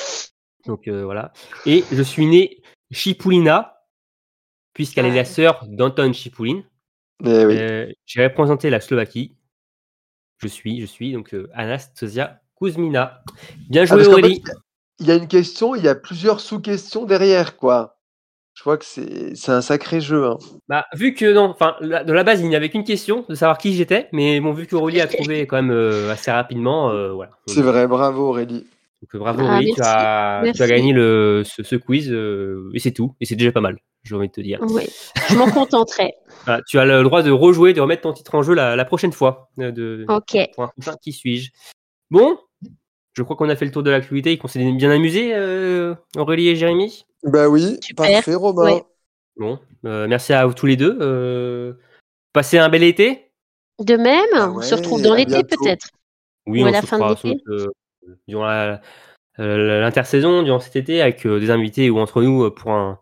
Donc 0.65 0.87
euh, 0.87 1.03
voilà. 1.05 1.31
Et 1.67 1.83
je 1.91 2.01
suis 2.01 2.25
né 2.25 2.63
Chipulina, 2.91 3.77
puisqu'elle 4.73 5.05
est 5.05 5.13
la 5.15 5.25
sœur 5.25 5.63
d'Anton 5.67 6.11
Chipulin. 6.13 6.63
Eh 7.23 7.45
oui. 7.45 7.57
Euh, 7.59 7.91
J'ai 8.07 8.23
représenté 8.23 8.71
la 8.71 8.81
Slovaquie. 8.81 9.35
Je 10.39 10.47
suis, 10.47 10.81
je 10.81 10.87
suis 10.87 11.13
donc 11.13 11.35
euh, 11.35 11.47
Anastasia 11.53 12.41
Kuzmina. 12.59 13.23
Bien 13.69 13.83
Ah, 13.83 13.85
joué 13.85 14.07
Aurélie. 14.07 14.41
fait, 14.43 14.51
il 14.97 15.05
y 15.05 15.11
a 15.11 15.15
une 15.15 15.27
question, 15.27 15.75
il 15.75 15.83
y 15.83 15.87
a 15.87 15.93
plusieurs 15.93 16.39
sous-questions 16.39 17.05
derrière, 17.05 17.55
quoi. 17.55 17.99
Je 18.55 18.63
vois 18.63 18.77
que 18.77 18.85
c'est 18.85 19.35
c'est 19.35 19.51
un 19.51 19.61
sacré 19.61 19.99
jeu. 19.99 20.25
hein. 20.25 20.37
Bah, 20.67 20.85
vu 20.93 21.13
que 21.15 21.31
non, 21.33 21.45
enfin 21.49 21.75
la- 21.81 22.03
de 22.03 22.13
la 22.13 22.23
base 22.23 22.39
il 22.41 22.49
n'y 22.49 22.55
avait 22.55 22.69
qu'une 22.69 22.83
question 22.83 23.25
de 23.27 23.33
savoir 23.35 23.57
qui 23.57 23.73
j'étais, 23.73 24.09
mais 24.11 24.39
bon 24.39 24.53
vu 24.53 24.67
qu'Aurélie 24.67 25.01
a 25.01 25.07
trouvé 25.07 25.47
quand 25.47 25.55
même 25.55 25.71
euh, 25.71 26.11
assez 26.11 26.29
rapidement, 26.31 26.91
euh, 26.91 27.11
voilà. 27.13 27.31
C'est 27.47 27.61
vrai, 27.63 27.87
bravo 27.87 28.29
Aurélie. 28.29 28.67
Donc 29.01 29.15
euh, 29.15 29.17
bravo 29.19 29.41
Ah, 29.43 29.55
Aurélie, 29.55 29.73
tu 29.73 29.81
as, 29.81 29.85
tu 29.85 29.87
as 29.87 30.41
Merci. 30.43 30.67
gagné 30.67 30.93
le, 30.93 31.41
ce, 31.43 31.63
ce 31.63 31.75
quiz 31.75 32.11
euh, 32.11 32.69
et 32.75 32.79
c'est 32.79 32.91
tout, 32.91 33.15
et 33.19 33.25
c'est 33.25 33.35
déjà 33.35 33.51
pas 33.51 33.59
mal. 33.61 33.77
J'ai 34.03 34.15
envie 34.15 34.27
de 34.27 34.33
te 34.33 34.41
dire. 34.41 34.59
Ouais. 34.61 34.87
Je 35.29 35.35
m'en 35.35 35.49
contenterai. 35.49 36.13
Voilà, 36.45 36.61
tu 36.67 36.77
as 36.77 36.83
le 36.83 37.01
droit 37.03 37.23
de 37.23 37.31
rejouer, 37.31 37.71
de 37.71 37.79
remettre 37.79 38.01
ton 38.01 38.11
titre 38.11 38.35
en 38.35 38.43
jeu 38.43 38.53
la, 38.53 38.75
la 38.75 38.83
prochaine 38.83 39.13
fois. 39.13 39.49
de, 39.57 40.03
Ok. 40.09 40.37
pour 40.53 40.65
un 40.65 40.71
qui 41.01 41.13
suis-je? 41.13 41.51
Bon, 42.11 42.37
je 43.13 43.23
crois 43.23 43.37
qu'on 43.37 43.47
a 43.47 43.55
fait 43.55 43.63
le 43.63 43.71
tour 43.71 43.81
de 43.81 43.89
l'actualité 43.89 44.33
et 44.33 44.37
qu'on 44.37 44.49
s'est 44.49 44.71
bien 44.73 44.91
amusé, 44.91 45.31
euh, 45.33 45.95
Aurélie 46.17 46.49
et 46.49 46.55
Jérémy. 46.57 47.05
Bah 47.23 47.47
oui, 47.47 47.77
Super. 47.81 48.11
parfait 48.11 48.35
Romain. 48.35 48.63
Ouais. 48.63 48.83
Bon, 49.37 49.59
euh, 49.85 50.07
merci 50.07 50.33
à 50.33 50.45
vous 50.45 50.53
tous 50.53 50.65
les 50.65 50.75
deux. 50.75 50.97
Euh, 51.01 51.73
passez 52.33 52.57
un 52.57 52.69
bel 52.69 52.83
été. 52.83 53.31
De 53.79 53.95
même, 53.95 54.25
Ah 54.33 54.51
on 54.51 54.61
se 54.61 54.75
retrouve 54.75 55.01
dans 55.01 55.13
à 55.13 55.17
l'été 55.17 55.43
peut-être. 55.43 55.87
Oui, 56.45 56.61
Ou 56.61 56.65
à 56.65 56.69
on 56.69 56.71
la 56.71 56.81
se 56.81 56.85
fin 56.85 56.99
de 56.99 57.13
l'été. 57.27 57.43
euh, 57.47 57.67
durant 58.27 58.77
l'intersaison, 59.37 60.43
durant 60.43 60.59
cet 60.59 60.75
été, 60.75 61.01
avec 61.01 61.25
euh, 61.25 61.39
des 61.39 61.49
invités 61.49 61.89
ou 61.89 61.99
entre 61.99 62.21
nous 62.21 62.43
euh, 62.43 62.53
pour 62.53 62.71
un 62.71 62.99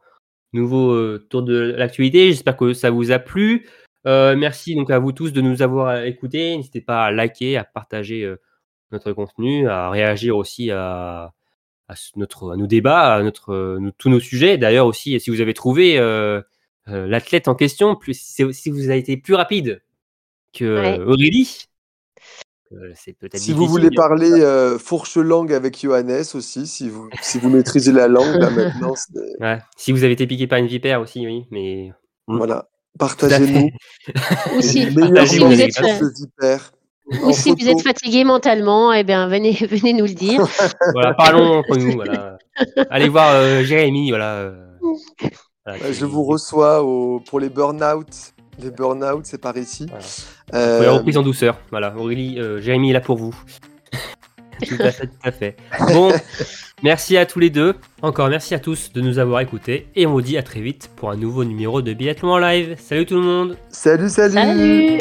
nouveau 0.53 0.91
euh, 0.91 1.25
tour 1.29 1.43
de 1.43 1.73
l'actualité. 1.77 2.27
J'espère 2.31 2.57
que 2.57 2.73
ça 2.73 2.89
vous 2.89 3.11
a 3.11 3.19
plu. 3.19 3.67
Euh, 4.07 4.35
merci 4.35 4.75
donc 4.75 4.89
à 4.89 4.99
vous 4.99 5.11
tous 5.11 5.33
de 5.33 5.41
nous 5.41 5.61
avoir 5.61 6.03
écoutés. 6.05 6.55
N'hésitez 6.55 6.81
pas 6.81 7.05
à 7.05 7.11
liker, 7.11 7.57
à 7.57 7.63
partager 7.63 8.23
euh, 8.23 8.39
notre 8.91 9.11
contenu, 9.13 9.67
à 9.67 9.89
réagir 9.89 10.37
aussi 10.37 10.71
à, 10.71 11.31
à 11.91 11.95
notre, 12.15 12.51
à 12.53 12.55
nos 12.57 12.67
débats, 12.67 13.15
à 13.15 13.23
notre, 13.23 13.53
euh, 13.53 13.91
tous 13.97 14.09
nos 14.09 14.19
sujets. 14.19 14.57
D'ailleurs 14.57 14.85
aussi, 14.87 15.19
si 15.19 15.29
vous 15.29 15.41
avez 15.41 15.53
trouvé 15.53 15.97
euh, 15.99 16.41
euh, 16.87 17.07
l'athlète 17.07 17.47
en 17.47 17.55
question, 17.55 17.95
plus, 17.95 18.19
si, 18.19 18.43
vous 18.43 18.89
avez 18.89 18.97
été 18.97 19.17
plus 19.17 19.35
rapide 19.35 19.81
que 20.53 20.81
Ouais. 20.81 20.99
Aurélie, 20.99 21.65
euh, 22.73 22.91
c'est 22.95 23.13
peut-être 23.13 23.37
Si 23.37 23.53
vous 23.53 23.67
voulez 23.67 23.89
parler 23.91 24.31
euh, 24.31 24.77
fourche 24.79 25.17
langue 25.17 25.53
avec 25.53 25.79
Johannes 25.81 26.23
aussi, 26.33 26.67
si 26.67 26.89
vous, 26.89 27.09
si 27.21 27.37
vous 27.39 27.49
maîtrisez 27.49 27.91
la 27.91 28.07
langue, 28.07 28.35
là 28.35 28.49
maintenant, 28.49 28.93
Ouais. 29.39 29.59
Si 29.77 29.91
vous 29.91 30.03
avez 30.03 30.13
été 30.13 30.25
piqué 30.27 30.47
par 30.47 30.59
une 30.59 30.67
vipère 30.67 31.01
aussi, 31.01 31.25
oui, 31.25 31.45
mais 31.51 31.91
Mm. 32.27 32.37
voilà. 32.37 32.67
Partagez-nous. 32.99 33.69
De 34.61 36.19
Vipère. 36.19 36.73
Ou 37.07 37.29
En 37.29 37.33
si 37.33 37.51
vous 37.51 37.67
êtes 37.67 37.81
fatigué 37.81 38.23
mentalement, 38.23 38.93
eh 38.93 39.03
bien 39.03 39.27
venez, 39.27 39.51
venez 39.69 39.93
nous 39.93 40.05
le 40.05 40.13
dire. 40.13 40.45
voilà, 40.93 41.13
parlons 41.13 41.59
entre 41.59 41.77
nous. 41.77 41.93
Voilà. 41.93 42.37
Allez 42.89 43.09
voir 43.09 43.31
euh, 43.33 43.63
Jérémy, 43.63 44.09
voilà. 44.09 44.33
euh, 44.35 44.53
voilà, 45.65 45.91
Je 45.91 46.05
vous 46.05 46.23
reçois 46.23 46.83
au- 46.83 47.19
pour 47.19 47.39
les 47.39 47.49
burn-out. 47.49 48.07
Les 48.61 48.69
burn-out, 48.71 49.25
c'est 49.25 49.41
par 49.41 49.57
ici. 49.57 49.87
Voilà. 49.89 50.05
Euh, 50.53 50.83
la 50.83 50.91
reprise 50.91 51.17
en 51.17 51.23
douceur. 51.23 51.57
Voilà, 51.71 51.95
Aurélie, 51.97 52.39
euh, 52.39 52.61
Jérémy 52.61 52.91
est 52.91 52.93
là 52.93 53.01
pour 53.01 53.17
vous. 53.17 53.35
tout 54.67 54.75
à 54.79 54.91
fait, 54.91 55.07
tout 55.07 55.13
à 55.23 55.31
fait. 55.31 55.55
Bon, 55.93 56.11
merci 56.83 57.17
à 57.17 57.25
tous 57.25 57.39
les 57.39 57.49
deux. 57.49 57.75
Encore 58.03 58.29
merci 58.29 58.53
à 58.53 58.59
tous 58.59 58.91
de 58.93 59.01
nous 59.01 59.17
avoir 59.17 59.39
écoutés. 59.41 59.87
Et 59.95 60.05
on 60.05 60.11
vous 60.11 60.21
dit 60.21 60.37
à 60.37 60.43
très 60.43 60.59
vite 60.61 60.91
pour 60.95 61.09
un 61.09 61.15
nouveau 61.17 61.43
numéro 61.45 61.81
de 61.81 61.93
Biathlon 61.93 62.33
en 62.33 62.37
live. 62.37 62.75
Salut 62.79 63.05
tout 63.07 63.15
le 63.15 63.21
monde 63.21 63.57
Salut, 63.69 64.09
salut 64.09 64.33
Salut 64.33 64.97